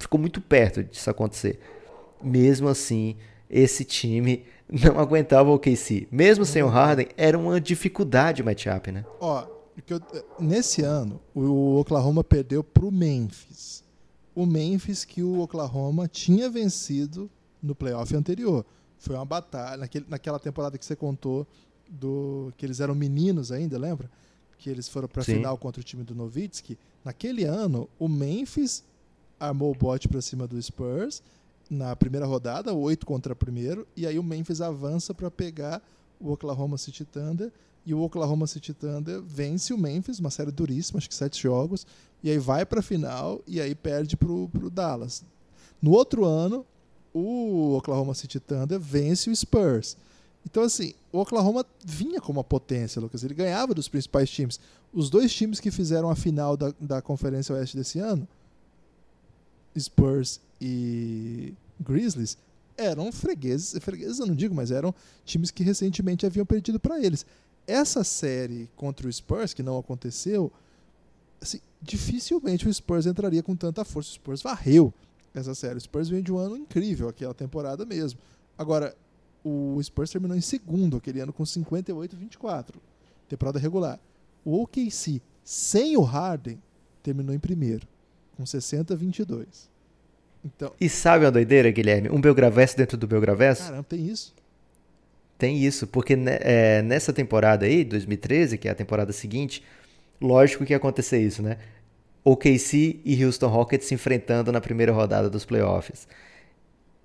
ficou 0.00 0.18
muito 0.18 0.40
perto 0.40 0.82
disso 0.82 1.08
acontecer. 1.08 1.60
Mesmo 2.20 2.66
assim, 2.66 3.14
esse 3.48 3.84
time 3.84 4.46
não 4.68 4.98
aguentava 4.98 5.48
o 5.48 5.54
OKC. 5.54 6.08
Mesmo 6.10 6.44
sem 6.44 6.60
o 6.60 6.66
Harden, 6.66 7.06
era 7.16 7.38
uma 7.38 7.60
dificuldade 7.60 8.42
o 8.42 8.44
matchup, 8.44 8.90
né? 8.90 9.04
Ó, 9.20 9.46
eu, 9.92 10.00
nesse 10.38 10.82
ano, 10.82 11.20
o 11.34 11.78
Oklahoma 11.78 12.24
perdeu 12.24 12.64
para 12.64 12.84
o 12.84 12.90
Memphis. 12.90 13.84
O 14.34 14.46
Memphis 14.46 15.04
que 15.04 15.22
o 15.22 15.40
Oklahoma 15.40 16.08
tinha 16.08 16.48
vencido 16.48 17.30
no 17.62 17.74
playoff 17.74 18.14
anterior. 18.14 18.64
Foi 18.98 19.14
uma 19.14 19.24
batalha, 19.24 19.76
naquele, 19.76 20.06
naquela 20.08 20.38
temporada 20.38 20.78
que 20.78 20.84
você 20.84 20.96
contou, 20.96 21.46
do 21.88 22.52
que 22.56 22.66
eles 22.66 22.80
eram 22.80 22.94
meninos 22.94 23.52
ainda, 23.52 23.78
lembra? 23.78 24.10
Que 24.58 24.70
eles 24.70 24.88
foram 24.88 25.08
para 25.08 25.22
a 25.22 25.24
final 25.24 25.56
contra 25.58 25.80
o 25.80 25.84
time 25.84 26.02
do 26.02 26.14
Novitsky. 26.14 26.78
Naquele 27.04 27.44
ano, 27.44 27.88
o 27.98 28.08
Memphis 28.08 28.82
armou 29.38 29.70
o 29.70 29.74
bote 29.74 30.08
para 30.08 30.20
cima 30.20 30.46
do 30.46 30.60
Spurs 30.60 31.22
na 31.68 31.94
primeira 31.94 32.26
rodada, 32.26 32.72
8 32.72 33.04
contra 33.04 33.34
primeiro, 33.34 33.86
e 33.96 34.06
aí 34.06 34.18
o 34.18 34.22
Memphis 34.22 34.60
avança 34.60 35.12
para 35.12 35.30
pegar 35.30 35.82
o 36.20 36.32
Oklahoma 36.32 36.78
City 36.78 37.04
Thunder 37.04 37.52
e 37.86 37.94
o 37.94 38.00
Oklahoma 38.00 38.48
City 38.48 38.74
Thunder 38.74 39.22
vence 39.22 39.72
o 39.72 39.78
Memphis, 39.78 40.18
uma 40.18 40.30
série 40.30 40.50
duríssima, 40.50 40.98
acho 40.98 41.08
que 41.08 41.14
sete 41.14 41.40
jogos, 41.40 41.86
e 42.22 42.30
aí 42.30 42.38
vai 42.38 42.66
para 42.66 42.80
a 42.80 42.82
final 42.82 43.40
e 43.46 43.60
aí 43.60 43.74
perde 43.74 44.16
para 44.16 44.28
o 44.28 44.70
Dallas. 44.70 45.24
No 45.80 45.92
outro 45.92 46.24
ano, 46.24 46.66
o 47.14 47.76
Oklahoma 47.76 48.12
City 48.12 48.40
Thunder 48.40 48.80
vence 48.80 49.30
o 49.30 49.36
Spurs. 49.36 49.96
Então, 50.44 50.62
assim, 50.62 50.94
o 51.12 51.18
Oklahoma 51.18 51.64
vinha 51.84 52.20
como 52.20 52.38
uma 52.38 52.44
potência, 52.44 53.00
Lucas. 53.00 53.24
Ele 53.24 53.34
ganhava 53.34 53.74
dos 53.74 53.88
principais 53.88 54.30
times. 54.30 54.60
Os 54.92 55.10
dois 55.10 55.32
times 55.32 55.60
que 55.60 55.70
fizeram 55.70 56.10
a 56.10 56.16
final 56.16 56.56
da, 56.56 56.72
da 56.80 57.02
Conferência 57.02 57.54
Oeste 57.54 57.76
desse 57.76 57.98
ano 57.98 58.26
Spurs 59.78 60.40
e 60.60 61.52
Grizzlies 61.80 62.38
eram 62.76 63.10
fregueses, 63.10 63.78
fregueses 63.82 64.18
eu 64.18 64.26
não 64.26 64.34
digo, 64.34 64.54
mas 64.54 64.70
eram 64.70 64.94
times 65.24 65.50
que 65.50 65.62
recentemente 65.62 66.26
haviam 66.26 66.44
perdido 66.44 66.78
para 66.78 67.00
eles. 67.02 67.24
Essa 67.66 68.04
série 68.04 68.70
contra 68.76 69.08
o 69.08 69.12
Spurs, 69.12 69.52
que 69.52 69.62
não 69.62 69.78
aconteceu, 69.78 70.52
assim, 71.40 71.60
dificilmente 71.82 72.68
o 72.68 72.72
Spurs 72.72 73.06
entraria 73.06 73.42
com 73.42 73.56
tanta 73.56 73.84
força. 73.84 74.10
O 74.10 74.14
Spurs 74.14 74.42
varreu 74.42 74.92
essa 75.34 75.54
série. 75.54 75.76
O 75.76 75.80
Spurs 75.80 76.08
vem 76.08 76.22
de 76.22 76.32
um 76.32 76.38
ano 76.38 76.56
incrível, 76.56 77.08
aquela 77.08 77.34
temporada 77.34 77.84
mesmo. 77.84 78.20
Agora, 78.56 78.94
o 79.44 79.80
Spurs 79.82 80.10
terminou 80.10 80.36
em 80.36 80.40
segundo 80.40 80.96
aquele 80.96 81.20
ano 81.20 81.32
com 81.32 81.44
58-24, 81.44 82.74
temporada 83.28 83.58
regular. 83.58 84.00
O 84.44 84.62
OKC, 84.62 85.20
sem 85.44 85.96
o 85.96 86.02
Harden, 86.02 86.60
terminou 87.02 87.34
em 87.34 87.38
primeiro 87.38 87.86
com 88.36 88.44
60-22. 88.44 89.46
Então... 90.44 90.72
E 90.80 90.88
sabe 90.88 91.24
uma 91.24 91.32
doideira, 91.32 91.70
Guilherme? 91.70 92.10
Um 92.10 92.20
Belgravesso 92.20 92.76
dentro 92.76 92.96
do 92.96 93.06
Belgravesso? 93.06 93.64
Caramba, 93.64 93.84
tem 93.84 94.06
isso? 94.06 94.34
Tem 95.38 95.58
isso, 95.58 95.86
porque 95.86 96.16
é, 96.40 96.82
nessa 96.82 97.12
temporada 97.12 97.66
aí, 97.66 97.84
2013, 97.84 98.56
que 98.56 98.68
é 98.68 98.70
a 98.70 98.74
temporada 98.74 99.12
seguinte, 99.12 99.62
lógico 100.20 100.64
que 100.64 100.72
ia 100.72 100.78
acontecer 100.78 101.18
isso, 101.18 101.42
né? 101.42 101.58
OKC 102.24 103.00
e 103.04 103.24
Houston 103.24 103.46
Rockets 103.46 103.86
se 103.86 103.94
enfrentando 103.94 104.50
na 104.50 104.60
primeira 104.60 104.92
rodada 104.92 105.30
dos 105.30 105.44
playoffs. 105.44 106.08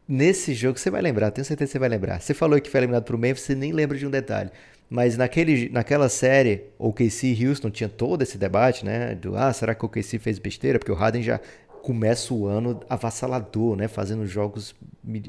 Nesse 0.08 0.54
jogo, 0.54 0.80
você 0.80 0.90
vai 0.90 1.02
lembrar, 1.02 1.32
tenho 1.32 1.46
certeza 1.46 1.70
que 1.70 1.74
você 1.74 1.80
vai 1.80 1.90
lembrar. 1.90 2.20
Você 2.20 2.34
falou 2.34 2.60
que 2.60 2.70
foi 2.70 2.80
eliminado 2.80 3.04
pro 3.04 3.18
Memphis, 3.18 3.44
você 3.44 3.56
nem 3.56 3.72
lembra 3.72 3.98
de 3.98 4.06
um 4.06 4.10
detalhe. 4.10 4.50
Mas 4.90 5.16
naquele, 5.16 5.70
naquela 5.70 6.10
série, 6.10 6.64
o 6.78 6.92
KC 6.92 7.28
e 7.28 7.48
Houston 7.48 7.70
tinha 7.70 7.88
todo 7.88 8.24
esse 8.24 8.38
debate, 8.38 8.84
né? 8.84 9.16
Do, 9.16 9.38
ah, 9.38 9.54
será 9.54 9.74
que 9.74 9.86
o 9.86 9.90
KC 9.90 10.20
fez 10.20 10.38
besteira? 10.38 10.80
Porque 10.80 10.92
o 10.92 10.96
Harden 10.96 11.24
já 11.24 11.40
começa 11.82 12.34
o 12.34 12.46
ano 12.46 12.80
avassalador, 12.88 13.76
né? 13.76 13.88
Fazendo 13.88 14.26
jogos 14.26 14.76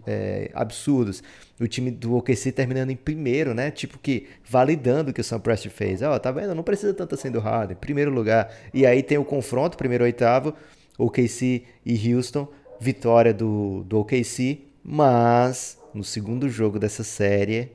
é, 0.06 0.50
absurdos. 0.54 1.22
O 1.60 1.66
time 1.66 1.90
do 1.90 2.16
OKC 2.16 2.52
terminando 2.52 2.90
em 2.90 2.96
primeiro, 2.96 3.54
né? 3.54 3.70
Tipo 3.70 3.98
que 3.98 4.28
validando 4.44 5.10
o 5.10 5.14
que 5.14 5.20
o 5.20 5.24
Sam 5.24 5.40
Prest 5.40 5.68
fez. 5.68 6.02
Ó, 6.02 6.14
oh, 6.14 6.20
tá 6.20 6.30
vendo? 6.30 6.54
Não 6.54 6.62
precisa 6.62 6.92
tanto 6.92 7.14
assim 7.14 7.30
do 7.30 7.40
Harden. 7.40 7.76
Primeiro 7.76 8.10
lugar. 8.10 8.54
E 8.72 8.84
aí 8.86 9.02
tem 9.02 9.18
o 9.18 9.24
confronto, 9.24 9.76
primeiro 9.76 10.04
oitavo, 10.04 10.54
OKC 10.98 11.64
e 11.84 12.14
Houston. 12.14 12.46
Vitória 12.78 13.32
do, 13.32 13.84
do 13.84 14.00
OKC, 14.00 14.62
mas 14.82 15.78
no 15.94 16.02
segundo 16.02 16.48
jogo 16.48 16.80
dessa 16.80 17.04
série, 17.04 17.70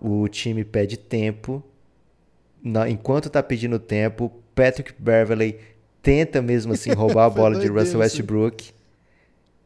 o 0.00 0.26
time 0.26 0.64
pede 0.64 0.96
tempo. 0.96 1.62
Na, 2.62 2.88
enquanto 2.88 3.28
tá 3.28 3.42
pedindo 3.42 3.78
tempo, 3.78 4.32
Patrick 4.54 4.94
Beverley 4.98 5.58
tenta 6.02 6.42
mesmo 6.42 6.72
assim 6.72 6.92
roubar 6.92 7.26
a 7.26 7.30
bola 7.30 7.58
de 7.58 7.68
Russell 7.68 8.00
Westbrook. 8.00 8.72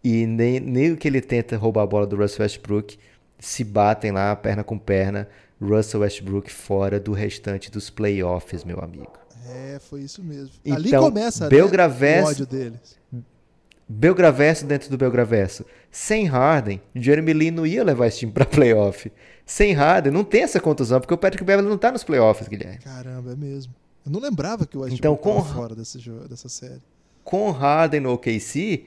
E 0.04 0.26
nem, 0.26 0.60
nem 0.60 0.92
o 0.92 0.96
que 0.96 1.08
ele 1.08 1.20
tenta 1.20 1.56
roubar 1.56 1.82
a 1.82 1.86
bola 1.86 2.06
do 2.06 2.16
Russell 2.16 2.42
Westbrook, 2.44 2.96
se 3.38 3.64
batem 3.64 4.12
lá, 4.12 4.34
perna 4.36 4.62
com 4.62 4.78
perna. 4.78 5.28
Russell 5.60 6.00
Westbrook 6.00 6.52
fora 6.52 7.00
do 7.00 7.12
restante 7.12 7.70
dos 7.70 7.90
playoffs, 7.90 8.62
meu 8.62 8.78
amigo. 8.78 9.12
É, 9.48 9.78
foi 9.78 10.02
isso 10.02 10.22
mesmo. 10.22 10.50
Então, 10.64 10.76
Ali 10.76 10.90
começa 10.90 11.48
Belgraverso, 11.48 12.22
né, 12.22 12.26
o 12.26 12.30
ódio 12.30 12.46
deles. 12.46 12.98
Belgraverso 13.88 14.66
dentro 14.66 14.90
do 14.90 14.98
Belgraverso. 14.98 15.64
Sem 15.90 16.26
Harden, 16.26 16.82
Jeremy 16.94 17.32
Lin 17.32 17.50
não 17.52 17.66
ia 17.66 17.84
levar 17.84 18.08
esse 18.08 18.18
time 18.18 18.32
para 18.32 18.44
playoff. 18.44 19.10
Sem 19.44 19.72
Harden, 19.72 20.12
não 20.12 20.24
tem 20.24 20.42
essa 20.42 20.60
contusão, 20.60 21.00
porque 21.00 21.14
o 21.14 21.18
Patrick 21.18 21.44
Beverly 21.44 21.68
não 21.68 21.78
tá 21.78 21.92
nos 21.92 22.02
playoffs, 22.02 22.48
Guilherme. 22.48 22.78
Caramba, 22.78 23.32
é 23.32 23.36
mesmo. 23.36 23.72
Eu 24.06 24.12
não 24.12 24.20
lembrava 24.20 24.64
que 24.64 24.78
o 24.78 24.82
Westbrook 24.82 24.98
então, 24.98 25.16
com, 25.16 25.44
fora 25.44 25.74
desse 25.74 25.98
jogo, 25.98 26.28
dessa 26.28 26.48
série. 26.48 26.80
Com 27.24 27.50
Harden 27.50 28.00
no 28.00 28.12
OKC, 28.12 28.84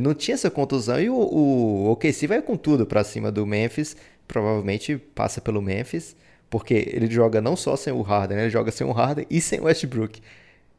não 0.00 0.14
tinha 0.14 0.34
essa 0.34 0.50
contusão 0.50 0.98
e 0.98 1.10
o, 1.10 1.14
o 1.14 1.90
OKC 1.90 2.26
vai 2.26 2.40
com 2.40 2.56
tudo 2.56 2.86
para 2.86 3.04
cima 3.04 3.30
do 3.30 3.44
Memphis. 3.46 3.94
Provavelmente 4.26 4.96
passa 4.96 5.42
pelo 5.42 5.60
Memphis, 5.60 6.16
porque 6.48 6.72
ele 6.74 7.08
joga 7.08 7.40
não 7.40 7.54
só 7.54 7.76
sem 7.76 7.92
o 7.92 8.00
Harden, 8.00 8.38
né? 8.38 8.44
ele 8.44 8.50
joga 8.50 8.72
sem 8.72 8.86
o 8.86 8.92
Harden 8.92 9.26
e 9.28 9.42
sem 9.42 9.60
o 9.60 9.64
Westbrook. 9.64 10.22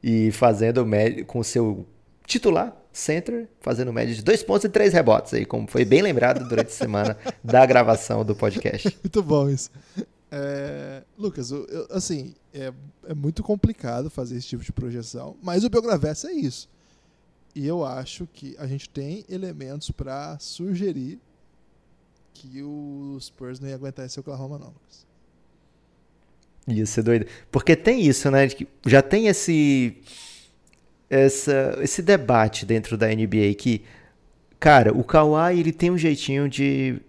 E 0.01 0.32
fazendo 0.32 0.86
com 1.28 1.39
o 1.39 1.43
seu 1.43 1.86
titular, 2.25 2.75
center, 2.91 3.47
fazendo 3.61 3.93
média 3.93 4.13
de 4.13 4.23
dois 4.23 4.41
pontos 4.41 4.65
e 4.65 4.69
três 4.69 4.91
rebotes 4.91 5.34
aí, 5.36 5.45
como 5.45 5.67
foi 5.67 5.86
bem 5.86 6.01
lembrado 6.01 6.47
durante 6.47 6.67
a 6.67 6.71
semana 6.71 7.17
da 7.43 7.63
gravação 7.65 8.25
do 8.25 8.36
podcast. 8.36 8.97
Muito 9.03 9.21
bom 9.21 9.47
isso. 9.47 9.69
É, 10.32 11.03
Lucas, 11.17 11.51
eu, 11.51 11.65
eu, 11.65 11.88
assim, 11.89 12.36
é, 12.53 12.73
é, 13.05 13.13
muito 13.13 13.41
complicado 13.43 14.09
fazer 14.09 14.38
esse 14.38 14.47
tipo 14.47 14.63
de 14.63 14.71
projeção, 14.71 15.38
mas 15.41 15.63
o 15.63 15.69
Belgraverso 15.69 16.28
é 16.28 16.34
isso. 16.34 16.69
E 17.55 17.65
eu 17.65 17.84
acho 17.84 18.28
que 18.28 18.55
a 18.59 18.67
gente 18.67 18.89
tem 18.89 19.25
elementos 19.30 19.89
para 19.89 20.38
sugerir 20.39 21.19
que 22.34 22.61
o 22.61 23.17
Spurs 23.19 23.59
não 23.59 23.67
ia 23.67 23.75
aguentar 23.75 24.05
esse 24.05 24.19
Oklahoma, 24.19 24.59
não, 24.59 24.67
Lucas. 24.67 25.07
Ia 26.67 26.86
ser 26.86 27.01
doido. 27.01 27.25
Porque 27.49 27.75
tem 27.75 28.05
isso, 28.05 28.30
né? 28.30 28.47
Já 28.86 29.01
tem 29.01 29.28
esse 29.28 29.97
essa, 31.09 31.78
esse 31.82 32.01
debate 32.01 32.65
dentro 32.65 32.97
da 32.97 33.07
NBA 33.07 33.53
que, 33.57 33.84
cara, 34.59 34.93
o 34.93 35.03
Kawhi 35.03 35.59
ele 35.59 35.71
tem 35.71 35.89
um 35.89 35.97
jeitinho 35.97 36.49
de 36.49 36.99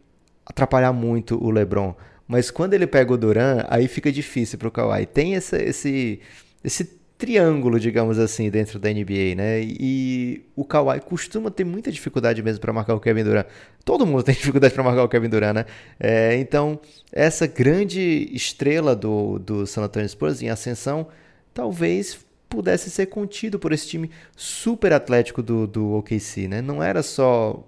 atrapalhar 0.46 0.92
muito 0.92 1.42
o 1.42 1.50
LeBron, 1.50 1.94
mas 2.28 2.50
quando 2.50 2.74
ele 2.74 2.86
pega 2.86 3.12
o 3.12 3.16
Duran, 3.16 3.64
aí 3.68 3.88
fica 3.88 4.12
difícil 4.12 4.58
pro 4.58 4.70
Kawhi. 4.70 5.06
Tem 5.06 5.34
essa, 5.34 5.60
esse 5.60 6.20
esse 6.62 6.98
triângulo, 7.18 7.80
digamos 7.80 8.18
assim, 8.18 8.48
dentro 8.48 8.78
da 8.78 8.88
NBA, 8.88 9.34
né? 9.36 9.60
E 9.62 10.44
o 10.54 10.64
Kawhi 10.64 11.00
costuma 11.00 11.50
ter 11.50 11.64
muita 11.64 11.90
dificuldade 11.90 12.40
mesmo 12.42 12.60
para 12.60 12.72
marcar 12.72 12.94
o 12.94 13.00
Kevin 13.00 13.24
Durant. 13.24 13.46
Todo 13.84 14.06
mundo 14.06 14.22
tem 14.24 14.34
dificuldade 14.34 14.72
para 14.72 14.84
marcar 14.84 15.02
o 15.02 15.08
Kevin 15.08 15.28
Durant, 15.28 15.54
né? 15.54 15.64
É, 15.98 16.36
então, 16.36 16.78
essa 17.12 17.46
grande 17.46 18.30
estrela 18.32 18.94
do, 18.94 19.38
do 19.38 19.66
San 19.66 19.82
Antonio 19.82 20.08
Spurs 20.08 20.42
em 20.42 20.48
ascensão, 20.48 21.08
talvez 21.52 22.18
pudesse 22.48 22.88
ser 22.88 23.06
contido 23.06 23.58
por 23.58 23.72
esse 23.72 23.88
time 23.88 24.10
super 24.36 24.92
atlético 24.92 25.42
do, 25.42 25.66
do 25.66 25.94
OKC, 25.94 26.46
né? 26.46 26.62
Não 26.62 26.82
era 26.82 27.02
só 27.02 27.66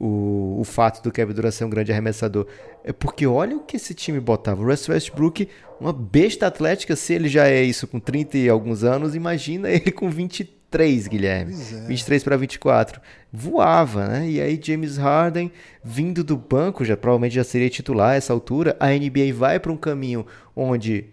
o, 0.00 0.56
o 0.58 0.64
fato 0.64 1.02
do 1.02 1.12
Kevin 1.12 1.34
Durant 1.34 1.52
ser 1.52 1.64
um 1.64 1.70
grande 1.70 1.92
arremessador. 1.92 2.46
É 2.82 2.90
porque 2.92 3.26
olha 3.26 3.54
o 3.56 3.60
que 3.60 3.76
esse 3.76 3.92
time 3.92 4.18
botava. 4.18 4.62
O 4.62 4.66
Russell 4.66 4.94
Westbrook, 4.94 5.46
uma 5.78 5.92
besta 5.92 6.46
atlética, 6.46 6.96
se 6.96 7.12
ele 7.12 7.28
já 7.28 7.46
é 7.46 7.62
isso 7.62 7.86
com 7.86 8.00
30 8.00 8.38
e 8.38 8.48
alguns 8.48 8.82
anos, 8.82 9.14
imagina 9.14 9.68
ele 9.70 9.92
com 9.92 10.08
23, 10.08 11.06
Guilherme. 11.06 11.52
É. 11.52 11.86
23 11.86 12.24
para 12.24 12.36
24. 12.38 13.00
Voava, 13.30 14.06
né? 14.08 14.30
E 14.30 14.40
aí 14.40 14.58
James 14.60 14.96
Harden, 14.96 15.52
vindo 15.84 16.24
do 16.24 16.36
banco, 16.36 16.82
já 16.82 16.96
provavelmente 16.96 17.34
já 17.34 17.44
seria 17.44 17.68
titular 17.68 18.12
a 18.12 18.14
essa 18.14 18.32
altura, 18.32 18.74
a 18.80 18.88
NBA 18.88 19.34
vai 19.34 19.60
para 19.60 19.70
um 19.70 19.76
caminho 19.76 20.26
onde 20.56 21.10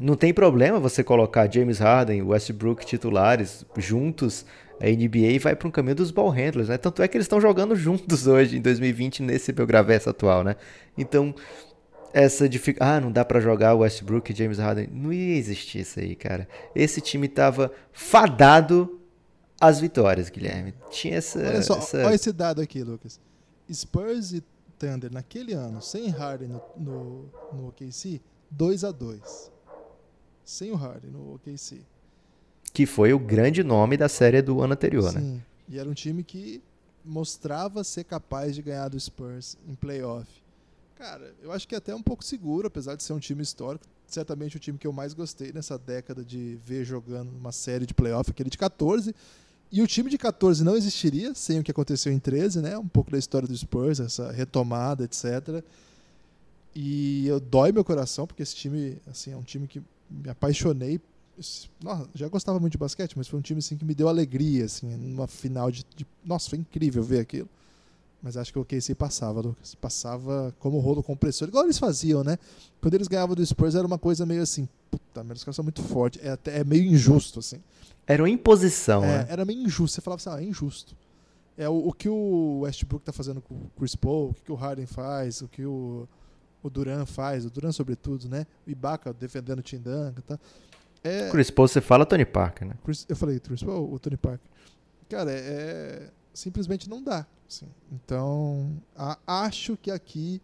não 0.00 0.14
tem 0.14 0.32
problema 0.32 0.78
você 0.78 1.02
colocar 1.02 1.52
James 1.52 1.78
Harden, 1.78 2.22
Westbrook 2.22 2.86
titulares 2.86 3.66
juntos. 3.76 4.46
A 4.80 4.86
NBA 4.86 5.38
vai 5.40 5.56
para 5.56 5.68
um 5.68 5.70
caminho 5.70 5.96
dos 5.96 6.10
ball 6.10 6.30
handlers, 6.30 6.68
né? 6.68 6.78
Tanto 6.78 7.02
é 7.02 7.08
que 7.08 7.16
eles 7.16 7.24
estão 7.24 7.40
jogando 7.40 7.74
juntos 7.74 8.26
hoje, 8.28 8.58
em 8.58 8.60
2020, 8.60 9.22
nesse 9.22 9.52
Belgravesso 9.52 10.10
atual, 10.10 10.44
né? 10.44 10.56
Então, 10.96 11.34
essa 12.12 12.48
dificuldade. 12.48 12.98
Ah, 12.98 13.00
não 13.00 13.12
dá 13.12 13.24
para 13.24 13.40
jogar 13.40 13.74
Westbrook 13.74 14.32
e 14.32 14.36
James 14.36 14.58
Harden. 14.58 14.88
Não 14.92 15.12
ia 15.12 15.36
existir 15.36 15.80
isso 15.80 16.00
aí, 16.00 16.14
cara. 16.14 16.48
Esse 16.74 17.00
time 17.00 17.28
tava 17.28 17.72
fadado 17.92 19.00
às 19.60 19.80
vitórias, 19.80 20.30
Guilherme. 20.30 20.74
Tinha 20.90 21.16
essa. 21.16 21.38
Olha 21.38 21.62
só, 21.62 21.78
essa... 21.78 22.06
olha 22.06 22.14
esse 22.14 22.32
dado 22.32 22.60
aqui, 22.60 22.82
Lucas. 22.82 23.20
Spurs 23.72 24.32
e 24.32 24.42
Thunder 24.78 25.12
naquele 25.12 25.52
ano, 25.52 25.82
sem 25.82 26.08
Harden 26.08 26.48
no, 26.48 26.62
no, 26.76 27.30
no 27.52 27.68
OKC, 27.68 28.22
2 28.50 28.84
a 28.84 28.92
2 28.92 29.58
sem 30.48 30.70
o 30.70 30.76
Harden 30.76 31.10
no 31.10 31.34
OKC. 31.34 31.82
Que 32.72 32.86
foi 32.86 33.12
o 33.12 33.18
grande 33.18 33.62
nome 33.62 33.96
da 33.96 34.08
série 34.08 34.42
do 34.42 34.60
ano 34.60 34.74
anterior, 34.74 35.10
Sim. 35.10 35.18
né? 35.18 35.40
E 35.68 35.78
era 35.78 35.88
um 35.88 35.94
time 35.94 36.22
que 36.22 36.62
mostrava 37.04 37.82
ser 37.82 38.04
capaz 38.04 38.54
de 38.54 38.62
ganhar 38.62 38.88
do 38.88 38.98
Spurs 38.98 39.56
em 39.68 39.74
playoff. 39.74 40.26
Cara, 40.96 41.32
eu 41.42 41.52
acho 41.52 41.66
que 41.66 41.74
é 41.74 41.78
até 41.78 41.94
um 41.94 42.02
pouco 42.02 42.24
seguro, 42.24 42.66
apesar 42.66 42.96
de 42.96 43.02
ser 43.02 43.12
um 43.12 43.18
time 43.18 43.42
histórico. 43.42 43.84
Certamente 44.06 44.56
o 44.56 44.58
time 44.58 44.78
que 44.78 44.86
eu 44.86 44.92
mais 44.92 45.14
gostei 45.14 45.52
nessa 45.52 45.78
década 45.78 46.24
de 46.24 46.58
ver 46.64 46.84
jogando 46.84 47.30
uma 47.30 47.52
série 47.52 47.86
de 47.86 47.94
playoff, 47.94 48.30
aquele 48.30 48.50
de 48.50 48.58
14. 48.58 49.14
E 49.70 49.82
o 49.82 49.86
time 49.86 50.10
de 50.10 50.16
14 50.16 50.64
não 50.64 50.76
existiria 50.76 51.34
sem 51.34 51.60
o 51.60 51.62
que 51.62 51.70
aconteceu 51.70 52.12
em 52.12 52.18
13, 52.18 52.62
né? 52.62 52.76
Um 52.78 52.88
pouco 52.88 53.10
da 53.10 53.18
história 53.18 53.46
do 53.46 53.56
Spurs, 53.56 54.00
essa 54.00 54.32
retomada, 54.32 55.04
etc. 55.04 55.62
E 56.74 57.26
eu 57.26 57.38
dói 57.38 57.70
meu 57.70 57.84
coração, 57.84 58.26
porque 58.26 58.42
esse 58.42 58.56
time, 58.56 58.96
assim, 59.06 59.32
é 59.32 59.36
um 59.36 59.42
time 59.42 59.68
que 59.68 59.82
me 60.10 60.30
apaixonei. 60.30 61.00
Nossa, 61.82 62.08
já 62.14 62.28
gostava 62.28 62.58
muito 62.58 62.72
de 62.72 62.78
basquete, 62.78 63.16
mas 63.16 63.28
foi 63.28 63.38
um 63.38 63.42
time 63.42 63.58
assim 63.58 63.76
que 63.76 63.84
me 63.84 63.94
deu 63.94 64.08
alegria, 64.08 64.64
assim, 64.64 64.96
numa 64.96 65.26
final 65.26 65.70
de, 65.70 65.84
de 65.94 66.06
nossa, 66.24 66.50
foi 66.50 66.58
incrível 66.58 67.02
ver 67.02 67.20
aquilo. 67.20 67.48
Mas 68.20 68.36
acho 68.36 68.52
que 68.52 68.58
o 68.58 68.62
OKC 68.62 68.94
passava, 68.96 69.40
Lucas. 69.40 69.76
Passava 69.76 70.52
como 70.58 70.80
rolo 70.80 71.02
compressor, 71.02 71.46
igual 71.46 71.64
eles 71.64 71.78
faziam, 71.78 72.24
né? 72.24 72.36
Quando 72.80 72.94
eles 72.94 73.06
ganhavam 73.06 73.36
do 73.36 73.46
Spurs 73.46 73.76
era 73.76 73.86
uma 73.86 73.98
coisa 73.98 74.26
meio 74.26 74.42
assim, 74.42 74.68
puta, 74.90 75.22
mas 75.22 75.38
os 75.38 75.44
caras 75.44 75.56
são 75.56 75.62
muito 75.62 75.82
fortes, 75.82 76.24
é 76.24 76.30
até 76.30 76.58
é 76.58 76.64
meio 76.64 76.84
injusto 76.84 77.38
assim. 77.38 77.62
Era 78.06 78.22
uma 78.22 78.30
imposição, 78.30 79.04
é, 79.04 79.06
né? 79.06 79.26
Era 79.28 79.44
meio 79.44 79.62
injusto, 79.62 79.94
você 79.94 80.00
falava 80.00 80.20
assim, 80.20 80.30
ah, 80.30 80.44
é 80.44 80.48
injusto. 80.48 80.96
É 81.56 81.68
o, 81.68 81.88
o, 81.88 81.92
que 81.92 82.08
o 82.08 82.60
Westbrook 82.60 83.04
tá 83.04 83.12
fazendo 83.12 83.40
com 83.40 83.54
o 83.54 83.70
Chris 83.76 83.94
Paul, 83.94 84.30
o 84.30 84.34
que 84.34 84.50
o 84.50 84.54
Harden 84.54 84.86
faz, 84.86 85.40
o 85.40 85.48
que 85.48 85.64
o 85.64 86.08
o 86.62 86.68
Duran 86.68 87.06
faz, 87.06 87.44
o 87.44 87.50
Duran 87.50 87.72
sobretudo, 87.72 88.28
né? 88.28 88.46
O 88.66 88.70
Ibaka 88.70 89.12
defendendo 89.12 89.60
o 89.60 89.62
Tindanga, 89.62 90.22
tá? 90.22 90.38
É... 91.02 91.30
Chris 91.30 91.50
Paul, 91.50 91.68
você 91.68 91.80
fala 91.80 92.04
Tony 92.04 92.24
Parker, 92.24 92.66
né? 92.66 92.74
Chris, 92.84 93.06
eu 93.08 93.16
falei 93.16 93.38
Chris 93.40 93.62
Paul, 93.62 93.92
o 93.92 93.98
Tony 93.98 94.16
Parker. 94.16 94.46
Cara, 95.08 95.30
é, 95.30 95.36
é 95.36 96.10
simplesmente 96.34 96.88
não 96.88 97.02
dá. 97.02 97.26
Assim. 97.48 97.66
Então, 97.90 98.70
a, 98.94 99.18
acho 99.26 99.76
que 99.76 99.90
aqui 99.90 100.40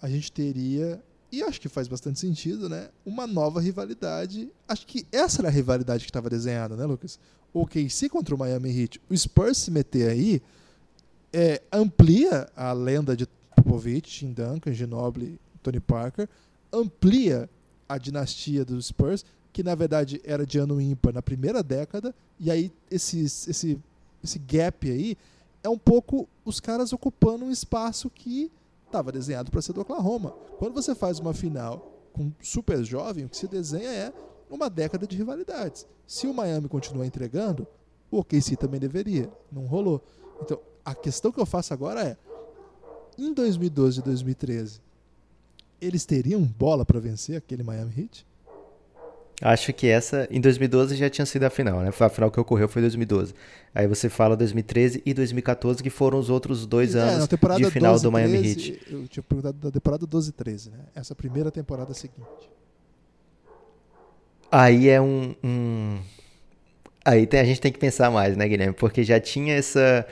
a 0.00 0.08
gente 0.08 0.30
teria, 0.30 1.02
e 1.32 1.42
acho 1.42 1.60
que 1.60 1.68
faz 1.68 1.88
bastante 1.88 2.20
sentido, 2.20 2.68
né? 2.68 2.88
Uma 3.04 3.26
nova 3.26 3.60
rivalidade. 3.60 4.50
Acho 4.68 4.86
que 4.86 5.06
essa 5.10 5.40
era 5.40 5.48
a 5.48 5.50
rivalidade 5.50 6.04
que 6.04 6.10
estava 6.10 6.30
desenhada, 6.30 6.76
né, 6.76 6.84
Lucas? 6.84 7.18
O 7.52 7.66
KC 7.66 8.08
contra 8.08 8.34
o 8.34 8.38
Miami 8.38 8.70
Heat. 8.70 9.00
O 9.10 9.16
Spurs 9.16 9.58
se 9.58 9.70
meter 9.70 10.10
aí 10.10 10.40
é, 11.32 11.60
amplia 11.72 12.48
a 12.54 12.72
lenda 12.72 13.16
de 13.16 13.26
Popovich, 13.56 14.20
Tim 14.20 14.32
Duncan, 14.32 14.72
Ginobili, 14.72 15.40
Tony 15.62 15.80
Parker, 15.80 16.28
amplia 16.72 17.50
a 17.88 17.98
dinastia 17.98 18.64
dos 18.64 18.86
Spurs, 18.86 19.24
que 19.52 19.62
na 19.62 19.74
verdade 19.74 20.20
era 20.24 20.46
de 20.46 20.58
ano 20.58 20.80
ímpar 20.80 21.12
na 21.12 21.22
primeira 21.22 21.62
década, 21.62 22.14
e 22.38 22.50
aí 22.50 22.72
esse, 22.90 23.20
esse, 23.24 23.78
esse 24.22 24.38
gap 24.38 24.90
aí 24.90 25.16
é 25.62 25.68
um 25.68 25.78
pouco 25.78 26.28
os 26.44 26.60
caras 26.60 26.92
ocupando 26.92 27.44
um 27.44 27.50
espaço 27.50 28.08
que 28.10 28.50
estava 28.86 29.12
desenhado 29.12 29.50
para 29.50 29.60
ser 29.60 29.72
do 29.72 29.80
Oklahoma. 29.80 30.30
Quando 30.58 30.74
você 30.74 30.94
faz 30.94 31.18
uma 31.18 31.34
final 31.34 31.92
com 32.12 32.32
super 32.40 32.82
jovem, 32.84 33.24
o 33.24 33.28
que 33.28 33.36
se 33.36 33.46
desenha 33.46 33.90
é 33.90 34.12
uma 34.50 34.70
década 34.70 35.06
de 35.06 35.16
rivalidades. 35.16 35.86
Se 36.06 36.26
o 36.26 36.34
Miami 36.34 36.68
continuar 36.68 37.06
entregando, 37.06 37.66
o 38.10 38.18
OKC 38.18 38.56
também 38.56 38.80
deveria. 38.80 39.30
Não 39.52 39.66
rolou. 39.66 40.02
Então, 40.40 40.58
a 40.84 40.94
questão 40.94 41.30
que 41.30 41.40
eu 41.40 41.46
faço 41.46 41.74
agora 41.74 42.02
é: 42.02 42.16
em 43.16 43.32
2012 43.32 44.00
e 44.00 44.02
2013, 44.02 44.80
eles 45.80 46.04
teriam 46.04 46.42
bola 46.42 46.84
para 46.84 46.98
vencer 46.98 47.36
aquele 47.36 47.62
Miami 47.62 47.92
Heat? 47.96 48.26
Acho 49.40 49.72
que 49.72 49.86
essa, 49.86 50.26
em 50.32 50.40
2012 50.40 50.96
já 50.96 51.08
tinha 51.08 51.24
sido 51.24 51.44
a 51.44 51.50
final, 51.50 51.80
né? 51.80 51.90
A 51.96 52.08
final 52.08 52.28
que 52.30 52.40
ocorreu 52.40 52.68
foi 52.68 52.80
em 52.80 52.84
2012. 52.84 53.32
Aí 53.72 53.86
você 53.86 54.08
fala 54.08 54.36
2013 54.36 55.00
e 55.06 55.14
2014, 55.14 55.80
que 55.80 55.90
foram 55.90 56.18
os 56.18 56.28
outros 56.28 56.66
dois 56.66 56.96
É, 56.96 57.00
anos 57.00 57.28
de 57.28 57.70
final 57.70 57.92
12, 57.92 58.02
do 58.02 58.10
Miami 58.10 58.38
13, 58.38 58.48
Heat. 58.70 58.82
Eu 58.90 59.06
tinha 59.06 59.22
perguntado 59.22 59.56
da 59.58 59.70
temporada 59.70 60.04
12 60.06 60.30
e 60.30 60.32
13, 60.32 60.70
né? 60.70 60.78
Essa 60.92 61.14
primeira 61.14 61.52
temporada 61.52 61.94
seguinte. 61.94 62.50
Aí 64.50 64.88
é 64.88 65.00
um, 65.00 65.34
um- 65.44 65.98
Aí 67.04 67.26
tem- 67.26 67.40
a 67.40 67.44
gente 67.44 67.60
tem 67.60 67.72
que 67.72 67.78
pensar 67.78 68.10
mais, 68.10 68.36
né, 68.36 68.46
Guilherme? 68.48 68.74
Porque 68.74 69.02
já 69.02 69.18
tinha 69.20 69.54
essa, 69.54 70.06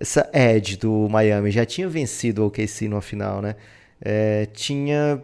essa 0.00 0.28
edge 0.32 0.76
do 0.76 1.08
Miami, 1.08 1.50
já 1.50 1.64
tinha 1.66 1.88
vencido 1.88 2.42
o 2.42 2.46
OKC 2.46 2.88
no 2.88 3.00
final, 3.00 3.40
né? 3.42 3.54
É, 4.00 4.46
tinha 4.46 5.22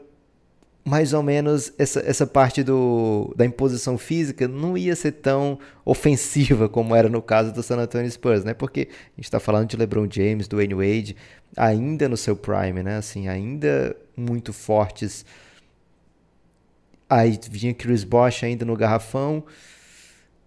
mais 0.88 1.12
ou 1.12 1.22
menos 1.22 1.70
essa, 1.78 2.00
essa 2.00 2.26
parte 2.26 2.62
do, 2.62 3.34
da 3.36 3.44
imposição 3.44 3.98
física 3.98 4.48
não 4.48 4.76
ia 4.76 4.96
ser 4.96 5.12
tão 5.12 5.58
ofensiva 5.84 6.66
como 6.70 6.96
era 6.96 7.10
no 7.10 7.20
caso 7.20 7.52
do 7.52 7.62
San 7.62 7.76
Antonio 7.76 8.10
Spurs, 8.10 8.42
né? 8.42 8.54
Porque 8.54 8.88
a 8.90 9.16
gente 9.16 9.24
está 9.24 9.38
falando 9.38 9.68
de 9.68 9.76
LeBron 9.76 10.08
James, 10.10 10.48
do 10.48 10.56
Wayne 10.56 10.74
Wade, 10.74 11.16
ainda 11.56 12.08
no 12.08 12.16
seu 12.16 12.34
prime, 12.34 12.82
né? 12.82 12.96
Assim, 12.96 13.28
ainda 13.28 13.94
muito 14.16 14.52
fortes. 14.52 15.26
Aí 17.08 17.38
vinha 17.50 17.74
Chris 17.74 18.02
Bosh 18.02 18.44
ainda 18.44 18.64
no 18.64 18.74
garrafão. 18.74 19.44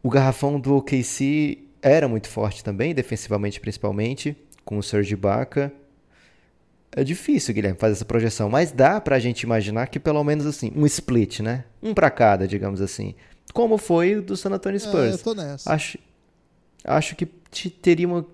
O 0.02 0.10
garrafão 0.10 0.60
do 0.60 0.76
OKC 0.78 1.60
era 1.84 2.08
muito 2.08 2.28
forte 2.28 2.64
também, 2.64 2.96
defensivamente 2.96 3.60
principalmente, 3.60 4.36
com 4.66 4.80
o 4.80 4.84
Serge 4.84 5.14
Ibaka. 5.14 5.72
É 6.94 7.04
difícil, 7.04 7.54
Guilherme, 7.54 7.78
fazer 7.80 7.94
essa 7.94 8.06
projeção, 8.06 8.50
mas 8.50 8.72
dá 8.72 9.00
pra 9.00 9.18
gente 9.20 9.42
imaginar 9.44 9.88
que 9.88 10.00
pelo 10.00 10.22
menos 10.24 10.46
assim, 10.46 10.72
um 10.76 10.86
split, 10.86 11.40
né? 11.40 11.64
Um 11.82 11.94
pra 11.94 12.10
cada, 12.10 12.48
digamos 12.48 12.82
assim. 12.82 13.16
Como 13.54 13.78
foi 13.78 14.16
o 14.18 14.22
do 14.22 14.36
San 14.36 14.50
Antonio 14.52 14.78
É, 14.80 14.84
eu 14.84 14.88
Spurs. 14.90 15.22
tô 15.22 15.34
nessa. 15.34 15.72
Acho, 15.74 15.98
acho 16.84 17.16
que 17.16 17.26
te- 17.50 17.70
teria 17.70 18.08
uma, 18.08 18.26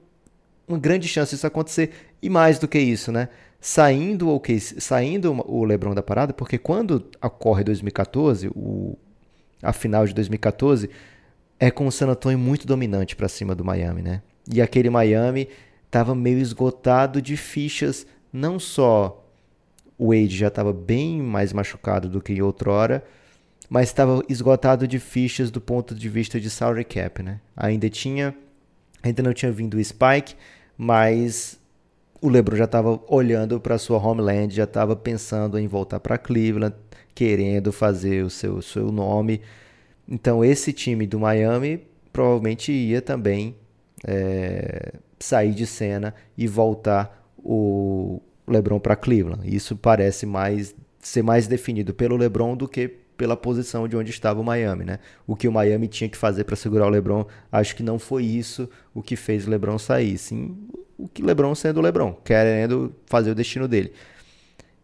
uma 0.68 0.78
grande 0.80 1.08
chance 1.08 1.36
disso 1.36 1.46
acontecer. 1.46 1.92
E 2.22 2.30
mais 2.30 2.58
do 2.58 2.68
que 2.68 2.80
isso, 2.80 3.12
né? 3.12 3.30
Saindo 3.62 4.28
o 4.30 4.36
OKC 4.36 4.80
saindo 4.82 5.34
o 5.48 5.64
LeBron 5.64 5.94
da 5.94 6.02
parada, 6.04 6.34
porque 6.34 6.58
quando 6.58 7.06
ocorre 7.22 7.64
2014, 7.64 8.48
o, 8.56 8.98
a 9.62 9.72
final 9.74 10.06
de 10.08 10.14
2014, 10.16 10.90
é 11.60 11.70
com 11.72 11.86
o 11.88 11.92
San 11.92 12.08
Antonio 12.08 12.38
muito 12.40 12.66
dominante 12.68 13.16
pra 13.16 13.28
cima 13.28 13.54
do 13.56 13.64
Miami, 13.66 14.02
né? 14.02 14.22
E 14.52 14.62
aquele 14.62 14.90
Miami 14.90 15.48
tava 15.90 16.14
meio 16.16 16.38
esgotado 16.40 17.22
de 17.22 17.36
fichas, 17.36 18.06
não 18.32 18.60
só 18.60 19.24
o 19.98 20.10
Wade 20.10 20.38
já 20.38 20.48
estava 20.48 20.72
bem 20.72 21.22
mais 21.22 21.52
machucado 21.52 22.08
do 22.08 22.22
que 22.22 22.34
em 22.34 22.42
outrora, 22.42 23.04
mas 23.70 23.90
estava 23.90 24.24
esgotado 24.30 24.88
de 24.88 25.00
fichas 25.00 25.52
do 25.52 25.60
ponto 25.60 25.96
de 25.96 26.08
vista 26.08 26.40
de 26.40 26.50
salary 26.50 26.86
cap, 26.86 27.22
né? 27.24 27.42
Ainda 27.56 27.90
tinha, 27.90 28.36
ainda 29.02 29.24
não 29.24 29.34
tinha 29.34 29.52
vindo 29.52 29.76
o 29.76 29.84
Spike, 29.84 30.36
mas 30.78 31.60
o 32.22 32.30
LeBron 32.30 32.56
já 32.56 32.66
estava 32.66 33.00
olhando 33.08 33.60
para 33.60 33.78
sua 33.78 33.98
homeland, 33.98 34.54
já 34.54 34.64
estava 34.64 34.96
pensando 34.96 35.58
em 35.60 35.68
voltar 35.68 36.00
para 36.00 36.18
Cleveland, 36.18 36.76
querendo 37.14 37.72
fazer 37.72 38.24
o 38.24 38.30
seu, 38.30 38.62
seu 38.62 38.92
nome. 38.92 39.42
Então 40.08 40.46
esse 40.46 40.72
time 40.72 41.06
do 41.06 41.20
Miami 41.20 41.82
provavelmente 42.14 42.72
ia 42.72 43.02
também 43.02 43.56
é, 44.06 44.94
sair 45.20 45.52
de 45.54 45.66
cena 45.66 46.14
e 46.38 46.48
voltar 46.48 47.27
o 47.48 48.22
LeBron 48.48 48.80
para 48.80 48.96
Cleveland. 48.96 49.44
Isso 49.46 49.76
parece 49.76 50.26
mais 50.26 50.76
ser 51.00 51.22
mais 51.22 51.48
definido 51.48 51.94
pelo 51.94 52.18
LeBron 52.18 52.56
do 52.56 52.68
que 52.68 52.88
pela 53.16 53.38
posição 53.38 53.88
de 53.88 53.96
onde 53.96 54.12
estava 54.12 54.40
o 54.40 54.44
Miami, 54.44 54.84
né? 54.84 55.00
O 55.26 55.36
que 55.36 55.48
o 55.48 55.52
Miami 55.52 55.88
tinha 55.88 56.10
que 56.10 56.18
fazer 56.18 56.44
para 56.44 56.56
segurar 56.56 56.86
o 56.86 56.90
LeBron, 56.90 57.26
acho 57.52 57.76
que 57.76 57.82
não 57.82 57.98
foi 57.98 58.24
isso 58.24 58.70
o 58.94 59.02
que 59.02 59.16
fez 59.16 59.48
o 59.48 59.50
LeBron 59.50 59.80
sair, 59.80 60.18
sim 60.18 60.56
o 60.98 61.08
que 61.08 61.22
LeBron 61.22 61.54
sendo 61.56 61.78
o 61.78 61.82
LeBron, 61.82 62.14
querendo 62.24 62.94
fazer 63.06 63.32
o 63.32 63.36
destino 63.36 63.68
dele. 63.68 63.94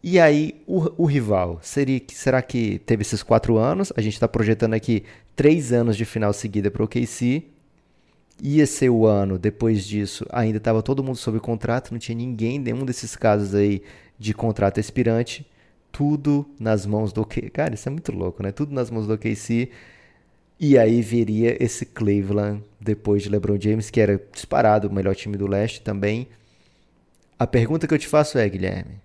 E 0.01 0.19
aí, 0.19 0.61
o, 0.67 1.03
o 1.03 1.05
rival, 1.05 1.59
seria, 1.61 2.01
será 2.09 2.41
que 2.41 2.79
teve 2.79 3.01
esses 3.01 3.23
quatro 3.23 3.57
anos? 3.57 3.91
A 3.95 4.01
gente 4.01 4.13
está 4.13 4.27
projetando 4.27 4.73
aqui 4.73 5.03
três 5.35 5.71
anos 5.71 5.95
de 5.95 6.05
final 6.05 6.33
seguida 6.33 6.69
para 6.69 6.83
o 6.83 6.87
KC. 6.87 7.43
Ia 8.45 8.67
ser 8.67 8.89
o 8.89 9.05
ano, 9.05 9.39
depois 9.39 9.85
disso, 9.85 10.25
ainda 10.29 10.57
estava 10.57 10.83
todo 10.83 11.01
mundo 11.01 11.15
sob 11.15 11.39
contrato, 11.39 11.93
não 11.93 11.97
tinha 11.97 12.13
ninguém, 12.13 12.59
nenhum 12.59 12.83
desses 12.83 13.15
casos 13.15 13.55
aí 13.55 13.81
de 14.19 14.33
contrato 14.33 14.81
expirante. 14.81 15.49
Tudo 15.93 16.45
nas 16.59 16.85
mãos 16.85 17.13
do 17.13 17.21
OKC. 17.21 17.49
Cara, 17.51 17.73
isso 17.73 17.87
é 17.87 17.91
muito 17.91 18.11
louco, 18.11 18.43
né? 18.43 18.51
Tudo 18.51 18.73
nas 18.73 18.91
mãos 18.91 19.07
do 19.07 19.13
OKC. 19.13 19.69
E 20.59 20.77
aí 20.77 21.01
viria 21.01 21.55
esse 21.63 21.85
Cleveland, 21.85 22.61
depois 22.81 23.23
de 23.23 23.29
LeBron 23.29 23.57
James, 23.57 23.89
que 23.89 24.01
era 24.01 24.21
disparado 24.33 24.89
o 24.89 24.93
melhor 24.93 25.15
time 25.15 25.37
do 25.37 25.47
leste 25.47 25.79
também. 25.79 26.27
A 27.39 27.47
pergunta 27.47 27.87
que 27.87 27.93
eu 27.93 27.97
te 27.97 28.07
faço 28.09 28.37
é, 28.37 28.49
Guilherme, 28.49 28.99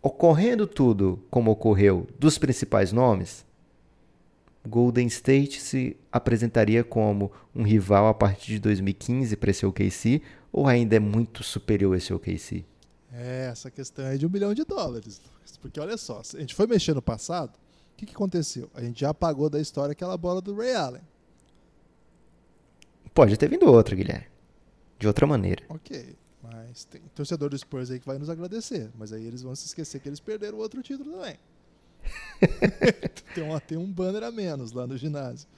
ocorrendo 0.00 0.64
tudo 0.64 1.24
como 1.28 1.50
ocorreu 1.50 2.06
dos 2.20 2.38
principais 2.38 2.92
nomes, 2.92 3.44
Golden 4.66 5.06
State 5.06 5.60
se 5.60 5.96
apresentaria 6.10 6.84
como 6.84 7.32
um 7.54 7.62
rival 7.62 8.06
a 8.06 8.14
partir 8.14 8.52
de 8.52 8.58
2015 8.60 9.36
para 9.36 9.50
esse 9.50 9.66
OKC 9.66 10.22
ou 10.52 10.66
ainda 10.66 10.96
é 10.96 11.00
muito 11.00 11.42
superior 11.42 11.96
esse 11.96 12.12
OKC? 12.12 12.64
É, 13.12 13.48
essa 13.50 13.70
questão 13.70 14.06
é 14.06 14.16
de 14.16 14.26
um 14.26 14.30
milhão 14.30 14.54
de 14.54 14.64
dólares. 14.64 15.20
Porque 15.60 15.78
olha 15.78 15.96
só, 15.96 16.22
se 16.22 16.36
a 16.36 16.40
gente 16.40 16.54
foi 16.54 16.66
mexer 16.66 16.94
no 16.94 17.02
passado, 17.02 17.56
o 17.56 17.96
que, 17.96 18.06
que 18.06 18.14
aconteceu? 18.14 18.70
A 18.74 18.82
gente 18.82 19.00
já 19.00 19.10
apagou 19.10 19.50
da 19.50 19.60
história 19.60 19.92
aquela 19.92 20.16
bola 20.16 20.40
do 20.40 20.54
Ray 20.54 20.74
Allen. 20.74 21.02
Pode 23.14 23.36
ter 23.36 23.48
vindo 23.48 23.70
outra, 23.70 23.94
Guilherme. 23.94 24.26
De 24.98 25.06
outra 25.06 25.26
maneira. 25.26 25.64
Ok, 25.68 26.16
mas 26.42 26.84
tem 26.84 27.02
torcedor 27.14 27.50
do 27.50 27.58
Spurs 27.58 27.90
aí 27.90 28.00
que 28.00 28.06
vai 28.06 28.18
nos 28.18 28.30
agradecer. 28.30 28.90
Mas 28.96 29.12
aí 29.12 29.24
eles 29.26 29.42
vão 29.42 29.54
se 29.54 29.66
esquecer 29.66 30.00
que 30.00 30.08
eles 30.08 30.20
perderam 30.20 30.58
o 30.58 30.60
outro 30.60 30.82
título 30.82 31.12
também. 31.12 31.36
tem, 33.34 33.44
uma, 33.44 33.60
tem 33.60 33.78
um 33.78 33.90
banner 33.90 34.22
a 34.24 34.30
menos 34.30 34.72
lá 34.72 34.86
no 34.86 34.96
ginásio. 34.96 35.48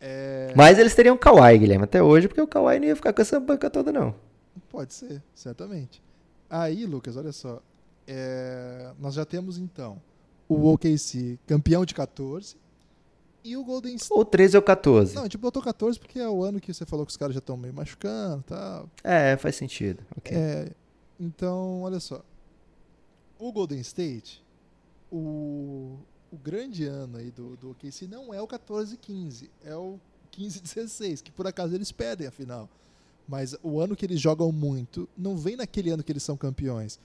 É, 0.00 0.52
Mas 0.56 0.78
eles 0.78 0.94
teriam 0.94 1.14
o 1.14 1.18
Kawhi, 1.18 1.58
Guilherme, 1.58 1.84
até 1.84 2.02
hoje, 2.02 2.26
porque 2.26 2.40
o 2.40 2.46
Kawhi 2.46 2.80
não 2.80 2.86
ia 2.86 2.96
ficar 2.96 3.12
com 3.12 3.22
essa 3.22 3.38
banca 3.38 3.70
toda, 3.70 3.92
não. 3.92 4.14
Pode 4.68 4.92
ser, 4.94 5.22
certamente. 5.34 6.02
Aí, 6.50 6.84
Lucas, 6.86 7.16
olha 7.16 7.32
só. 7.32 7.62
é, 8.06 8.90
nós 8.98 9.14
já 9.14 9.24
temos 9.24 9.58
então 9.58 10.00
o 10.48 10.72
OKC 10.72 11.38
campeão 11.46 11.84
de 11.84 11.94
14 11.94 12.56
e 13.44 13.56
o 13.56 13.64
Golden 13.64 13.94
State. 13.94 14.12
Ou 14.12 14.24
13 14.24 14.56
ou 14.56 14.62
14. 14.62 15.14
Não, 15.14 15.22
a 15.22 15.24
gente 15.24 15.38
botou 15.38 15.62
14 15.62 15.98
porque 15.98 16.18
é 16.18 16.28
o 16.28 16.42
ano 16.44 16.60
que 16.60 16.72
você 16.74 16.84
falou 16.84 17.06
que 17.06 17.10
os 17.10 17.16
caras 17.16 17.34
já 17.34 17.38
estão 17.38 17.56
meio 17.56 17.72
machucando 17.72 18.40
e 18.40 18.48
tal. 18.48 18.90
É, 19.02 19.36
faz 19.36 19.56
sentido. 19.56 20.04
Ok. 20.16 20.36
É, 20.36 20.68
então, 21.18 21.82
olha 21.82 21.98
só. 22.00 22.22
O 23.38 23.50
Golden 23.52 23.80
State, 23.80 24.41
o, 25.12 25.98
o 26.32 26.36
grande 26.36 26.86
ano 26.86 27.18
aí 27.18 27.30
do, 27.30 27.56
do 27.56 27.70
OKC 27.70 28.06
não 28.08 28.32
é 28.32 28.40
o 28.40 28.48
14-15, 28.48 29.50
é 29.62 29.76
o 29.76 30.00
15-16, 30.36 31.22
que 31.22 31.30
por 31.30 31.46
acaso 31.46 31.74
eles 31.74 31.92
perdem 31.92 32.26
a 32.26 32.30
final. 32.30 32.68
Mas 33.28 33.54
o 33.62 33.78
ano 33.78 33.94
que 33.94 34.04
eles 34.04 34.20
jogam 34.20 34.50
muito 34.50 35.08
não 35.16 35.36
vem 35.36 35.56
naquele 35.56 35.90
ano 35.90 36.02
que 36.02 36.10
eles 36.10 36.22
são 36.22 36.36
campeões. 36.36 36.98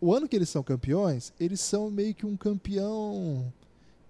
O 0.00 0.12
ano 0.12 0.28
que 0.28 0.34
eles 0.34 0.48
são 0.48 0.62
campeões, 0.62 1.32
eles 1.38 1.60
são 1.60 1.90
meio 1.90 2.14
que 2.14 2.26
um 2.26 2.36
campeão. 2.36 3.52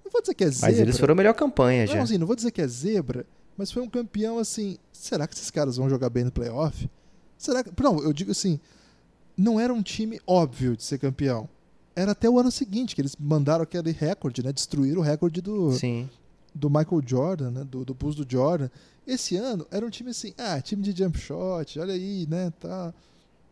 Não 0.05 0.11
vou 0.11 0.21
dizer 0.21 0.35
que 0.35 0.45
é 0.45 0.51
zebra. 0.51 0.71
Mas 0.71 0.81
eles 0.81 0.99
foram 0.99 1.13
a 1.13 1.17
melhor 1.17 1.35
campanha 1.35 1.87
já. 1.87 1.97
Não, 1.97 2.03
assim, 2.03 2.19
não 2.19 2.27
vou 2.27 2.37
dizer 2.37 2.51
que 2.51 2.63
é 2.63 2.67
zebra, 2.67 3.27
mas 3.57 3.71
foi 3.71 3.83
um 3.83 3.89
campeão 3.89 4.39
assim. 4.39 4.79
Será 4.93 5.27
que 5.27 5.35
esses 5.35 5.51
caras 5.51 5.77
vão 5.77 5.91
jogar 5.91 6.09
bem 6.09 6.25
no 6.25 6.33
playoff? 6.33 6.89
Será 7.37 7.63
que. 7.63 7.71
Não, 7.83 8.03
eu 8.03 8.13
digo 8.13 8.31
assim. 8.31 8.59
Não 9.37 9.59
era 9.59 9.75
um 9.75 9.83
time 9.83 10.21
óbvio 10.27 10.77
de 10.77 10.85
ser 10.85 10.99
campeão. 10.99 11.49
Era 11.97 12.13
até 12.13 12.29
o 12.29 12.39
ano 12.39 12.51
seguinte 12.51 12.95
que 12.95 13.01
eles 13.01 13.17
mandaram 13.19 13.63
aquele 13.63 13.93
recorde, 13.93 14.43
né? 14.43 14.53
Destruíram 14.53 15.01
o 15.01 15.05
recorde 15.05 15.41
do, 15.41 15.73
Sim. 15.73 16.09
do 16.55 16.69
Michael 16.69 17.03
Jordan, 17.07 17.51
né? 17.51 17.65
Do, 17.65 17.85
do 17.85 17.95
Bulls 17.95 18.17
do 18.17 18.27
Jordan. 18.29 18.69
Esse 19.07 19.37
ano 19.37 19.67
era 19.71 19.85
um 19.85 19.91
time 19.91 20.11
assim, 20.11 20.33
ah, 20.37 20.61
time 20.61 20.83
de 20.83 20.97
jump 20.97 21.19
shot, 21.19 21.79
olha 21.79 21.95
aí, 21.95 22.27
né? 22.29 22.53
Tá. 22.59 22.93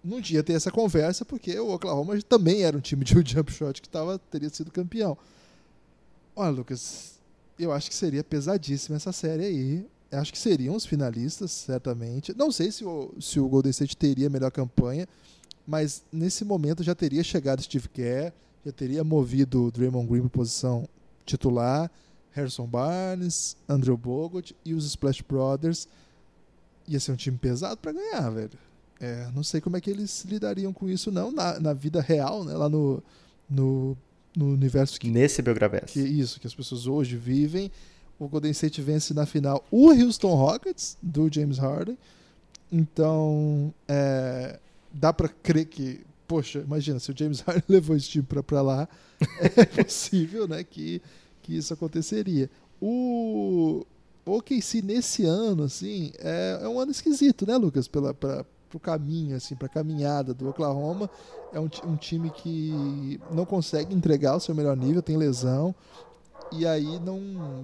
Não 0.02 0.20
tinha 0.20 0.42
ter 0.42 0.54
essa 0.54 0.70
conversa 0.70 1.24
porque 1.24 1.56
o 1.58 1.72
Oklahoma 1.72 2.20
também 2.22 2.62
era 2.62 2.76
um 2.76 2.80
time 2.80 3.04
de 3.04 3.14
jump 3.30 3.52
shot 3.52 3.80
que 3.80 3.88
tava, 3.88 4.18
teria 4.18 4.48
sido 4.48 4.72
campeão. 4.72 5.16
Olha, 6.34 6.50
Lucas, 6.50 7.20
eu 7.58 7.70
acho 7.70 7.88
que 7.90 7.94
seria 7.94 8.24
pesadíssima 8.24 8.96
essa 8.96 9.12
série 9.12 9.44
aí. 9.44 9.86
Eu 10.10 10.18
acho 10.18 10.32
que 10.32 10.38
seriam 10.38 10.74
os 10.74 10.84
finalistas, 10.84 11.50
certamente. 11.52 12.36
Não 12.36 12.50
sei 12.50 12.72
se 12.72 12.84
o, 12.84 13.14
se 13.20 13.38
o 13.38 13.48
Golden 13.48 13.70
State 13.70 13.96
teria 13.96 14.26
a 14.26 14.30
melhor 14.30 14.50
campanha, 14.50 15.06
mas 15.66 16.02
nesse 16.12 16.44
momento 16.44 16.82
já 16.82 16.94
teria 16.94 17.22
chegado 17.22 17.62
Steve 17.62 17.88
Kerr, 17.88 18.32
já 18.64 18.72
teria 18.72 19.04
movido 19.04 19.64
o 19.64 19.70
Draymond 19.70 20.08
Green 20.08 20.20
para 20.20 20.30
posição 20.30 20.88
titular, 21.24 21.90
Harrison 22.32 22.66
Barnes, 22.66 23.56
Andrew 23.68 23.96
Bogut 23.96 24.56
e 24.64 24.74
os 24.74 24.86
Splash 24.86 25.22
Brothers. 25.22 25.86
Ia 26.88 26.98
ser 26.98 27.12
um 27.12 27.16
time 27.16 27.36
pesado 27.38 27.76
para 27.76 27.92
ganhar, 27.92 28.30
velho. 28.30 28.58
É, 29.00 29.28
não 29.34 29.42
sei 29.42 29.60
como 29.60 29.76
é 29.76 29.80
que 29.80 29.90
eles 29.90 30.24
lidariam 30.24 30.72
com 30.72 30.88
isso, 30.88 31.10
não, 31.10 31.30
na, 31.30 31.58
na 31.58 31.72
vida 31.72 32.00
real, 32.00 32.44
né? 32.44 32.54
Lá 32.54 32.68
no, 32.68 33.02
no, 33.48 33.96
no 34.36 34.52
universo 34.52 34.98
que 34.98 35.10
Nesse 35.10 35.42
Belgravés. 35.42 35.90
que 35.90 36.00
isso 36.00 36.40
que 36.40 36.46
as 36.46 36.54
pessoas 36.54 36.86
hoje 36.86 37.16
vivem 37.16 37.70
o 38.18 38.28
Golden 38.28 38.52
State 38.52 38.80
vence 38.80 39.12
na 39.12 39.26
final 39.26 39.64
o 39.70 39.90
Houston 39.90 40.34
Rockets 40.34 40.96
do 41.02 41.32
James 41.32 41.58
Harden. 41.58 41.98
Então, 42.70 43.74
é, 43.88 44.58
dá 44.92 45.12
para 45.12 45.28
crer 45.28 45.66
que, 45.66 46.04
poxa, 46.26 46.60
imagina, 46.60 46.98
se 46.98 47.10
o 47.10 47.16
James 47.16 47.40
Harden 47.46 47.64
levou 47.68 47.96
esse 47.96 48.08
time 48.08 48.24
para 48.24 48.62
lá, 48.62 48.88
é 49.38 49.64
possível, 49.84 50.46
né, 50.46 50.62
que, 50.62 51.00
que 51.42 51.56
isso 51.56 51.72
aconteceria. 51.72 52.50
O 52.80 53.86
OKC 54.26 54.82
nesse 54.82 55.24
ano, 55.24 55.64
assim, 55.64 56.12
é, 56.18 56.60
é 56.62 56.68
um 56.68 56.78
ano 56.78 56.90
esquisito, 56.90 57.46
né, 57.46 57.56
Lucas, 57.56 57.88
pela 57.88 58.12
pra, 58.12 58.44
pro 58.68 58.80
caminho, 58.80 59.36
assim, 59.36 59.54
pra 59.54 59.68
caminhada 59.68 60.32
do 60.32 60.48
Oklahoma. 60.48 61.08
É 61.52 61.60
um, 61.60 61.68
um 61.84 61.96
time 61.96 62.30
que 62.30 63.20
não 63.30 63.44
consegue 63.44 63.94
entregar 63.94 64.36
o 64.36 64.40
seu 64.40 64.54
melhor 64.54 64.76
nível, 64.76 65.02
tem 65.02 65.16
lesão, 65.16 65.74
e 66.50 66.66
aí 66.66 66.98
não, 67.00 67.20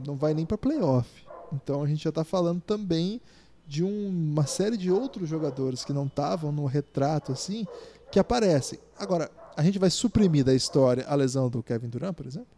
não 0.07 0.17
vai 0.17 0.35
nem 0.35 0.45
para 0.45 0.59
playoff. 0.59 1.09
Então 1.53 1.83
a 1.83 1.87
gente 1.87 2.05
já 2.05 2.11
está 2.11 2.25
falando 2.25 2.61
também 2.61 3.21
de 3.69 3.85
um, 3.85 4.09
uma 4.09 4.47
série 4.47 4.79
de 4.79 4.91
outros 4.91 5.29
jogadores 5.29 5.85
que 5.85 5.93
não 5.93 6.07
estavam 6.07 6.51
no 6.51 6.65
retrato 6.65 7.33
assim, 7.33 7.67
que 8.11 8.19
aparecem. 8.19 8.79
Agora, 8.99 9.31
a 9.55 9.63
gente 9.63 9.79
vai 9.79 9.91
suprimir 9.91 10.43
da 10.43 10.55
história 10.55 11.05
a 11.07 11.15
lesão 11.15 11.51
do 11.51 11.63
Kevin 11.63 11.89
Durant, 11.89 12.15
por 12.15 12.27
exemplo? 12.27 12.49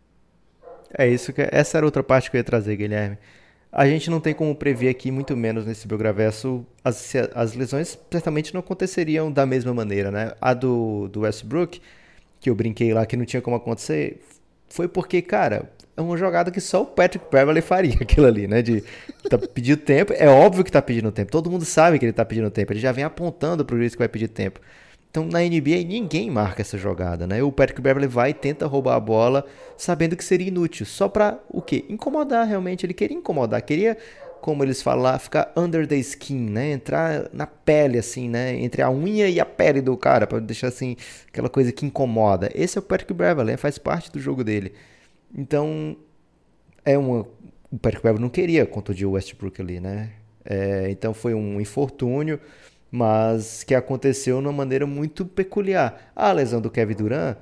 É 0.97 1.09
isso 1.09 1.33
que 1.33 1.43
essa 1.51 1.79
era 1.79 1.85
outra 1.85 2.03
parte 2.05 2.31
que 2.31 2.37
eu 2.37 2.39
ia 2.39 2.45
trazer, 2.45 2.77
Guilherme. 2.77 3.19
A 3.73 3.87
gente 3.87 4.09
não 4.09 4.21
tem 4.21 4.35
como 4.35 4.55
prever 4.55 4.89
aqui, 4.89 5.11
muito 5.11 5.37
menos 5.37 5.67
nesse 5.67 5.87
Biograverso, 5.87 6.65
as, 6.85 7.13
as 7.35 7.55
lesões 7.55 7.99
certamente 8.11 8.53
não 8.53 8.61
aconteceriam 8.61 9.31
da 9.31 9.47
mesma 9.47 9.73
maneira, 9.75 10.11
né? 10.11 10.33
A 10.41 10.55
do, 10.55 11.09
do 11.09 11.21
Westbrook, 11.21 11.81
que 12.41 12.51
eu 12.51 12.55
brinquei 12.55 12.93
lá 12.93 13.05
que 13.07 13.17
não 13.17 13.25
tinha 13.25 13.43
como 13.43 13.57
acontecer, 13.57 14.21
foi 14.69 14.89
porque, 14.89 15.23
cara, 15.23 15.71
é 15.97 16.01
uma 16.01 16.17
jogada 16.17 16.51
que 16.51 16.61
só 16.61 16.83
o 16.83 16.87
Patrick 16.87 17.27
Beverly 17.31 17.61
faria 17.61 17.95
aquilo 18.01 18.27
ali, 18.27 18.47
né? 18.47 18.63
De 18.63 18.83
tá 19.29 19.39
pedindo 19.39 19.79
tempo. 19.79 20.13
É 20.17 20.29
óbvio 20.29 20.65
que 20.65 20.73
tá 20.73 20.81
pedindo 20.83 21.13
tempo. 21.13 21.31
Todo 21.31 21.51
mundo 21.51 21.65
sabe 21.65 21.99
que 21.99 22.05
ele 22.05 22.13
tá 22.13 22.25
pedindo 22.25 22.51
tempo. 22.51 22.73
Ele 22.73 22.81
já 22.81 22.93
vem 22.93 23.05
apontando 23.05 23.65
pro 23.65 23.77
juiz 23.77 23.95
que 23.95 23.99
vai 23.99 24.09
pedir 24.09 24.29
tempo. 24.29 24.61
Então 25.11 25.27
na 25.27 25.41
NBA 25.41 25.85
ninguém 25.87 26.31
marca 26.31 26.63
essa 26.63 26.79
jogada, 26.79 27.27
né? 27.27 27.43
O 27.43 27.51
Patrick 27.51 27.81
Beverly 27.81 28.07
vai 28.07 28.31
e 28.31 28.35
tenta 28.35 28.67
roubar 28.67 28.95
a 28.95 29.01
bola, 29.01 29.45
sabendo 29.77 30.17
que 30.17 30.25
seria 30.25 30.47
inútil, 30.47 30.87
só 30.87 31.09
para 31.09 31.39
o 31.49 31.61
quê? 31.61 31.85
Incomodar 31.89 32.47
realmente. 32.47 32.87
Ele 32.87 32.95
queria 32.95 33.17
incomodar, 33.17 33.61
queria, 33.61 33.99
como 34.41 34.63
eles 34.63 34.81
falam 34.81 35.03
lá, 35.03 35.19
ficar 35.19 35.53
under 35.57 35.85
the 35.85 35.97
skin, 35.97 36.39
né? 36.39 36.71
Entrar 36.71 37.29
na 37.33 37.45
pele 37.45 37.99
assim, 37.99 38.29
né? 38.29 38.55
Entre 38.55 38.83
a 38.83 38.91
unha 38.91 39.29
e 39.29 39.41
a 39.41 39.45
pele 39.45 39.81
do 39.81 39.97
cara, 39.97 40.29
para 40.29 40.39
deixar 40.39 40.69
assim 40.69 40.97
aquela 41.27 41.49
coisa 41.49 41.73
que 41.73 41.85
incomoda. 41.85 42.49
Esse 42.55 42.79
é 42.79 42.81
o 42.81 42.83
Patrick 42.83 43.13
Beverly, 43.13 43.57
faz 43.57 43.79
parte 43.79 44.13
do 44.13 44.21
jogo 44.21 44.45
dele. 44.45 44.73
Então, 45.35 45.97
é 46.85 46.97
uma. 46.99 47.27
O 47.71 47.79
Patrick 47.79 48.03
Beverly 48.03 48.23
não 48.23 48.29
queria 48.29 48.67
contundir 48.67 49.07
o 49.07 49.13
Westbrook 49.13 49.61
ali, 49.61 49.79
né? 49.79 50.11
É, 50.45 50.89
então 50.91 51.15
foi 51.15 51.35
um 51.35 51.61
infortúnio, 51.61 52.41
mas 52.91 53.63
que 53.63 53.75
aconteceu 53.75 54.41
de 54.41 54.47
uma 54.47 54.53
maneira 54.53 54.87
muito 54.87 55.25
peculiar. 55.25 56.13
A 56.17 56.33
lesão 56.33 56.61
do 56.61 56.71
Kevin 56.71 56.95
Durant, 56.95 57.37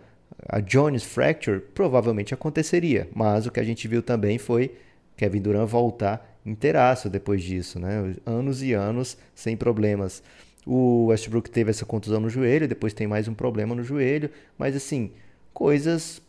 a 0.47 0.61
Jones 0.61 1.05
Fracture, 1.05 1.61
provavelmente 1.61 2.35
aconteceria, 2.35 3.09
mas 3.15 3.47
o 3.47 3.51
que 3.51 3.61
a 3.61 3.65
gente 3.65 3.89
viu 3.89 4.03
também 4.03 4.37
foi 4.37 4.75
Kevin 5.17 5.41
Durant 5.41 5.69
voltar 5.69 6.39
inteiraço 6.45 7.09
depois 7.09 7.43
disso, 7.43 7.79
né? 7.79 8.15
Anos 8.27 8.63
e 8.63 8.73
anos 8.73 9.17
sem 9.35 9.57
problemas. 9.57 10.23
O 10.67 11.07
Westbrook 11.07 11.51
teve 11.51 11.71
essa 11.71 11.87
contusão 11.87 12.21
no 12.21 12.29
joelho, 12.29 12.69
depois 12.69 12.93
tem 12.93 13.07
mais 13.07 13.27
um 13.29 13.35
problema 13.35 13.75
no 13.75 13.83
joelho, 13.83 14.31
mas 14.59 14.77
assim, 14.77 15.13
coisas 15.55 16.21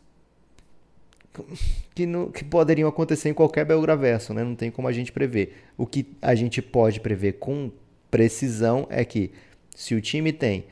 que, 1.93 2.05
no, 2.05 2.31
que 2.31 2.43
poderiam 2.43 2.89
acontecer 2.89 3.29
em 3.29 3.33
qualquer 3.33 3.65
Belgraverso, 3.65 4.33
né? 4.33 4.43
Não 4.43 4.55
tem 4.55 4.71
como 4.71 4.87
a 4.87 4.91
gente 4.91 5.11
prever. 5.11 5.55
O 5.77 5.85
que 5.85 6.05
a 6.21 6.35
gente 6.35 6.61
pode 6.61 6.99
prever 6.99 7.33
com 7.33 7.71
precisão 8.09 8.87
é 8.89 9.05
que 9.05 9.31
se 9.75 9.95
o 9.95 10.01
time 10.01 10.33
tem 10.33 10.65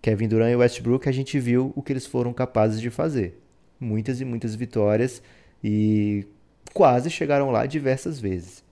Kevin 0.00 0.28
Durant 0.28 0.52
e 0.52 0.56
Westbrook, 0.56 1.08
a 1.08 1.12
gente 1.12 1.38
viu 1.38 1.72
o 1.74 1.82
que 1.82 1.92
eles 1.92 2.06
foram 2.06 2.32
capazes 2.32 2.80
de 2.80 2.90
fazer. 2.90 3.40
Muitas 3.80 4.20
e 4.20 4.24
muitas 4.24 4.54
vitórias 4.54 5.22
e 5.62 6.26
quase 6.72 7.10
chegaram 7.10 7.50
lá 7.50 7.66
diversas 7.66 8.20
vezes. 8.20 8.64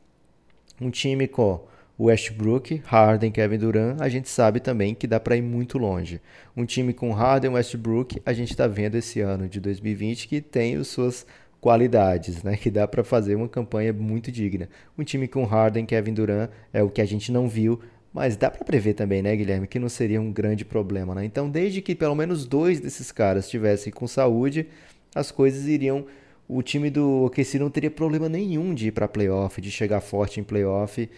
Um 0.81 0.91
time 0.91 1.27
com 1.27 1.67
Westbrook, 1.99 2.83
Harden, 2.85 3.31
Kevin 3.31 3.59
Durant, 3.59 4.01
a 4.01 4.09
gente 4.09 4.29
sabe 4.29 4.61
também 4.61 4.95
que 4.95 5.07
dá 5.07 5.19
para 5.19 5.37
ir 5.37 5.43
muito 5.43 5.79
longe. 5.79 6.21
Um 6.55 6.67
time 6.67 6.93
com 6.93 7.11
Harden, 7.13 7.53
Westbrook, 7.53 8.21
a 8.25 8.33
gente 8.33 8.51
está 8.51 8.67
vendo 8.67 8.97
esse 8.97 9.21
ano 9.21 9.49
de 9.49 9.59
2020 9.61 10.29
que 10.29 10.41
tem 10.41 10.77
as 10.77 10.89
suas 10.89 11.27
qualidades, 11.61 12.43
né? 12.43 12.57
Que 12.57 12.71
dá 12.71 12.87
para 12.87 13.03
fazer 13.03 13.35
uma 13.35 13.49
campanha 13.49 13.93
muito 13.93 14.31
digna. 14.31 14.69
Um 14.97 15.05
time 15.05 15.27
com 15.27 15.45
Harden, 15.45 15.87
Kevin 15.87 16.13
Durant 16.13 16.51
é 16.73 16.83
o 16.83 16.91
que 16.91 17.01
a 17.01 17.07
gente 17.07 17.33
não 17.33 17.49
viu, 17.49 17.81
mas 18.13 18.37
dá 18.37 18.51
para 18.51 18.65
prever 18.65 18.95
também, 18.95 19.23
né, 19.23 19.35
Guilherme, 19.35 19.67
que 19.67 19.79
não 19.79 19.89
seria 19.89 20.21
um 20.21 20.31
grande 20.31 20.65
problema, 20.65 21.15
né? 21.15 21.25
Então, 21.25 21.49
desde 21.51 21.81
que 21.81 21.95
pelo 21.95 22.15
menos 22.15 22.45
dois 22.47 22.79
desses 22.79 23.11
caras 23.11 23.47
estivessem 23.47 23.93
com 23.93 24.07
saúde, 24.07 24.67
as 25.15 25.31
coisas 25.31 25.67
iriam 25.67 26.07
o 26.49 26.63
time 26.63 26.91
do 26.91 27.25
OKC 27.25 27.59
não 27.59 27.69
teria 27.69 27.91
problema 27.91 28.29
nenhum 28.29 28.73
de 28.73 28.89
ir 28.89 28.93
para 28.93 29.09
playoff, 29.09 29.61
de 29.61 29.71
chegar 29.71 30.01
forte 30.01 30.39
em 30.39 30.45
playoff 30.45 31.09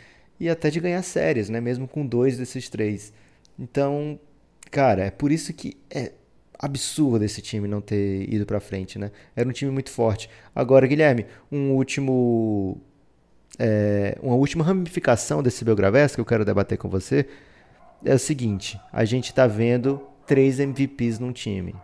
e 0.40 0.48
até 0.48 0.70
de 0.70 0.80
ganhar 0.80 1.02
séries, 1.02 1.48
né? 1.48 1.60
Mesmo 1.60 1.88
com 1.88 2.06
dois 2.06 2.38
desses 2.38 2.68
três. 2.68 3.12
Então, 3.58 4.18
cara, 4.70 5.04
é 5.06 5.10
por 5.10 5.32
isso 5.32 5.52
que 5.52 5.76
é 5.90 6.12
absurdo 6.58 7.24
esse 7.24 7.40
time 7.40 7.68
não 7.68 7.80
ter 7.80 8.32
ido 8.32 8.44
para 8.44 8.60
frente, 8.60 8.98
né? 8.98 9.10
Era 9.34 9.48
um 9.48 9.52
time 9.52 9.70
muito 9.70 9.90
forte. 9.90 10.28
Agora, 10.54 10.86
Guilherme, 10.86 11.26
um 11.50 11.72
último 11.72 12.80
é, 13.58 14.16
uma 14.22 14.36
última 14.36 14.64
ramificação 14.64 15.42
desse 15.42 15.64
Belgravés 15.64 16.14
que 16.14 16.20
eu 16.20 16.24
quero 16.24 16.44
debater 16.44 16.78
com 16.78 16.88
você 16.88 17.26
é 18.04 18.14
o 18.14 18.18
seguinte: 18.18 18.80
a 18.92 19.04
gente 19.04 19.34
tá 19.34 19.46
vendo 19.46 20.00
três 20.26 20.60
MVPs 20.60 21.18
num 21.18 21.32
time. 21.32 21.74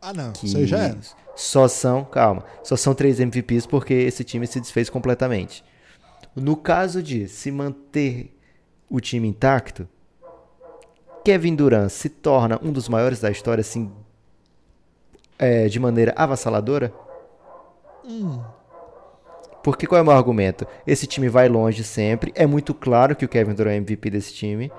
Ah, 0.00 0.12
não. 0.12 0.32
Que 0.32 0.46
isso 0.46 0.56
aí 0.56 0.66
já 0.66 0.84
é. 0.84 0.96
Só 1.34 1.66
são, 1.66 2.04
calma, 2.04 2.44
só 2.62 2.76
são 2.76 2.94
três 2.94 3.18
MVPs 3.18 3.66
porque 3.66 3.94
esse 3.94 4.22
time 4.22 4.46
se 4.46 4.60
desfez 4.60 4.88
completamente. 4.88 5.64
No 6.40 6.56
caso 6.56 7.02
de 7.02 7.28
se 7.28 7.50
manter 7.50 8.34
o 8.88 9.00
time 9.00 9.28
intacto, 9.28 9.88
Kevin 11.24 11.54
Durant 11.54 11.90
se 11.90 12.08
torna 12.08 12.58
um 12.62 12.72
dos 12.72 12.88
maiores 12.88 13.20
da 13.20 13.30
história, 13.30 13.60
assim, 13.60 13.90
é, 15.38 15.68
de 15.68 15.78
maneira 15.78 16.14
avassaladora? 16.16 16.92
Hum. 18.04 18.40
Porque 19.62 19.86
qual 19.86 19.98
é 19.98 20.02
o 20.02 20.04
meu 20.04 20.14
argumento? 20.14 20.66
Esse 20.86 21.06
time 21.06 21.28
vai 21.28 21.48
longe 21.48 21.84
sempre. 21.84 22.32
É 22.34 22.46
muito 22.46 22.72
claro 22.72 23.14
que 23.14 23.24
o 23.24 23.28
Kevin 23.28 23.54
Durant 23.54 23.74
é 23.74 23.76
MVP 23.76 24.10
desse 24.10 24.32
time. 24.32 24.72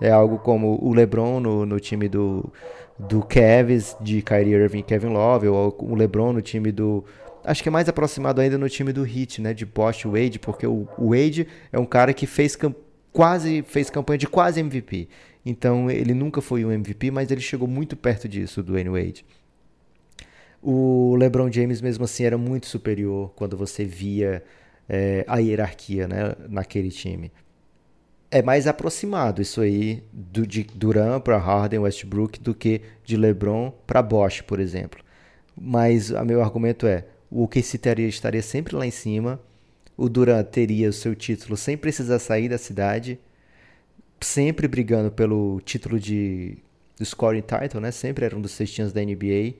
É 0.00 0.10
algo 0.10 0.38
como 0.38 0.78
o 0.82 0.92
LeBron 0.92 1.38
no, 1.38 1.64
no 1.64 1.78
time 1.78 2.08
do, 2.08 2.52
do 2.98 3.22
Cavs, 3.22 3.96
de 4.00 4.22
Kyrie 4.22 4.54
Irving 4.54 4.78
e 4.78 4.82
Kevin 4.82 5.08
Love, 5.08 5.48
ou 5.48 5.76
o 5.80 5.94
LeBron 5.94 6.32
no 6.32 6.40
time 6.40 6.70
do, 6.70 7.04
acho 7.44 7.62
que 7.62 7.68
é 7.68 7.72
mais 7.72 7.88
aproximado 7.88 8.40
ainda 8.40 8.56
no 8.56 8.68
time 8.68 8.92
do 8.92 9.06
Heat, 9.06 9.40
né, 9.40 9.52
de 9.52 9.66
Bosch 9.66 10.04
Wade, 10.06 10.38
porque 10.38 10.66
o, 10.66 10.88
Wade 10.98 11.46
é 11.70 11.78
um 11.78 11.84
cara 11.84 12.12
que 12.14 12.26
fez 12.26 12.56
quase 13.12 13.62
fez 13.62 13.90
campanha 13.90 14.18
de 14.18 14.26
quase 14.26 14.60
MVP. 14.60 15.08
Então 15.44 15.90
ele 15.90 16.14
nunca 16.14 16.40
foi 16.40 16.64
um 16.64 16.72
MVP, 16.72 17.10
mas 17.10 17.30
ele 17.30 17.40
chegou 17.40 17.68
muito 17.68 17.96
perto 17.96 18.26
disso 18.28 18.62
do 18.62 18.72
Dwayne 18.72 18.90
Wade. 18.90 19.24
O 20.62 21.14
LeBron 21.16 21.52
James 21.52 21.82
mesmo 21.82 22.04
assim 22.04 22.24
era 22.24 22.38
muito 22.38 22.66
superior 22.66 23.32
quando 23.36 23.56
você 23.56 23.84
via 23.84 24.42
é, 24.88 25.24
a 25.28 25.36
hierarquia, 25.38 26.08
né, 26.08 26.34
naquele 26.48 26.90
time. 26.90 27.30
É 28.34 28.42
mais 28.42 28.66
aproximado 28.66 29.40
isso 29.40 29.60
aí 29.60 30.02
do, 30.12 30.44
de 30.44 30.64
Durant 30.64 31.22
para 31.22 31.38
Harden, 31.38 31.78
Westbrook 31.78 32.40
do 32.40 32.52
que 32.52 32.80
de 33.04 33.16
LeBron 33.16 33.70
para 33.86 34.02
Bosch, 34.02 34.42
por 34.42 34.58
exemplo. 34.58 35.04
Mas 35.56 36.10
o 36.10 36.24
meu 36.24 36.42
argumento 36.42 36.84
é, 36.84 37.04
o 37.30 37.44
OKC 37.44 37.76
estaria, 37.76 38.08
estaria 38.08 38.42
sempre 38.42 38.74
lá 38.74 38.84
em 38.84 38.90
cima, 38.90 39.40
o 39.96 40.08
Durant 40.08 40.48
teria 40.48 40.88
o 40.88 40.92
seu 40.92 41.14
título 41.14 41.56
sem 41.56 41.76
precisar 41.76 42.18
sair 42.18 42.48
da 42.48 42.58
cidade, 42.58 43.20
sempre 44.20 44.66
brigando 44.66 45.12
pelo 45.12 45.60
título 45.60 46.00
de 46.00 46.58
scoring 47.00 47.40
title, 47.40 47.80
né? 47.80 47.92
Sempre 47.92 48.24
era 48.24 48.36
um 48.36 48.40
dos 48.40 48.50
cestinhos 48.50 48.92
da 48.92 49.00
NBA. 49.00 49.54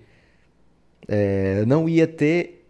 É, 1.06 1.64
não 1.64 1.88
ia 1.88 2.08
ter 2.08 2.66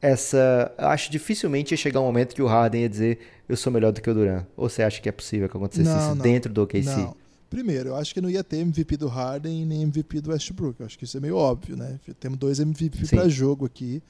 essa. 0.00 0.72
Acho 0.78 1.12
dificilmente 1.12 1.74
ia 1.74 1.76
chegar 1.76 2.00
um 2.00 2.04
momento 2.04 2.34
que 2.34 2.40
o 2.40 2.46
Harden 2.46 2.80
ia 2.80 2.88
dizer 2.88 3.18
eu 3.52 3.56
sou 3.56 3.72
melhor 3.72 3.92
do 3.92 4.00
que 4.00 4.08
o 4.08 4.14
Durant. 4.14 4.46
Ou 4.56 4.68
você 4.68 4.82
acha 4.82 5.00
que 5.00 5.08
é 5.08 5.12
possível 5.12 5.48
que 5.48 5.56
acontecesse 5.56 5.88
não, 5.88 5.98
isso 5.98 6.14
não, 6.14 6.22
dentro 6.22 6.52
do 6.52 6.62
OKC? 6.62 6.84
Não. 6.84 7.14
Primeiro, 7.50 7.90
eu 7.90 7.96
acho 7.96 8.14
que 8.14 8.20
não 8.20 8.30
ia 8.30 8.42
ter 8.42 8.56
MVP 8.56 8.96
do 8.96 9.08
Harden 9.08 9.66
nem 9.66 9.82
MVP 9.82 10.22
do 10.22 10.30
Westbrook. 10.30 10.80
Eu 10.80 10.86
acho 10.86 10.98
que 10.98 11.04
isso 11.04 11.18
é 11.18 11.20
meio 11.20 11.36
óbvio, 11.36 11.76
né? 11.76 12.00
Temos 12.18 12.38
dois 12.38 12.58
MVP 12.58 13.06
para 13.08 13.28
jogo 13.28 13.66
aqui. 13.66 14.02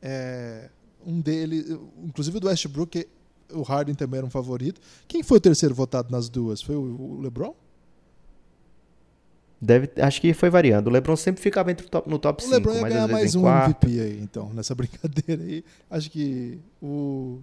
É, 0.00 0.70
um 1.04 1.20
deles, 1.20 1.76
inclusive 2.04 2.36
o 2.36 2.40
do 2.40 2.46
Westbrook, 2.46 3.04
o 3.52 3.62
Harden 3.62 3.96
também 3.96 4.18
era 4.18 4.26
um 4.26 4.30
favorito. 4.30 4.80
Quem 5.08 5.24
foi 5.24 5.38
o 5.38 5.40
terceiro 5.40 5.74
votado 5.74 6.08
nas 6.12 6.28
duas? 6.28 6.62
Foi 6.62 6.76
o 6.76 7.20
LeBron? 7.20 7.52
Deve, 9.60 9.90
acho 10.00 10.20
que 10.20 10.32
foi 10.32 10.50
variando. 10.50 10.86
O 10.86 10.90
LeBron 10.90 11.16
sempre 11.16 11.42
ficava 11.42 11.72
entre 11.72 11.88
top, 11.88 12.08
no 12.08 12.18
top 12.18 12.44
5. 12.44 12.52
O 12.52 12.56
LeBron 12.56 12.74
ia 12.74 12.82
ganhar 12.82 13.08
mais 13.08 13.34
um 13.34 13.40
quarto. 13.40 13.86
MVP 13.88 14.00
aí, 14.00 14.20
então, 14.22 14.52
nessa 14.54 14.72
brincadeira 14.76 15.42
aí. 15.42 15.64
Acho 15.90 16.08
que 16.10 16.60
o, 16.80 17.40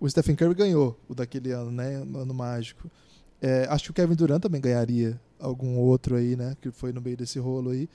O 0.00 0.08
Stephen 0.08 0.34
Curry 0.34 0.54
ganhou 0.54 0.98
o 1.06 1.14
daquele 1.14 1.52
ano, 1.52 1.70
né? 1.70 1.98
No 1.98 2.20
ano 2.20 2.32
mágico. 2.32 2.90
É, 3.40 3.66
acho 3.68 3.84
que 3.84 3.90
o 3.90 3.94
Kevin 3.94 4.14
Durant 4.14 4.40
também 4.40 4.60
ganharia 4.60 5.20
algum 5.38 5.78
outro 5.78 6.16
aí, 6.16 6.36
né? 6.36 6.56
Que 6.58 6.70
foi 6.70 6.90
no 6.90 7.02
meio 7.02 7.18
desse 7.18 7.38
rolo 7.38 7.70
aí. 7.70 7.86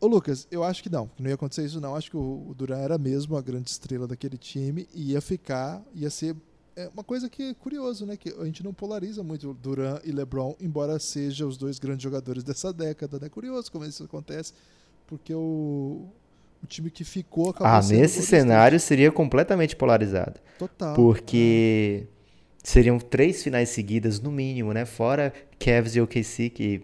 Ô 0.00 0.06
Lucas, 0.06 0.46
eu 0.48 0.62
acho 0.62 0.80
que 0.80 0.88
não, 0.88 1.10
não 1.18 1.28
ia 1.28 1.34
acontecer 1.34 1.64
isso 1.64 1.80
não. 1.80 1.96
Acho 1.96 2.08
que 2.08 2.16
o, 2.16 2.54
Durant 2.56 2.80
era 2.80 2.96
mesmo 2.96 3.36
a 3.36 3.42
grande 3.42 3.68
estrela 3.68 4.06
daquele 4.06 4.38
time 4.38 4.88
e 4.94 5.10
ia 5.10 5.20
ficar, 5.20 5.82
ia 5.92 6.08
ser 6.08 6.36
é 6.76 6.88
uma 6.94 7.02
coisa 7.02 7.28
que 7.28 7.42
é 7.42 7.54
curioso, 7.54 8.06
né? 8.06 8.16
Que 8.16 8.32
a 8.38 8.44
gente 8.44 8.62
não 8.62 8.72
polariza 8.72 9.24
muito 9.24 9.52
Durant 9.54 10.00
e 10.04 10.12
LeBron, 10.12 10.54
embora 10.60 10.96
sejam 11.00 11.48
os 11.48 11.56
dois 11.56 11.80
grandes 11.80 12.04
jogadores 12.04 12.44
dessa 12.44 12.72
década. 12.72 13.16
É 13.16 13.20
né? 13.22 13.28
curioso 13.28 13.72
como 13.72 13.84
isso 13.84 14.04
acontece, 14.04 14.52
porque 15.04 15.34
o, 15.34 16.06
o 16.62 16.66
time 16.66 16.90
que 16.90 17.04
ficou 17.04 17.50
acabou 17.50 17.66
Ah, 17.66 17.80
nesse 17.82 18.22
cenário 18.22 18.78
seria 18.78 19.10
completamente 19.10 19.76
polarizado. 19.76 20.40
Total. 20.58 20.94
Porque 20.94 22.04
é. 22.04 22.06
seriam 22.62 22.98
três 22.98 23.42
finais 23.42 23.68
seguidas 23.68 24.20
no 24.20 24.30
mínimo, 24.30 24.72
né? 24.72 24.84
Fora 24.84 25.32
Cavs 25.58 25.94
e 25.94 26.00
OKC 26.00 26.50
que 26.50 26.82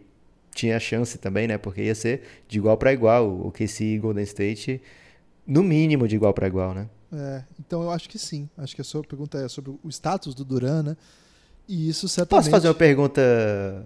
tinha 0.55 0.79
chance 0.79 1.19
também, 1.19 1.47
né? 1.49 1.59
Porque 1.59 1.83
ia 1.83 1.95
ser 1.95 2.23
de 2.49 2.59
igual 2.59 2.77
para 2.77 2.93
igual, 2.93 3.29
o 3.29 3.49
OKC 3.49 3.85
e 3.85 3.99
Golden 3.99 4.25
State 4.25 4.81
no 5.47 5.63
mínimo 5.63 6.09
de 6.09 6.17
igual 6.17 6.33
para 6.33 6.47
igual, 6.47 6.73
né? 6.73 6.89
É, 7.13 7.45
então 7.61 7.83
eu 7.83 7.91
acho 7.91 8.09
que 8.09 8.19
sim. 8.19 8.49
Acho 8.57 8.75
que 8.75 8.81
a 8.81 8.85
sua 8.85 9.03
pergunta 9.03 9.39
é 9.39 9.49
sobre 9.49 9.73
o 9.83 9.89
status 9.89 10.35
do 10.35 10.45
Duran, 10.45 10.83
né? 10.83 10.97
E 11.67 11.89
isso 11.89 12.09
certamente. 12.09 12.43
Posso 12.43 12.51
fazer 12.51 12.69
uma 12.69 12.75
pergunta? 12.75 13.23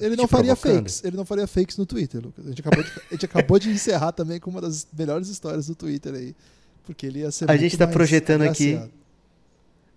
Ele 0.01 0.17
não 0.17 0.27
faria 0.27 0.57
fakes. 0.57 1.03
Ele 1.05 1.17
não 1.17 1.25
faria 1.25 1.47
fakes 1.47 1.77
no 1.77 1.87
Twitter, 1.87 2.21
Lucas. 2.21 2.45
A 2.45 2.49
gente 2.49 2.61
acabou 2.61 2.83
de, 2.83 2.91
gente 3.13 3.25
acabou 3.25 3.59
de 3.59 3.71
encerrar 3.71 4.13
também 4.13 4.41
com 4.41 4.51
uma 4.51 4.61
das 4.61 4.87
melhores 4.97 5.29
histórias 5.29 5.67
do 5.69 5.75
Twitter 5.75 6.13
aí. 6.15 6.35
Porque 6.85 7.07
ele 7.07 7.21
ia 7.21 7.31
ser 7.31 7.51
A 7.51 7.57
gente 7.57 7.73
está 7.73 7.87
projetando 7.87 8.43
aqui. 8.43 8.75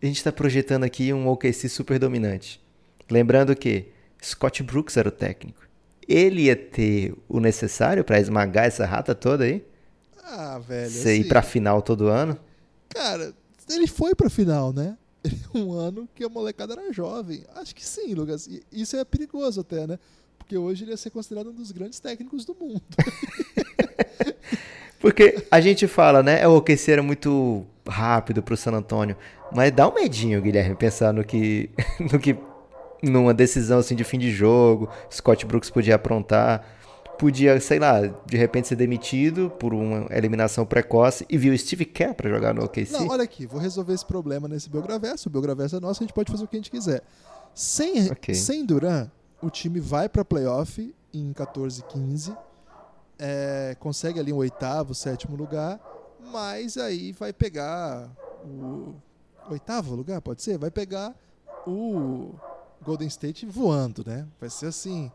A 0.02 0.06
gente 0.06 0.18
está 0.18 0.32
projetando 0.32 0.84
aqui 0.84 1.12
um 1.14 1.28
OKC 1.28 1.70
super 1.70 1.98
dominante. 1.98 2.62
Lembrando 3.10 3.56
que 3.56 3.88
Scott 4.22 4.62
Brooks 4.64 4.98
era 4.98 5.10
o 5.10 5.12
técnico. 5.12 5.62
Ele 6.08 6.44
ia 6.44 6.56
ter 6.56 7.16
o 7.28 7.40
necessário 7.40 8.04
para 8.04 8.20
esmagar 8.20 8.66
essa 8.66 8.86
rata 8.86 9.16
toda 9.16 9.44
aí? 9.44 9.64
Ah, 10.24 10.60
velho. 10.60 10.90
Você 10.90 11.10
assim... 11.12 11.22
ir 11.22 11.28
pra 11.28 11.42
final 11.42 11.82
todo 11.82 12.08
ano? 12.08 12.38
Cara, 12.90 13.34
ele 13.70 13.88
foi 13.88 14.14
pra 14.14 14.30
final, 14.30 14.74
né? 14.74 14.98
Um 15.54 15.74
ano 15.74 16.08
que 16.16 16.24
a 16.24 16.30
molecada 16.30 16.74
era 16.74 16.94
jovem. 16.94 17.44
Acho 17.56 17.76
que 17.76 17.86
sim, 17.86 18.14
Lucas. 18.14 18.48
E 18.48 18.64
isso 18.72 18.96
é 18.96 19.04
perigoso 19.04 19.62
até, 19.62 19.86
né? 19.86 20.00
Porque 20.38 20.58
hoje 20.58 20.84
ele 20.84 20.92
ia 20.92 20.98
ser 20.98 21.10
considerado 21.10 21.50
um 21.50 21.54
dos 21.54 21.72
grandes 21.72 22.00
técnicos 22.00 22.46
do 22.46 22.56
mundo. 22.56 22.82
Porque 25.00 25.44
a 25.50 25.60
gente 25.60 25.88
fala, 25.88 26.22
né? 26.22 26.48
O 26.48 26.58
OKC 26.58 26.92
era 26.92 27.04
muito 27.04 27.66
rápido 27.88 28.44
pro 28.44 28.56
San 28.56 28.72
Antônio. 28.72 29.18
Mas 29.52 29.72
dá 29.72 29.88
um 29.88 29.94
medinho, 29.94 30.42
Guilherme, 30.42 30.76
pensar 30.76 31.12
no 31.12 31.24
que. 31.24 31.70
no 32.12 32.20
que. 32.20 32.38
numa 33.02 33.34
decisão 33.34 33.80
assim 33.80 33.96
de 33.96 34.04
fim 34.04 34.20
de 34.20 34.32
jogo, 34.32 34.90
Scott 35.12 35.46
Brooks 35.46 35.70
podia 35.70 35.96
aprontar 35.96 36.66
podia, 37.18 37.60
sei 37.60 37.80
lá, 37.80 38.02
de 38.26 38.38
repente 38.38 38.68
ser 38.68 38.76
demitido 38.76 39.50
por 39.60 39.74
uma 39.74 40.08
eliminação 40.10 40.66
precoce 40.66 41.26
e 41.30 41.38
viu 41.38 41.58
Steve 41.58 41.86
Kerr 41.86 42.14
para 42.14 42.30
jogar 42.30 42.54
no 42.54 42.64
OKC. 42.64 42.94
Não, 42.94 43.08
olha 43.08 43.24
aqui, 43.24 43.46
vou 43.46 43.60
resolver 43.60 43.94
esse 43.94 44.06
problema 44.06 44.48
nesse 44.48 44.70
Belgraverso. 44.70 45.30
O 45.30 45.32
Belgraverso 45.32 45.76
é 45.76 45.80
nosso, 45.80 46.04
a 46.04 46.06
gente 46.06 46.14
pode 46.14 46.32
fazer 46.32 46.44
o 46.44 46.48
que 46.48 46.56
a 46.56 46.60
gente 46.60 46.72
quiser. 46.72 47.02
Sem, 47.54 48.12
okay. 48.12 48.34
sem 48.34 48.66
Duran, 48.66 49.10
o 49.42 49.50
time 49.50 49.80
vai 49.80 50.08
para 50.08 50.24
playoff 50.24 50.94
em 51.14 51.34
14 51.34 51.84
15, 51.84 52.36
é, 53.20 53.76
consegue 53.80 54.20
ali 54.20 54.32
um 54.32 54.38
oitavo, 54.38 54.96
sétimo 54.96 55.36
lugar, 55.36 55.80
mas 56.32 56.78
aí 56.78 57.12
vai 57.12 57.34
pegar 57.34 58.10
o 58.44 58.96
oitavo 59.50 59.96
lugar, 59.96 60.22
pode 60.22 60.42
ser? 60.42 60.58
Vai 60.58 60.72
pegar 60.72 61.14
o 61.68 62.34
Golden 62.84 63.08
State 63.08 63.46
voando, 63.46 64.04
né? 64.06 64.28
Vai 64.40 64.50
ser 64.50 64.68
assim, 64.68 65.12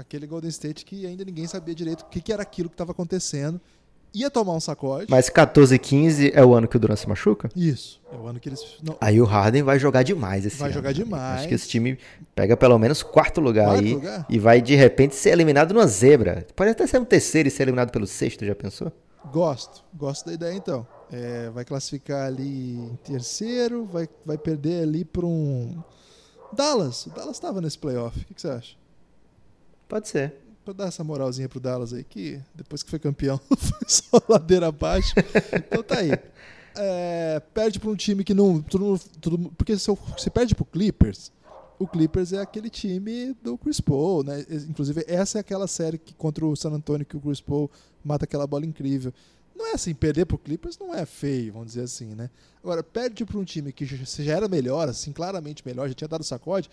aquele 0.00 0.26
Golden 0.26 0.50
State 0.50 0.84
que 0.84 1.06
ainda 1.06 1.24
ninguém 1.24 1.46
sabia 1.46 1.74
direito 1.74 2.02
o 2.02 2.06
que, 2.06 2.20
que 2.20 2.32
era 2.32 2.42
aquilo 2.42 2.68
que 2.68 2.74
estava 2.74 2.92
acontecendo. 2.92 3.60
Ia 4.12 4.28
tomar 4.28 4.54
um 4.54 4.60
sacode. 4.60 5.06
Mas 5.08 5.30
14 5.30 5.74
e 5.74 5.78
15 5.78 6.32
é 6.34 6.44
o 6.44 6.52
ano 6.52 6.66
que 6.66 6.76
o 6.76 6.80
Durant 6.80 6.98
se 6.98 7.08
machuca? 7.08 7.48
Isso. 7.54 8.00
É 8.12 8.16
o 8.16 8.26
ano 8.26 8.40
que 8.40 8.48
eles. 8.48 8.60
Não. 8.82 8.96
Aí 9.00 9.20
o 9.20 9.24
Harden 9.24 9.62
vai 9.62 9.78
jogar 9.78 10.02
demais 10.02 10.44
esse 10.44 10.56
vai 10.56 10.68
ano. 10.68 10.82
Vai 10.82 10.92
jogar 10.92 11.04
demais. 11.04 11.40
Acho 11.40 11.48
que 11.48 11.54
esse 11.54 11.68
time 11.68 11.96
pega 12.34 12.56
pelo 12.56 12.76
menos 12.78 13.02
quarto 13.04 13.40
lugar 13.40 13.66
quarto 13.66 13.84
aí. 13.84 13.94
Lugar? 13.94 14.26
E 14.28 14.38
vai 14.38 14.60
de 14.60 14.74
repente 14.74 15.14
ser 15.14 15.30
eliminado 15.30 15.72
numa 15.72 15.86
zebra. 15.86 16.44
Pode 16.56 16.70
até 16.70 16.86
ser 16.86 16.98
um 16.98 17.04
terceiro 17.04 17.46
e 17.46 17.50
ser 17.52 17.62
eliminado 17.62 17.92
pelo 17.92 18.06
sexto, 18.06 18.44
já 18.44 18.54
pensou? 18.54 18.92
Gosto. 19.30 19.84
Gosto 19.94 20.26
da 20.26 20.32
ideia 20.32 20.54
então. 20.54 20.84
É, 21.12 21.50
vai 21.50 21.64
classificar 21.64 22.26
ali 22.26 22.78
em 22.78 22.98
terceiro, 23.04 23.84
vai, 23.84 24.08
vai 24.26 24.38
perder 24.38 24.82
ali 24.82 25.04
para 25.04 25.26
um. 25.26 25.82
Dallas. 26.52 27.06
O 27.06 27.10
Dallas 27.10 27.36
estava 27.36 27.60
nesse 27.60 27.78
playoff. 27.78 28.18
O 28.18 28.24
que, 28.24 28.34
que 28.34 28.40
você 28.40 28.48
acha? 28.48 28.79
Pode 29.90 30.08
ser. 30.08 30.32
Pra 30.64 30.72
dar 30.72 30.86
essa 30.86 31.02
moralzinha 31.02 31.48
pro 31.48 31.58
Dallas 31.58 31.92
aí, 31.92 32.04
que 32.04 32.40
depois 32.54 32.80
que 32.80 32.88
foi 32.88 33.00
campeão 33.00 33.40
foi 33.58 33.88
só 33.88 34.22
ladeira 34.28 34.68
abaixo. 34.68 35.12
então 35.52 35.82
tá 35.82 35.98
aí. 35.98 36.12
É, 36.76 37.42
perde 37.52 37.80
para 37.80 37.90
um 37.90 37.96
time 37.96 38.22
que 38.22 38.32
não. 38.32 38.62
Tudo, 38.62 38.98
tudo, 39.20 39.50
porque 39.58 39.76
se, 39.76 39.90
se 40.16 40.30
perde 40.30 40.54
pro 40.54 40.64
Clippers, 40.64 41.32
o 41.76 41.88
Clippers 41.88 42.32
é 42.32 42.40
aquele 42.40 42.70
time 42.70 43.34
do 43.42 43.58
Chris 43.58 43.80
Paul, 43.80 44.22
né? 44.22 44.46
Inclusive, 44.68 45.04
essa 45.08 45.38
é 45.38 45.40
aquela 45.40 45.66
série 45.66 45.98
que 45.98 46.14
contra 46.14 46.46
o 46.46 46.54
San 46.54 46.70
Antonio 46.70 47.04
que 47.04 47.16
o 47.16 47.20
Chris 47.20 47.40
Paul 47.40 47.68
mata 48.04 48.24
aquela 48.24 48.46
bola 48.46 48.64
incrível. 48.64 49.12
Não 49.56 49.66
é 49.66 49.72
assim, 49.72 49.92
perder 49.92 50.24
pro 50.24 50.38
Clippers 50.38 50.78
não 50.78 50.94
é 50.94 51.04
feio, 51.04 51.52
vamos 51.52 51.68
dizer 51.68 51.82
assim, 51.82 52.14
né? 52.14 52.30
Agora, 52.62 52.82
perde 52.82 53.24
para 53.24 53.38
um 53.38 53.44
time 53.44 53.72
que 53.72 53.84
já 53.84 54.36
era 54.36 54.48
melhor, 54.48 54.88
assim, 54.88 55.12
claramente 55.12 55.66
melhor, 55.66 55.88
já 55.88 55.94
tinha 55.94 56.08
dado 56.08 56.22
sacode, 56.22 56.70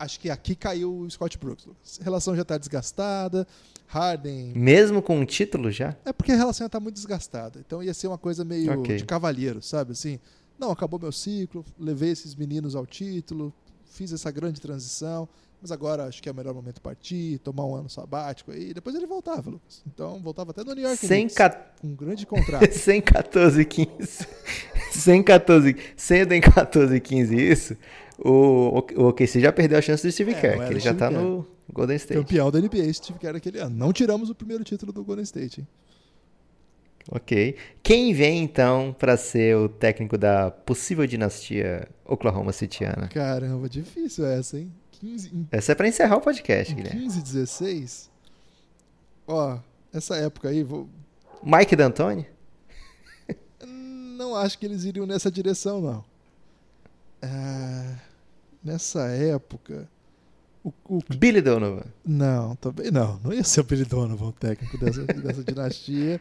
acho 0.00 0.18
que 0.18 0.30
aqui 0.30 0.54
caiu 0.54 0.96
o 0.96 1.10
Scott 1.10 1.38
Brooks. 1.38 1.68
A 2.00 2.04
relação 2.04 2.34
já 2.34 2.42
está 2.42 2.56
desgastada. 2.56 3.46
Harden. 3.86 4.52
Mesmo 4.54 5.02
com 5.02 5.18
um 5.18 5.24
título 5.24 5.70
já? 5.70 5.96
É 6.04 6.12
porque 6.12 6.32
a 6.32 6.36
relação 6.36 6.64
já 6.64 6.66
está 6.66 6.80
muito 6.80 6.94
desgastada. 6.94 7.60
Então 7.64 7.82
ia 7.82 7.92
ser 7.92 8.06
uma 8.06 8.18
coisa 8.18 8.44
meio 8.44 8.80
okay. 8.80 8.96
de 8.96 9.04
cavalheiro, 9.04 9.60
sabe? 9.60 9.92
Assim, 9.92 10.18
não, 10.58 10.70
acabou 10.70 10.98
meu 10.98 11.12
ciclo, 11.12 11.64
levei 11.78 12.10
esses 12.10 12.34
meninos 12.34 12.74
ao 12.74 12.86
título, 12.86 13.52
fiz 13.84 14.12
essa 14.12 14.30
grande 14.30 14.60
transição, 14.60 15.28
mas 15.60 15.72
agora 15.72 16.04
acho 16.04 16.22
que 16.22 16.28
é 16.28 16.32
o 16.32 16.34
melhor 16.34 16.54
momento 16.54 16.80
partir, 16.80 17.38
tomar 17.40 17.66
um 17.66 17.74
ano 17.74 17.90
sabático 17.90 18.52
aí. 18.52 18.72
Depois 18.72 18.94
ele 18.94 19.06
voltava, 19.06 19.50
Lucas. 19.50 19.82
Então 19.86 20.20
voltava 20.22 20.52
até 20.52 20.62
no 20.62 20.72
New 20.72 20.84
York 20.84 21.04
sem 21.04 21.28
Knicks, 21.28 21.56
com 21.80 21.88
um 21.88 21.94
grande 21.94 22.24
contrato. 22.24 22.70
sem 22.72 23.02
14 23.02 23.64
15. 23.64 24.26
sem 24.92 25.22
14, 25.22 25.76
sendo 25.96 26.32
em 26.32 26.40
14 26.40 27.00
15 27.00 27.36
isso, 27.36 27.76
o, 28.22 28.84
o 28.96 29.08
OKC 29.08 29.40
já 29.40 29.52
perdeu 29.52 29.78
a 29.78 29.82
chance 29.82 30.06
do 30.06 30.12
Steve 30.12 30.32
é, 30.32 30.40
Kerr, 30.40 30.66
que 30.66 30.72
ele 30.72 30.80
já 30.80 30.92
está 30.92 31.10
no 31.10 31.46
Golden 31.72 31.96
State. 31.96 32.20
Campeão 32.20 32.50
da 32.50 32.60
NBA, 32.60 32.92
Steve 32.92 33.18
Kerr 33.18 33.36
aquele 33.36 33.58
ano. 33.58 33.74
Não 33.74 33.92
tiramos 33.92 34.28
o 34.28 34.34
primeiro 34.34 34.62
título 34.62 34.92
do 34.92 35.02
Golden 35.02 35.22
State. 35.24 35.60
Hein? 35.60 35.68
Ok. 37.10 37.56
Quem 37.82 38.12
vem 38.12 38.42
então 38.42 38.94
para 38.98 39.16
ser 39.16 39.56
o 39.56 39.68
técnico 39.68 40.18
da 40.18 40.50
possível 40.50 41.06
dinastia 41.06 41.88
Oklahoma 42.04 42.52
Cityana? 42.52 43.08
Caramba, 43.08 43.68
difícil 43.68 44.26
essa, 44.26 44.58
hein? 44.58 44.70
15, 44.92 45.46
essa 45.50 45.72
é 45.72 45.74
para 45.74 45.88
encerrar 45.88 46.16
o 46.16 46.20
podcast, 46.20 46.74
Guilherme. 46.74 47.00
15, 47.00 47.22
16? 47.22 48.10
Ó, 49.26 49.58
essa 49.94 50.14
época 50.16 50.50
aí, 50.50 50.62
vou... 50.62 50.86
Mike 51.42 51.74
D'Antoni? 51.74 52.26
Não 53.66 54.36
acho 54.36 54.58
que 54.58 54.66
eles 54.66 54.84
iriam 54.84 55.06
nessa 55.06 55.30
direção, 55.30 55.80
não. 55.80 56.04
É 57.22 58.09
nessa 58.62 59.08
época. 59.08 59.88
O, 60.62 60.72
o... 60.84 61.00
Billy 61.16 61.40
Donovan. 61.40 61.86
Não, 62.04 62.54
também 62.56 62.90
não. 62.90 63.18
Não 63.24 63.32
ia 63.32 63.42
ser 63.42 63.60
o 63.60 63.64
Billy 63.64 63.84
Donovan 63.84 64.26
o 64.26 64.32
técnico 64.32 64.78
dessa, 64.78 65.04
dessa 65.06 65.42
dinastia. 65.42 66.20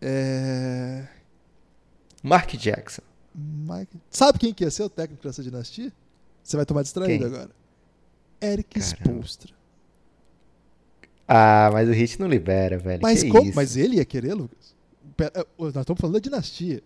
É... 0.00 1.06
Mark 2.22 2.52
Jackson. 2.56 3.02
Mike... 3.34 3.96
Sabe 4.10 4.38
quem 4.38 4.52
que 4.52 4.64
ia 4.64 4.70
ser 4.70 4.82
o 4.82 4.90
técnico 4.90 5.22
dessa 5.22 5.42
dinastia? 5.42 5.92
Você 6.42 6.56
vai 6.56 6.66
tomar 6.66 6.82
distraído 6.82 7.24
quem? 7.24 7.34
agora. 7.34 7.50
Eric 8.40 8.78
Spolstra. 8.80 9.54
Ah, 11.26 11.70
mas 11.72 11.88
o 11.88 11.92
Hit 11.92 12.20
não 12.20 12.26
libera, 12.26 12.76
velho. 12.76 13.00
Mas, 13.00 13.22
como? 13.22 13.54
mas 13.54 13.76
ele 13.76 13.96
ia 13.96 14.04
querer, 14.04 14.34
Lucas? 14.34 14.74
Nós 15.56 15.76
estamos 15.76 16.00
falando 16.00 16.14
da 16.14 16.18
dinastia 16.20 16.82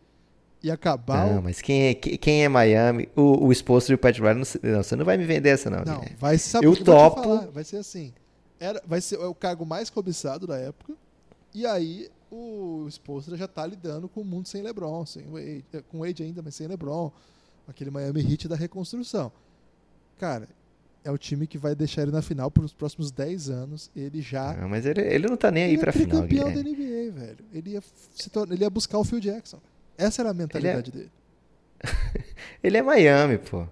e 0.62 0.70
acabar. 0.70 1.32
Não, 1.32 1.42
mas 1.42 1.60
quem 1.60 1.88
é, 1.88 1.94
quem 1.94 2.44
é 2.44 2.48
Miami? 2.48 3.08
O, 3.14 3.46
o 3.46 3.52
esposo 3.52 3.88
do 3.88 3.98
Pat 3.98 4.18
Riley, 4.18 4.42
não, 4.62 4.82
você 4.82 4.96
não 4.96 5.04
vai 5.04 5.16
me 5.16 5.24
vender 5.24 5.50
essa, 5.50 5.70
não. 5.70 5.84
Não, 5.84 6.04
vai 6.18 6.38
saber. 6.38 6.66
Eu 6.66 6.76
topo. 6.82 7.50
vai 7.52 7.64
ser 7.64 7.76
assim. 7.76 8.12
Era, 8.58 8.82
vai 8.86 9.00
ser 9.00 9.18
o 9.18 9.34
cargo 9.34 9.64
mais 9.66 9.90
cobiçado 9.90 10.46
da 10.46 10.56
época. 10.56 10.94
E 11.54 11.66
aí 11.66 12.08
o 12.30 12.86
esposo 12.88 13.36
já 13.36 13.46
tá 13.46 13.66
lidando 13.66 14.08
com 14.08 14.20
o 14.20 14.24
mundo 14.24 14.48
sem 14.48 14.62
LeBron, 14.62 15.06
sem 15.06 15.24
Wade, 15.24 15.64
é, 15.72 15.82
com 15.82 15.98
o 15.98 16.00
Wade 16.00 16.22
ainda, 16.22 16.42
mas 16.42 16.54
sem 16.54 16.66
LeBron. 16.66 17.10
Aquele 17.68 17.90
Miami 17.90 18.20
Heat 18.20 18.48
da 18.48 18.56
reconstrução. 18.56 19.32
Cara, 20.18 20.48
é 21.04 21.10
o 21.10 21.18
time 21.18 21.46
que 21.46 21.58
vai 21.58 21.74
deixar 21.74 22.02
ele 22.02 22.10
na 22.10 22.22
final 22.22 22.50
por 22.50 22.64
os 22.64 22.72
próximos 22.72 23.10
10 23.10 23.50
anos. 23.50 23.90
Ele 23.94 24.20
já. 24.20 24.54
Não, 24.54 24.68
mas 24.68 24.86
ele, 24.86 25.00
ele 25.00 25.28
não 25.28 25.36
tá 25.36 25.50
nem 25.50 25.64
aí 25.64 25.78
pra 25.78 25.92
final. 25.92 26.24
Ele 26.24 26.38
é 26.38 26.42
campeão 26.42 26.62
da 26.62 26.68
NBA, 26.68 27.12
velho. 27.12 27.44
Ele 27.52 27.70
ia, 27.70 27.82
torna, 28.32 28.54
ele 28.54 28.64
ia 28.64 28.70
buscar 28.70 28.98
o 28.98 29.04
Phil 29.04 29.20
Jackson. 29.20 29.60
Essa 29.98 30.22
era 30.22 30.30
a 30.30 30.34
mentalidade 30.34 30.90
ele 30.90 30.98
é, 30.98 31.00
dele. 31.00 31.10
Ele 32.62 32.76
é 32.78 32.82
Miami, 32.82 33.38
pô. 33.38 33.66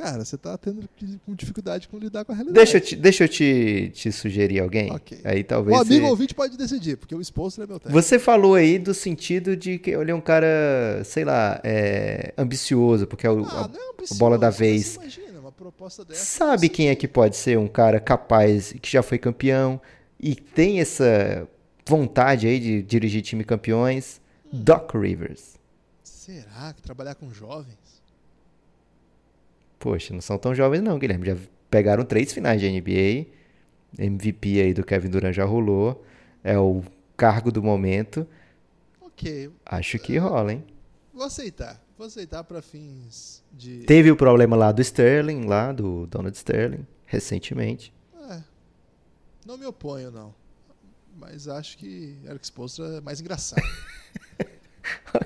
Cara, 0.00 0.24
você 0.24 0.38
tá 0.38 0.56
tendo 0.56 0.88
com 1.26 1.34
dificuldade 1.34 1.86
com 1.86 1.98
lidar 1.98 2.24
com 2.24 2.32
a 2.32 2.34
realidade. 2.34 2.54
Deixa 2.54 2.78
eu 2.78 2.80
te, 2.80 2.96
deixa 2.96 3.24
eu 3.24 3.28
te, 3.28 3.92
te 3.94 4.10
sugerir 4.10 4.60
alguém. 4.60 4.90
Ok. 4.90 5.20
Aí 5.22 5.44
talvez. 5.44 5.76
O 5.76 5.80
amigo 5.82 6.06
você... 6.06 6.10
ouvinte 6.10 6.34
pode 6.34 6.56
decidir, 6.56 6.96
porque 6.96 7.14
o 7.14 7.20
Spolster 7.20 7.64
é 7.64 7.66
meu 7.66 7.78
técnico. 7.78 8.02
Você 8.02 8.18
falou 8.18 8.54
aí 8.54 8.78
do 8.78 8.94
sentido 8.94 9.54
de 9.54 9.78
que 9.78 9.90
ele 9.90 10.10
é 10.10 10.14
um 10.14 10.20
cara, 10.20 11.02
sei 11.04 11.22
lá, 11.22 11.60
é, 11.62 12.32
ambicioso, 12.38 13.06
porque 13.06 13.26
é 13.26 13.30
o, 13.30 13.44
Ah, 13.44 13.66
a, 13.66 13.76
é 13.76 13.92
ambicioso, 13.92 14.18
bola 14.18 14.38
da 14.38 14.48
vez. 14.48 14.94
Imagina, 14.94 15.38
uma 15.38 15.52
proposta 15.52 16.02
dessa. 16.02 16.24
Sabe 16.24 16.70
quem 16.70 16.88
é 16.88 16.94
que 16.94 17.06
pode 17.06 17.36
ser 17.36 17.58
um 17.58 17.68
cara 17.68 18.00
capaz, 18.00 18.72
que 18.80 18.90
já 18.90 19.02
foi 19.02 19.18
campeão 19.18 19.78
e 20.18 20.34
tem 20.34 20.80
essa 20.80 21.46
vontade 21.86 22.46
aí 22.46 22.58
de 22.58 22.82
dirigir 22.82 23.20
time 23.20 23.44
campeões? 23.44 24.18
Hum. 24.46 24.62
Doc 24.62 24.94
Rivers. 24.94 25.59
Será 26.20 26.74
que 26.74 26.82
trabalhar 26.82 27.14
com 27.14 27.32
jovens? 27.32 28.02
Poxa, 29.78 30.12
não 30.12 30.20
são 30.20 30.36
tão 30.36 30.54
jovens 30.54 30.82
não, 30.82 30.98
Guilherme. 30.98 31.24
Já 31.24 31.36
pegaram 31.70 32.04
três 32.04 32.30
finais 32.30 32.60
de 32.60 32.68
NBA. 32.70 33.26
MVP 33.98 34.60
aí 34.60 34.74
do 34.74 34.84
Kevin 34.84 35.08
Durant 35.08 35.32
já 35.34 35.46
rolou. 35.46 36.04
É 36.44 36.58
o 36.58 36.82
cargo 37.16 37.50
do 37.50 37.62
momento. 37.62 38.26
Ok, 39.00 39.50
Acho 39.64 39.98
que 39.98 40.18
rola, 40.18 40.52
hein? 40.52 40.64
vou 41.14 41.24
aceitar. 41.24 41.82
Vou 41.96 42.06
aceitar 42.06 42.44
pra 42.44 42.60
fins 42.60 43.42
de. 43.50 43.84
Teve 43.84 44.10
o 44.10 44.16
problema 44.16 44.54
lá 44.54 44.72
do 44.72 44.82
Sterling, 44.82 45.46
lá 45.46 45.72
do 45.72 46.06
Donald 46.06 46.36
Sterling, 46.36 46.86
recentemente. 47.06 47.94
É, 48.28 48.42
não 49.46 49.56
me 49.56 49.64
oponho, 49.64 50.10
não. 50.10 50.34
Mas 51.16 51.48
acho 51.48 51.78
que 51.78 52.14
Eric 52.26 52.44
Spolstra 52.44 52.98
é 52.98 53.00
mais 53.00 53.22
engraçado. 53.22 53.62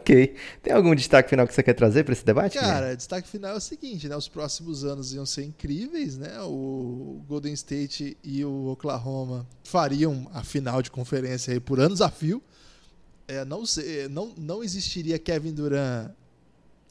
ok. 0.05 0.37
Tem 0.63 0.73
algum 0.73 0.95
destaque 0.95 1.31
final 1.31 1.47
que 1.49 1.55
você 1.55 1.63
quer 1.63 1.73
trazer 1.73 2.05
para 2.05 2.13
esse 2.13 2.25
debate? 2.25 2.59
Cara, 2.59 2.95
destaque 2.95 3.27
final 3.27 3.55
é 3.55 3.57
o 3.57 3.61
seguinte, 3.61 4.07
né? 4.07 4.15
Os 4.15 4.29
próximos 4.29 4.85
anos 4.85 5.15
iam 5.15 5.25
ser 5.25 5.45
incríveis, 5.45 6.19
né? 6.19 6.41
O 6.43 7.23
Golden 7.27 7.55
State 7.55 8.17
e 8.23 8.45
o 8.45 8.67
Oklahoma 8.67 9.47
fariam 9.65 10.31
a 10.35 10.45
final 10.45 10.83
de 10.83 10.91
conferência 10.91 11.55
aí 11.55 11.61
por 11.61 11.81
anos 11.81 12.03
a 12.03 12.11
fio. 12.11 12.43
É, 13.27 13.43
não, 13.47 13.65
sei, 13.65 14.07
não, 14.09 14.35
não 14.37 14.63
existiria 14.63 15.19
Kevin 15.19 15.55
Durant 15.55 16.11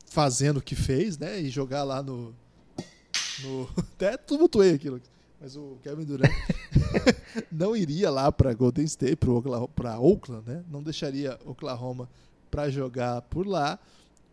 fazendo 0.07 0.57
o 0.57 0.61
que 0.61 0.75
fez, 0.75 1.17
né? 1.19 1.39
E 1.39 1.49
jogar 1.49 1.83
lá 1.83 2.01
no. 2.01 2.33
no 3.43 3.69
até 3.77 4.17
tumultuei 4.17 4.73
aquilo. 4.73 4.99
Mas 5.39 5.55
o 5.55 5.77
Kevin 5.83 6.05
Durant 6.05 6.31
não 7.51 7.75
iria 7.75 8.09
lá 8.09 8.31
para 8.31 8.53
Golden 8.53 8.85
State, 8.85 9.17
para 9.75 9.99
Oakland, 9.99 10.47
né? 10.47 10.63
Não 10.71 10.81
deixaria 10.81 11.37
Oklahoma 11.45 12.09
para 12.53 12.69
jogar 12.69 13.23
por 13.23 13.47
lá. 13.47 13.79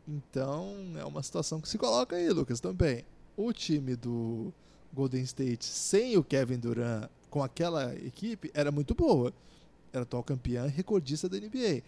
Então 0.06 0.76
é 0.98 1.04
uma 1.06 1.22
situação 1.22 1.58
que 1.58 1.68
se 1.68 1.78
coloca 1.78 2.16
aí, 2.16 2.28
Lucas, 2.28 2.60
também. 2.60 3.02
O 3.34 3.50
time 3.50 3.96
do 3.96 4.52
Golden 4.92 5.22
State 5.22 5.64
sem 5.64 6.18
o 6.18 6.22
Kevin 6.22 6.58
Durant 6.58 7.08
com 7.30 7.42
aquela 7.42 7.94
equipe 7.94 8.50
era 8.52 8.70
muito 8.70 8.94
boa. 8.94 9.32
Era 9.90 10.02
atual 10.02 10.22
campeã 10.22 10.66
e 10.66 10.70
recordista 10.70 11.30
da 11.30 11.38
NBA. 11.38 11.82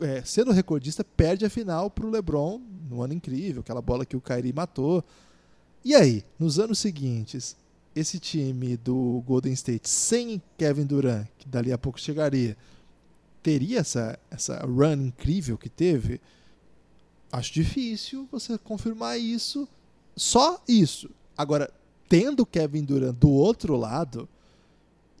É, 0.00 0.24
sendo 0.24 0.50
recordista, 0.50 1.04
perde 1.04 1.44
a 1.44 1.50
final 1.50 1.88
para 1.88 2.04
o 2.04 2.10
LeBron 2.10 2.60
no 2.90 3.00
ano 3.00 3.14
incrível, 3.14 3.60
aquela 3.60 3.80
bola 3.80 4.04
que 4.04 4.16
o 4.16 4.20
Kyrie 4.20 4.52
matou. 4.52 5.04
E 5.84 5.94
aí, 5.94 6.24
nos 6.36 6.58
anos 6.58 6.80
seguintes, 6.80 7.56
esse 7.94 8.18
time 8.18 8.76
do 8.76 9.22
Golden 9.24 9.52
State 9.52 9.88
sem 9.88 10.42
Kevin 10.58 10.86
Durant, 10.86 11.28
que 11.38 11.48
dali 11.48 11.72
a 11.72 11.78
pouco 11.78 12.00
chegaria, 12.00 12.56
teria 13.42 13.80
essa, 13.80 14.18
essa 14.30 14.64
run 14.64 15.06
incrível 15.06 15.58
que 15.58 15.68
teve? 15.68 16.20
Acho 17.30 17.52
difícil 17.52 18.28
você 18.30 18.58
confirmar 18.58 19.18
isso. 19.18 19.68
Só 20.14 20.62
isso. 20.68 21.10
Agora, 21.36 21.70
tendo 22.08 22.44
Kevin 22.44 22.84
Durant 22.84 23.16
do 23.16 23.30
outro 23.30 23.76
lado, 23.76 24.28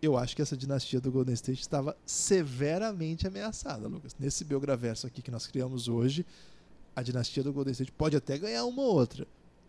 eu 0.02 0.16
acho 0.18 0.36
que 0.36 0.42
essa 0.42 0.56
dinastia 0.56 1.00
do 1.00 1.10
Golden 1.10 1.32
State 1.34 1.60
estava 1.60 1.96
severamente 2.04 3.26
ameaçada, 3.26 3.88
Lucas. 3.88 4.14
Nesse 4.18 4.44
Belgraverso 4.44 5.06
aqui 5.06 5.22
que 5.22 5.30
nós 5.30 5.46
criamos 5.46 5.88
hoje, 5.88 6.26
a 6.94 7.02
dinastia 7.02 7.42
do 7.42 7.52
Golden 7.52 7.72
State 7.72 7.92
pode 7.92 8.16
até 8.16 8.36
ganhar 8.36 8.64
uma 8.64 8.82
ou 8.82 8.94
outra, 8.94 9.26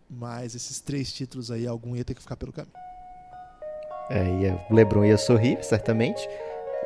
mas 0.10 0.56
esses 0.56 0.80
três 0.80 1.14
títulos 1.14 1.50
aí, 1.50 1.66
algum 1.66 1.96
ia 1.96 2.04
ter 2.04 2.14
que 2.14 2.22
ficar 2.22 2.36
pelo 2.36 2.52
caminho. 2.52 2.74
É, 4.10 4.42
ia, 4.42 4.66
o 4.70 4.74
LeBron 4.74 5.06
ia 5.06 5.18
sorrir, 5.18 5.64
certamente. 5.64 6.28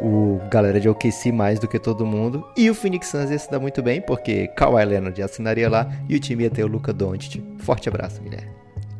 O 0.02 0.40
galera 0.50 0.80
de 0.80 0.88
OKC 0.88 1.32
mais 1.32 1.60
do 1.60 1.68
que 1.68 1.80
todo 1.80 2.06
mundo. 2.06 2.48
E 2.56 2.70
o 2.70 2.76
Phoenix 2.76 3.08
Suns 3.08 3.32
ia 3.32 3.40
se 3.40 3.50
dar 3.50 3.60
muito 3.60 3.82
bem, 3.82 4.00
porque 4.02 4.48
Kawhi 4.50 4.86
Leonard 4.86 5.22
assinaria 5.22 5.70
lá 5.70 5.92
e 6.08 6.16
o 6.16 6.20
time 6.20 6.44
ia 6.44 6.50
ter 6.50 6.64
o 6.64 6.68
Luca 6.68 6.94
Doncic. 6.94 7.44
Forte 7.60 7.90
abraço, 7.90 8.22
Guilherme. 8.22 8.52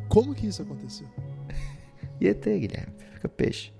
Como 0.08 0.34
que 0.34 0.46
isso 0.46 0.62
aconteceu? 0.62 1.06
Ia 2.20 2.34
ter, 2.34 2.58
Guilherme. 2.58 2.92
Fica 3.14 3.28
peixe. 3.28 3.70